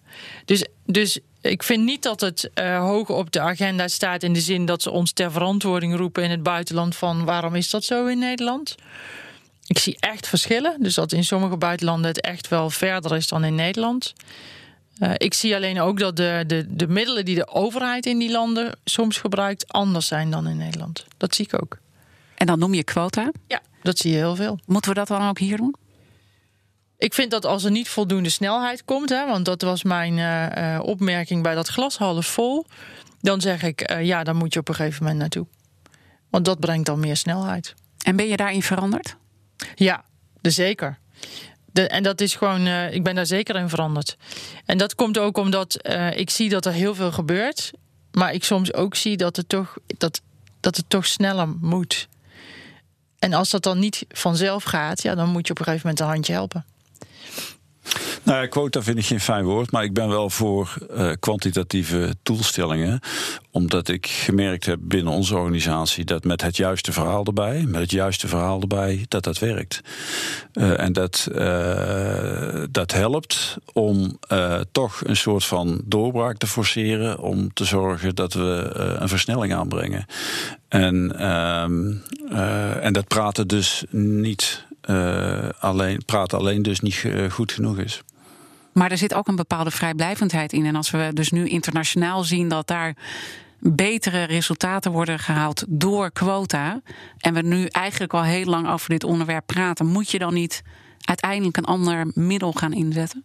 Dus, 0.44 0.64
dus 0.86 1.18
ik 1.40 1.62
vind 1.62 1.84
niet 1.84 2.02
dat 2.02 2.20
het 2.20 2.50
uh, 2.54 2.78
hoog 2.78 3.08
op 3.08 3.30
de 3.30 3.40
agenda 3.40 3.88
staat 3.88 4.22
in 4.22 4.32
de 4.32 4.40
zin 4.40 4.66
dat 4.66 4.82
ze 4.82 4.90
ons 4.90 5.12
ter 5.12 5.32
verantwoording 5.32 5.96
roepen 5.96 6.24
in 6.24 6.30
het 6.30 6.42
buitenland 6.42 6.96
van 6.96 7.24
waarom 7.24 7.54
is 7.54 7.70
dat 7.70 7.84
zo 7.84 8.06
in 8.06 8.18
Nederland? 8.18 8.74
Ik 9.68 9.78
zie 9.78 9.96
echt 10.00 10.26
verschillen. 10.28 10.82
Dus 10.82 10.94
dat 10.94 11.12
in 11.12 11.24
sommige 11.24 11.56
buitenlanden 11.56 12.06
het 12.06 12.20
echt 12.20 12.48
wel 12.48 12.70
verder 12.70 13.16
is 13.16 13.28
dan 13.28 13.44
in 13.44 13.54
Nederland. 13.54 14.14
Uh, 14.98 15.10
ik 15.16 15.34
zie 15.34 15.54
alleen 15.54 15.80
ook 15.80 15.98
dat 15.98 16.16
de, 16.16 16.44
de, 16.46 16.66
de 16.68 16.88
middelen 16.88 17.24
die 17.24 17.34
de 17.34 17.48
overheid 17.48 18.06
in 18.06 18.18
die 18.18 18.30
landen 18.30 18.78
soms 18.84 19.18
gebruikt 19.18 19.72
anders 19.72 20.06
zijn 20.06 20.30
dan 20.30 20.46
in 20.46 20.56
Nederland. 20.56 21.06
Dat 21.16 21.34
zie 21.34 21.44
ik 21.44 21.62
ook. 21.62 21.78
En 22.34 22.46
dan 22.46 22.58
noem 22.58 22.74
je 22.74 22.84
quota? 22.84 23.32
Ja, 23.46 23.60
dat 23.82 23.98
zie 23.98 24.10
je 24.10 24.16
heel 24.16 24.36
veel. 24.36 24.58
Moeten 24.66 24.90
we 24.90 24.96
dat 24.96 25.08
dan 25.08 25.28
ook 25.28 25.38
hier 25.38 25.56
doen? 25.56 25.74
Ik 26.98 27.14
vind 27.14 27.30
dat 27.30 27.44
als 27.44 27.64
er 27.64 27.70
niet 27.70 27.88
voldoende 27.88 28.30
snelheid 28.30 28.84
komt, 28.84 29.08
hè, 29.08 29.26
want 29.26 29.44
dat 29.44 29.62
was 29.62 29.82
mijn 29.82 30.16
uh, 30.16 30.80
opmerking 30.82 31.42
bij 31.42 31.54
dat 31.54 31.68
glas 31.68 31.96
half 31.96 32.26
vol, 32.26 32.66
dan 33.20 33.40
zeg 33.40 33.62
ik 33.62 33.90
uh, 33.90 34.04
ja, 34.04 34.24
dan 34.24 34.36
moet 34.36 34.52
je 34.52 34.60
op 34.60 34.68
een 34.68 34.74
gegeven 34.74 35.02
moment 35.02 35.20
naartoe. 35.20 35.46
Want 36.30 36.44
dat 36.44 36.60
brengt 36.60 36.86
dan 36.86 37.00
meer 37.00 37.16
snelheid. 37.16 37.74
En 38.04 38.16
ben 38.16 38.28
je 38.28 38.36
daarin 38.36 38.62
veranderd? 38.62 39.16
Ja, 39.74 40.04
de 40.40 40.50
zeker. 40.50 40.98
De, 41.72 41.88
en 41.88 42.02
dat 42.02 42.20
is 42.20 42.34
gewoon, 42.34 42.66
uh, 42.66 42.94
ik 42.94 43.02
ben 43.02 43.14
daar 43.14 43.26
zeker 43.26 43.56
in 43.56 43.68
veranderd. 43.68 44.16
En 44.64 44.78
dat 44.78 44.94
komt 44.94 45.18
ook 45.18 45.36
omdat 45.36 45.78
uh, 45.82 46.18
ik 46.18 46.30
zie 46.30 46.48
dat 46.48 46.66
er 46.66 46.72
heel 46.72 46.94
veel 46.94 47.12
gebeurt. 47.12 47.70
Maar 48.12 48.32
ik 48.32 48.44
soms 48.44 48.74
ook 48.74 48.94
zie 48.94 49.16
dat 49.16 49.36
het 49.36 49.48
toch, 49.48 49.76
dat, 49.86 50.20
dat 50.60 50.76
het 50.76 50.84
toch 50.88 51.06
sneller 51.06 51.48
moet. 51.48 52.08
En 53.18 53.32
als 53.32 53.50
dat 53.50 53.62
dan 53.62 53.78
niet 53.78 54.04
vanzelf 54.08 54.64
gaat, 54.64 55.02
ja, 55.02 55.14
dan 55.14 55.28
moet 55.28 55.46
je 55.46 55.52
op 55.52 55.58
een 55.58 55.64
gegeven 55.64 55.86
moment 55.86 56.04
een 56.04 56.12
handje 56.12 56.32
helpen. 56.32 56.64
Nou 58.22 58.40
ja, 58.40 58.46
quota 58.46 58.82
vind 58.82 58.98
ik 58.98 59.04
geen 59.04 59.20
fijn 59.20 59.44
woord, 59.44 59.70
maar 59.70 59.84
ik 59.84 59.92
ben 59.92 60.08
wel 60.08 60.30
voor 60.30 60.74
uh, 60.90 61.10
kwantitatieve 61.20 62.16
doelstellingen. 62.22 63.00
Omdat 63.50 63.88
ik 63.88 64.06
gemerkt 64.06 64.66
heb 64.66 64.78
binnen 64.82 65.12
onze 65.12 65.36
organisatie 65.36 66.04
dat 66.04 66.24
met 66.24 66.42
het 66.42 66.56
juiste 66.56 66.92
verhaal 66.92 67.24
erbij, 67.24 67.64
met 67.66 67.80
het 67.80 67.90
juiste 67.90 68.28
verhaal 68.28 68.60
erbij, 68.60 69.04
dat 69.08 69.24
dat 69.24 69.38
werkt. 69.38 69.80
Uh, 70.52 70.80
en 70.80 70.92
dat, 70.92 71.28
uh, 71.32 72.62
dat 72.70 72.92
helpt 72.92 73.56
om 73.72 74.18
toch 74.72 75.00
een 75.04 75.16
soort 75.16 75.44
van 75.44 75.80
doorbraak 75.84 76.36
te 76.36 76.46
forceren, 76.46 77.18
om 77.18 77.52
te 77.52 77.64
zorgen 77.64 78.14
dat 78.14 78.32
we 78.32 78.70
een 78.98 79.08
versnelling 79.08 79.54
aanbrengen. 79.54 80.06
En, 80.68 81.18
ehm, 81.18 81.94
en 82.82 82.92
dat 82.92 83.08
praten 83.08 83.48
dus 83.48 83.84
niet 83.90 84.66
uh, 84.90 85.48
alleen, 85.58 86.02
praten 86.06 86.38
alleen 86.38 86.62
dus 86.62 86.80
niet 86.80 87.02
uh, 87.06 87.30
goed 87.30 87.52
genoeg 87.52 87.78
is. 87.78 88.02
Maar 88.72 88.90
er 88.90 88.98
zit 88.98 89.14
ook 89.14 89.28
een 89.28 89.36
bepaalde 89.36 89.70
vrijblijvendheid 89.70 90.52
in. 90.52 90.66
En 90.66 90.76
als 90.76 90.90
we 90.90 91.10
dus 91.14 91.30
nu 91.30 91.48
internationaal 91.48 92.24
zien 92.24 92.48
dat 92.48 92.66
daar 92.66 92.96
betere 93.60 94.22
resultaten 94.24 94.92
worden 94.92 95.18
gehaald 95.18 95.64
door 95.68 96.10
quota. 96.10 96.80
En 97.18 97.34
we 97.34 97.42
nu 97.42 97.66
eigenlijk 97.66 98.14
al 98.14 98.22
heel 98.22 98.44
lang 98.44 98.68
over 98.68 98.88
dit 98.88 99.04
onderwerp 99.04 99.46
praten, 99.46 99.86
moet 99.86 100.10
je 100.10 100.18
dan 100.18 100.34
niet 100.34 100.62
uiteindelijk 101.00 101.56
een 101.56 101.64
ander 101.64 102.10
middel 102.14 102.52
gaan 102.52 102.72
inzetten? 102.72 103.24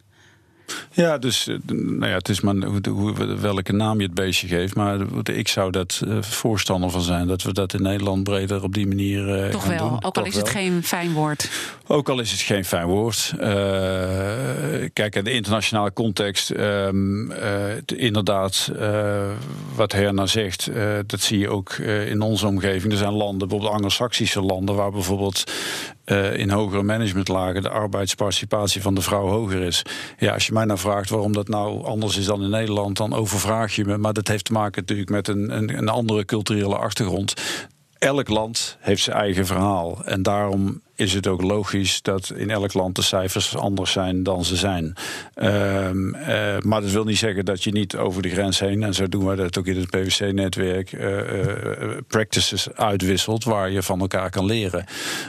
Ja, 0.91 1.17
dus 1.17 1.47
eh, 1.47 1.55
nou 1.67 2.07
ja, 2.07 2.17
het 2.17 2.29
is 2.29 2.41
maar 2.41 2.55
hoe, 2.89 3.37
welke 3.37 3.73
naam 3.73 3.99
je 3.99 4.05
het 4.05 4.13
beestje 4.13 4.47
geeft. 4.47 4.75
Maar 4.75 4.99
ik 5.23 5.47
zou 5.47 5.71
dat 5.71 6.01
uh, 6.07 6.21
voorstander 6.21 6.89
van 6.89 7.01
zijn. 7.01 7.27
Dat 7.27 7.43
we 7.43 7.53
dat 7.53 7.73
in 7.73 7.81
Nederland 7.81 8.23
breder 8.23 8.63
op 8.63 8.73
die 8.73 8.87
manier 8.87 9.45
uh, 9.45 9.49
Toch 9.49 9.61
gaan 9.61 9.77
wel, 9.77 9.89
doen. 9.89 10.03
ook 10.03 10.17
al 10.17 10.25
is 10.25 10.35
het 10.35 10.49
geen 10.49 10.83
fijn 10.83 11.13
woord. 11.13 11.49
Ook 11.87 12.09
al 12.09 12.19
is 12.19 12.31
het 12.31 12.39
geen 12.39 12.65
fijn 12.65 12.87
woord. 12.87 13.33
Uh, 13.35 13.41
kijk, 14.93 15.15
in 15.15 15.23
de 15.23 15.31
internationale 15.31 15.93
context, 15.93 16.49
um, 16.49 17.31
inderdaad, 17.85 18.71
wat 19.75 19.91
Herna 19.91 20.25
zegt, 20.25 20.69
dat 21.05 21.21
zie 21.21 21.39
je 21.39 21.49
ook 21.49 21.73
in 22.07 22.21
onze 22.21 22.47
omgeving. 22.47 22.91
Er 22.91 22.97
zijn 22.97 23.13
landen, 23.13 23.37
bijvoorbeeld 23.37 23.71
Anglo-Saxische 23.71 24.41
landen, 24.41 24.75
waar 24.75 24.91
bijvoorbeeld 24.91 25.51
uh, 26.05 26.37
in 26.37 26.49
hogere 26.49 26.83
managementlagen 26.83 27.61
de 27.61 27.69
arbeidsparticipatie 27.69 28.81
van 28.81 28.95
de 28.95 29.01
vrouw 29.01 29.27
hoger 29.27 29.61
is. 29.61 29.85
Ja, 30.17 30.33
als 30.33 30.45
je 30.45 30.53
mij 30.53 30.65
nou 30.65 30.79
vraagt 30.79 31.09
waarom 31.09 31.33
dat 31.33 31.47
nou 31.47 31.83
anders 31.83 32.17
is 32.17 32.25
dan 32.25 32.43
in 32.43 32.49
Nederland, 32.49 32.97
dan 32.97 33.13
overvraag 33.13 33.75
je 33.75 33.85
me. 33.85 33.97
Maar 33.97 34.13
dat 34.13 34.27
heeft 34.27 34.45
te 34.45 34.51
maken 34.51 34.81
natuurlijk 34.81 35.09
met 35.09 35.27
een, 35.27 35.57
een, 35.57 35.77
een 35.77 35.89
andere 35.89 36.25
culturele 36.25 36.77
achtergrond 36.77 37.33
elk 38.03 38.29
land 38.29 38.77
heeft 38.79 39.03
zijn 39.03 39.17
eigen 39.17 39.45
verhaal. 39.45 40.05
En 40.05 40.21
daarom 40.21 40.81
is 40.95 41.13
het 41.13 41.27
ook 41.27 41.41
logisch 41.41 42.01
dat 42.01 42.31
in 42.35 42.49
elk 42.49 42.73
land 42.73 42.95
de 42.95 43.01
cijfers 43.01 43.57
anders 43.57 43.91
zijn 43.91 44.23
dan 44.23 44.45
ze 44.45 44.55
zijn. 44.55 44.93
Ehm, 45.33 46.13
eh, 46.13 46.59
maar 46.59 46.81
dat 46.81 46.91
wil 46.91 47.03
niet 47.03 47.17
zeggen 47.17 47.45
dat 47.45 47.63
je 47.63 47.71
niet 47.71 47.95
over 47.95 48.21
de 48.21 48.29
grens 48.29 48.59
heen, 48.59 48.83
en 48.83 48.93
zo 48.93 49.07
doen 49.07 49.25
we 49.25 49.35
dat 49.35 49.57
ook 49.57 49.67
in 49.67 49.77
het 49.77 49.89
PwC-netwerk, 49.89 50.91
uh, 50.91 51.17
uh, 51.17 51.51
practices 52.07 52.73
uitwisselt 52.73 53.43
waar 53.43 53.71
je 53.71 53.83
van 53.83 53.99
elkaar 53.99 54.29
kan 54.29 54.45
leren. 54.45 54.85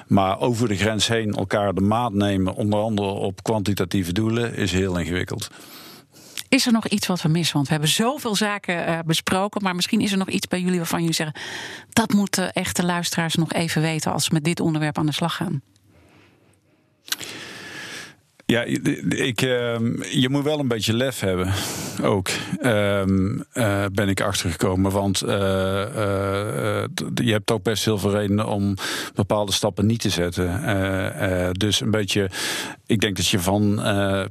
Maar 0.06 0.40
over 0.40 0.68
de 0.68 0.76
grens 0.76 1.08
heen 1.08 1.32
elkaar 1.32 1.74
de 1.74 1.80
maat 1.80 2.12
nemen, 2.12 2.54
onder 2.54 2.78
andere 2.78 3.08
op 3.08 3.42
kwantitatieve 3.42 4.12
doelen, 4.12 4.54
is 4.54 4.72
heel 4.72 4.98
ingewikkeld. 4.98 5.50
Is 6.54 6.66
er 6.66 6.72
nog 6.72 6.88
iets 6.88 7.06
wat 7.06 7.22
we 7.22 7.28
missen? 7.28 7.54
Want 7.54 7.66
we 7.66 7.72
hebben 7.72 7.90
zoveel 7.90 8.34
zaken 8.34 8.88
uh, 8.88 8.98
besproken. 9.06 9.62
Maar 9.62 9.74
misschien 9.74 10.00
is 10.00 10.12
er 10.12 10.18
nog 10.18 10.28
iets 10.28 10.46
bij 10.46 10.60
jullie 10.60 10.76
waarvan 10.76 11.00
jullie 11.00 11.14
zeggen. 11.14 11.40
dat 11.88 12.12
moeten 12.12 12.52
echte 12.52 12.84
luisteraars 12.84 13.34
nog 13.34 13.52
even 13.52 13.82
weten 13.82 14.12
als 14.12 14.24
ze 14.24 14.30
met 14.32 14.44
dit 14.44 14.60
onderwerp 14.60 14.98
aan 14.98 15.06
de 15.06 15.12
slag 15.12 15.36
gaan. 15.36 15.62
Ja, 18.46 18.62
ik, 19.08 19.42
ehm, 19.42 20.02
je 20.02 20.28
moet 20.30 20.44
wel 20.44 20.58
een 20.58 20.68
beetje 20.68 20.92
lef 20.92 21.20
hebben. 21.20 21.52
Ook 22.02 22.28
um, 22.62 23.44
uh, 23.54 23.84
ben 23.92 24.08
ik 24.08 24.20
achtergekomen. 24.20 24.90
Want 24.90 25.22
uh, 25.22 25.30
uh, 25.30 26.84
je 27.14 27.32
hebt 27.32 27.50
ook 27.50 27.62
best 27.62 27.84
heel 27.84 27.98
veel 27.98 28.10
redenen 28.10 28.46
om 28.46 28.74
bepaalde 29.14 29.52
stappen 29.52 29.86
niet 29.86 30.00
te 30.00 30.08
zetten. 30.08 31.58
dus 31.58 31.80
een 31.80 31.90
beetje. 31.90 32.30
Ik 32.86 33.00
denk 33.00 33.16
dat 33.16 33.28
je 33.28 33.38
van 33.38 33.82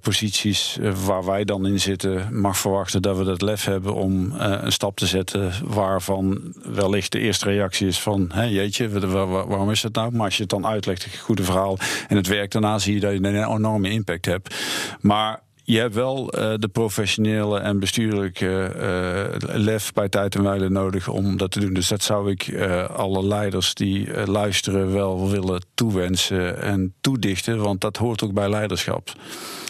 posities 0.02 0.78
waar 1.06 1.26
wij 1.26 1.44
dan 1.44 1.66
in 1.66 1.80
zitten. 1.80 2.42
mag 2.42 2.58
verwachten 2.58 3.02
dat 3.02 3.18
we 3.18 3.24
dat 3.24 3.42
lef 3.42 3.66
hebben 3.66 3.94
om 3.94 4.34
een 4.38 4.72
stap 4.72 4.98
te 4.98 5.06
zetten. 5.06 5.52
waarvan 5.64 6.54
wellicht 6.74 7.12
de 7.12 7.20
eerste 7.20 7.46
reactie 7.46 7.88
is 7.88 8.00
van. 8.00 8.30
Hé, 8.34 8.44
jeetje, 8.44 9.00
waarom 9.10 9.72
is 9.72 9.82
dat 9.82 9.94
nou? 9.94 10.12
Maar 10.12 10.26
als 10.26 10.36
je 10.36 10.42
het 10.42 10.52
dan 10.52 10.66
uitlegt, 10.66 11.06
een 11.06 11.20
goede 11.20 11.44
verhaal. 11.44 11.78
en 12.08 12.16
het 12.16 12.28
werkt 12.28 12.52
daarna, 12.52 12.80
zie 12.80 12.94
je 12.94 13.00
dat 13.00 13.12
je 13.12 13.24
een 13.24 13.54
enorme 13.54 13.90
impact 13.90 14.26
hebt. 14.26 14.56
Maar 15.02 15.43
je 15.64 15.80
hebt 15.80 15.96
wel 15.96 16.40
uh, 16.40 16.54
de 16.60 16.68
professionele 16.68 17.60
en 17.60 17.80
bestuurlijke 17.80 18.74
uh, 18.76 19.56
lef 19.58 19.94
bij 19.94 20.10
tijd 20.10 20.36
en 20.36 20.44
wijle 20.44 20.70
nodig 20.70 21.08
om 21.08 21.38
dat 21.38 21.52
te 21.52 21.60
doen. 21.60 21.74
Dus 21.74 21.88
dat 21.88 22.04
zou 22.04 22.32
ik 22.32 22.48
uh, 22.48 22.90
alle 22.90 23.26
leiders 23.26 23.74
die 23.74 24.26
luisteren 24.26 24.94
wel 24.94 25.30
willen 25.30 25.66
toewensen 25.74 26.62
en 26.62 26.94
toedichten, 27.02 27.58
want 27.58 27.82
dat 27.82 27.98
hoort 27.98 28.24
ook 28.24 28.34
bij 28.34 28.50
leiderschap. 28.50 29.14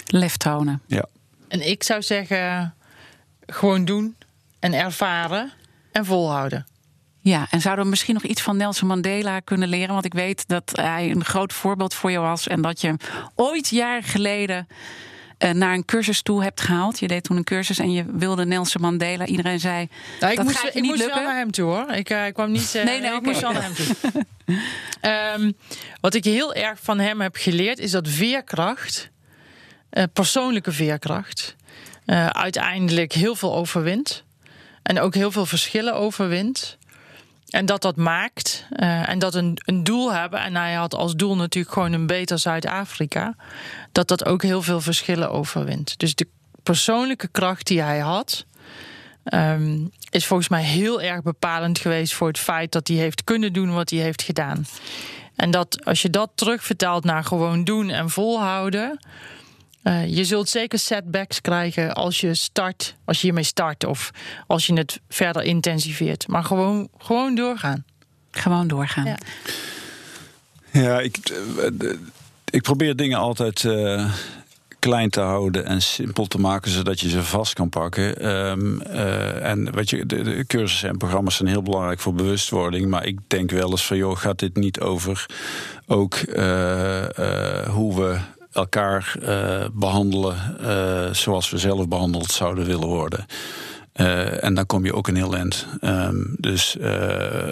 Lef 0.07 0.37
tonen. 0.37 0.81
Ja. 0.87 1.05
En 1.47 1.69
ik 1.69 1.83
zou 1.83 2.01
zeggen, 2.01 2.73
gewoon 3.45 3.85
doen 3.85 4.15
en 4.59 4.73
ervaren 4.73 5.51
en 5.91 6.05
volhouden. 6.05 6.65
Ja, 7.19 7.47
en 7.49 7.61
zouden 7.61 7.83
we 7.83 7.89
misschien 7.89 8.13
nog 8.13 8.23
iets 8.23 8.41
van 8.41 8.57
Nelson 8.57 8.87
Mandela 8.87 9.39
kunnen 9.39 9.67
leren? 9.67 9.93
Want 9.93 10.05
ik 10.05 10.13
weet 10.13 10.47
dat 10.47 10.71
hij 10.73 11.11
een 11.11 11.25
groot 11.25 11.53
voorbeeld 11.53 11.93
voor 11.93 12.11
je 12.11 12.19
was. 12.19 12.47
En 12.47 12.61
dat 12.61 12.81
je 12.81 12.95
ooit 13.35 13.69
jaren 13.69 14.03
geleden 14.03 14.67
naar 15.51 15.73
een 15.73 15.85
cursus 15.85 16.21
toe 16.21 16.43
hebt 16.43 16.61
gehaald. 16.61 16.99
Je 16.99 17.07
deed 17.07 17.23
toen 17.23 17.37
een 17.37 17.43
cursus 17.43 17.79
en 17.79 17.91
je 17.91 18.05
wilde 18.07 18.45
Nelson 18.45 18.81
Mandela. 18.81 19.25
Iedereen 19.25 19.59
zei. 19.59 19.87
Nou, 20.19 20.31
ik 20.31 20.37
dat 20.37 20.45
moest, 20.45 20.57
gaat 20.57 20.73
je 20.73 20.77
ik 20.77 20.81
niet 20.81 20.91
moest 20.91 21.03
lukken. 21.03 21.19
wel 21.21 21.29
naar 21.29 21.37
hem 21.39 21.51
toe 21.51 21.65
hoor. 21.65 21.91
Ik, 21.91 22.09
uh, 22.09 22.25
ik 22.25 22.33
kwam 22.33 22.51
niet. 22.51 22.73
Uh, 22.75 22.83
Nee, 22.83 22.99
nee, 23.01 23.13
ik 23.15 23.21
moest 23.21 23.39
wel 23.41 23.51
naar 23.51 23.63
hem 23.63 23.73
toe. 23.73 24.15
um, 25.41 25.53
wat 26.01 26.13
ik 26.13 26.23
heel 26.23 26.53
erg 26.53 26.79
van 26.81 26.99
hem 26.99 27.21
heb 27.21 27.35
geleerd 27.35 27.79
is 27.79 27.91
dat 27.91 28.07
veerkracht, 28.07 29.09
uh, 29.91 30.03
persoonlijke 30.13 30.71
veerkracht, 30.71 31.55
uiteindelijk 32.29 33.13
heel 33.13 33.35
veel 33.35 33.55
overwint. 33.55 34.23
En 34.83 34.99
ook 34.99 35.13
heel 35.15 35.31
veel 35.31 35.45
verschillen 35.45 35.95
overwint. 35.95 36.77
En 37.53 37.65
dat 37.65 37.81
dat 37.81 37.95
maakt. 37.95 38.65
Uh, 38.71 39.09
en 39.09 39.19
dat 39.19 39.35
een, 39.35 39.57
een 39.65 39.83
doel 39.83 40.13
hebben. 40.13 40.39
En 40.39 40.55
hij 40.55 40.73
had 40.73 40.95
als 40.95 41.15
doel 41.15 41.35
natuurlijk 41.35 41.73
gewoon 41.73 41.93
een 41.93 42.07
beter 42.07 42.39
Zuid-Afrika. 42.39 43.35
Dat 43.91 44.07
dat 44.07 44.25
ook 44.25 44.41
heel 44.41 44.61
veel 44.61 44.81
verschillen 44.81 45.31
overwint. 45.31 45.99
Dus 45.99 46.15
de 46.15 46.27
persoonlijke 46.63 47.27
kracht 47.27 47.67
die 47.67 47.81
hij 47.81 47.99
had. 47.99 48.45
Um, 49.33 49.91
is 50.09 50.25
volgens 50.25 50.49
mij 50.49 50.63
heel 50.63 51.01
erg 51.01 51.21
bepalend 51.21 51.79
geweest 51.79 52.13
voor 52.13 52.27
het 52.27 52.39
feit 52.39 52.71
dat 52.71 52.87
hij 52.87 52.97
heeft 52.97 53.23
kunnen 53.23 53.53
doen 53.53 53.73
wat 53.73 53.89
hij 53.89 53.99
heeft 53.99 54.21
gedaan. 54.21 54.65
En 55.35 55.51
dat 55.51 55.85
als 55.85 56.01
je 56.01 56.09
dat 56.09 56.31
terugvertaalt 56.35 57.03
naar 57.03 57.23
gewoon 57.23 57.63
doen 57.63 57.89
en 57.89 58.09
volhouden. 58.09 58.99
Uh, 59.83 60.15
je 60.15 60.25
zult 60.25 60.49
zeker 60.49 60.79
setbacks 60.79 61.41
krijgen 61.41 61.93
als 61.93 62.21
je 62.21 62.33
start, 62.33 62.95
als 63.05 63.17
je 63.17 63.23
hiermee 63.23 63.43
start 63.43 63.85
of 63.85 64.11
als 64.47 64.67
je 64.67 64.73
het 64.73 65.01
verder 65.09 65.43
intensiveert. 65.43 66.27
Maar 66.27 66.43
gewoon, 66.43 66.87
gewoon 66.97 67.35
doorgaan. 67.35 67.85
Gewoon 68.31 68.67
doorgaan. 68.67 69.05
Ja, 69.05 69.17
ja 70.71 70.99
ik, 70.99 71.17
ik 72.49 72.61
probeer 72.61 72.95
dingen 72.95 73.17
altijd 73.17 73.63
uh, 73.63 74.13
klein 74.79 75.09
te 75.09 75.19
houden 75.19 75.65
en 75.65 75.81
simpel 75.81 76.25
te 76.25 76.39
maken 76.39 76.71
zodat 76.71 76.99
je 76.99 77.09
ze 77.09 77.23
vast 77.23 77.53
kan 77.53 77.69
pakken. 77.69 78.35
Um, 78.49 78.81
uh, 78.81 79.49
en 79.49 79.71
weet 79.71 79.89
je, 79.89 80.05
de, 80.05 80.21
de, 80.21 80.45
cursussen 80.45 80.89
en 80.89 80.97
programma's 80.97 81.35
zijn 81.35 81.49
heel 81.49 81.63
belangrijk 81.63 81.99
voor 81.99 82.13
bewustwording. 82.13 82.89
Maar 82.89 83.05
ik 83.05 83.19
denk 83.27 83.51
wel 83.51 83.71
eens 83.71 83.85
van 83.85 83.97
joh, 83.97 84.17
gaat 84.17 84.39
dit 84.39 84.55
niet 84.55 84.79
over 84.79 85.25
ook 85.87 86.15
hoe 87.69 87.95
we 87.95 88.19
elkaar 88.53 89.15
uh, 89.21 89.65
behandelen 89.73 90.57
uh, 90.61 91.13
zoals 91.13 91.49
we 91.49 91.57
zelf 91.57 91.87
behandeld 91.87 92.31
zouden 92.31 92.65
willen 92.65 92.87
worden. 92.87 93.25
Uh, 93.95 94.43
en 94.43 94.53
dan 94.53 94.65
kom 94.65 94.85
je 94.85 94.93
ook 94.93 95.07
een 95.07 95.15
heel 95.15 95.35
eind. 95.35 95.67
Um, 95.81 96.35
dus 96.39 96.77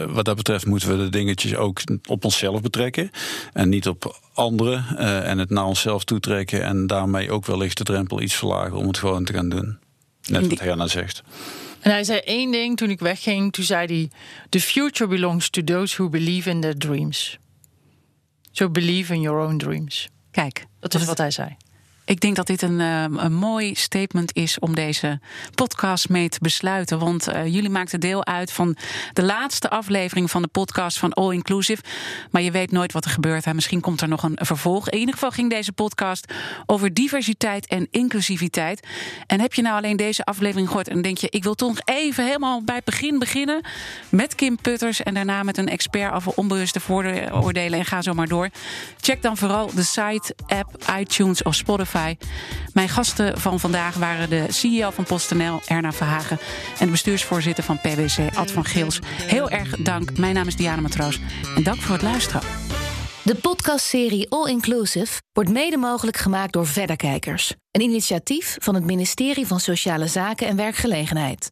wat 0.07 0.25
dat 0.25 0.35
betreft 0.35 0.65
moeten 0.65 0.89
we 0.89 0.97
de 0.97 1.09
dingetjes 1.09 1.55
ook 1.55 1.81
op 2.07 2.25
onszelf 2.25 2.61
betrekken. 2.61 3.11
En 3.53 3.69
niet 3.69 3.87
op 3.87 4.19
anderen. 4.33 4.97
en 5.25 5.37
het 5.37 5.49
naar 5.49 5.65
onszelf 5.65 6.03
toetrekken. 6.03 6.63
En 6.63 6.87
daarmee 6.87 7.31
ook 7.31 7.45
wellicht 7.45 7.77
de 7.77 7.83
drempel 7.83 8.21
iets 8.21 8.35
verlagen 8.35 8.77
om 8.77 8.87
het 8.87 8.97
gewoon 8.97 9.23
te 9.23 9.33
gaan 9.33 9.49
doen. 9.49 9.77
Net 10.27 10.47
wat 10.47 10.59
Herna 10.59 10.87
zegt. 10.87 11.23
En 11.79 11.91
hij 11.91 12.03
zei 12.03 12.19
één 12.19 12.51
ding 12.51 12.77
toen 12.77 12.89
ik 12.89 12.99
wegging. 12.99 13.53
Toen 13.53 13.63
zei 13.63 13.85
hij: 13.85 14.09
The 14.49 14.59
future 14.59 15.09
belongs 15.09 15.49
to 15.49 15.63
those 15.63 15.95
who 15.95 16.09
believe 16.09 16.49
in 16.49 16.61
their 16.61 16.77
dreams. 16.77 17.39
So 18.51 18.69
believe 18.69 19.13
in 19.13 19.21
your 19.21 19.39
own 19.39 19.57
dreams. 19.57 20.09
Kijk, 20.31 20.65
dat 20.79 20.93
is 20.93 21.05
wat 21.05 21.17
hij 21.17 21.31
zei. 21.31 21.57
Ik 22.05 22.19
denk 22.19 22.35
dat 22.35 22.47
dit 22.47 22.61
een, 22.61 22.79
uh, 22.79 23.03
een 23.03 23.33
mooi 23.33 23.75
statement 23.75 24.35
is 24.35 24.59
om 24.59 24.75
deze 24.75 25.19
podcast 25.55 26.09
mee 26.09 26.29
te 26.29 26.37
besluiten. 26.41 26.99
Want 26.99 27.29
uh, 27.29 27.45
jullie 27.45 27.69
maakten 27.69 27.99
deel 27.99 28.25
uit 28.25 28.51
van 28.51 28.75
de 29.13 29.23
laatste 29.23 29.69
aflevering 29.69 30.31
van 30.31 30.41
de 30.41 30.47
podcast 30.47 30.99
van 30.99 31.13
All 31.13 31.33
Inclusive. 31.33 31.83
Maar 32.31 32.41
je 32.41 32.51
weet 32.51 32.71
nooit 32.71 32.91
wat 32.91 33.05
er 33.05 33.11
gebeurt. 33.11 33.45
Hè. 33.45 33.53
Misschien 33.53 33.79
komt 33.79 34.01
er 34.01 34.07
nog 34.07 34.23
een 34.23 34.37
vervolg. 34.41 34.89
In 34.89 34.99
ieder 34.99 35.13
geval 35.13 35.31
ging 35.31 35.49
deze 35.49 35.71
podcast 35.71 36.33
over 36.65 36.93
diversiteit 36.93 37.67
en 37.67 37.87
inclusiviteit. 37.91 38.87
En 39.27 39.39
heb 39.39 39.53
je 39.53 39.61
nou 39.61 39.75
alleen 39.75 39.97
deze 39.97 40.23
aflevering 40.23 40.67
gehoord 40.67 40.87
en 40.87 41.01
denk 41.01 41.17
je, 41.17 41.27
ik 41.29 41.43
wil 41.43 41.55
toch 41.55 41.79
even 41.85 42.25
helemaal 42.25 42.63
bij 42.63 42.75
het 42.75 42.85
begin 42.85 43.19
beginnen 43.19 43.61
met 44.09 44.35
Kim 44.35 44.57
Putters 44.61 45.03
en 45.03 45.13
daarna 45.13 45.43
met 45.43 45.57
een 45.57 45.69
expert 45.69 46.13
over 46.13 46.31
onbewuste 46.35 46.79
vooroordelen 46.79 47.79
en 47.79 47.85
ga 47.85 48.01
zo 48.01 48.13
maar 48.13 48.27
door. 48.27 48.49
Check 49.01 49.21
dan 49.21 49.37
vooral 49.37 49.71
de 49.73 49.83
site, 49.83 50.35
app, 50.47 50.93
iTunes 50.99 51.43
of 51.43 51.55
Mijn 52.73 52.89
gasten 52.89 53.39
van 53.39 53.59
vandaag 53.59 53.95
waren 53.95 54.29
de 54.29 54.45
CEO 54.49 54.89
van 54.89 55.03
PostNL, 55.03 55.61
Erna 55.65 55.91
Verhagen, 55.91 56.39
en 56.79 56.85
de 56.85 56.91
bestuursvoorzitter 56.91 57.63
van 57.63 57.79
PwC, 57.79 58.35
Ad 58.35 58.51
van 58.51 58.65
Geels. 58.65 58.99
Heel 59.05 59.49
erg 59.49 59.75
dank. 59.75 60.17
Mijn 60.17 60.33
naam 60.33 60.47
is 60.47 60.55
Diana 60.55 60.81
Matroos 60.81 61.19
en 61.55 61.63
dank 61.63 61.81
voor 61.81 61.93
het 61.93 62.03
luisteren. 62.03 62.41
De 63.23 63.35
podcastserie 63.35 64.29
All 64.29 64.49
Inclusive 64.49 65.21
wordt 65.33 65.49
mede 65.49 65.77
mogelijk 65.77 66.17
gemaakt 66.17 66.53
door 66.53 66.67
Verderkijkers, 66.67 67.53
een 67.71 67.81
initiatief 67.81 68.55
van 68.59 68.75
het 68.75 68.85
ministerie 68.85 69.47
van 69.47 69.59
Sociale 69.59 70.07
Zaken 70.07 70.47
en 70.47 70.55
Werkgelegenheid. 70.55 71.49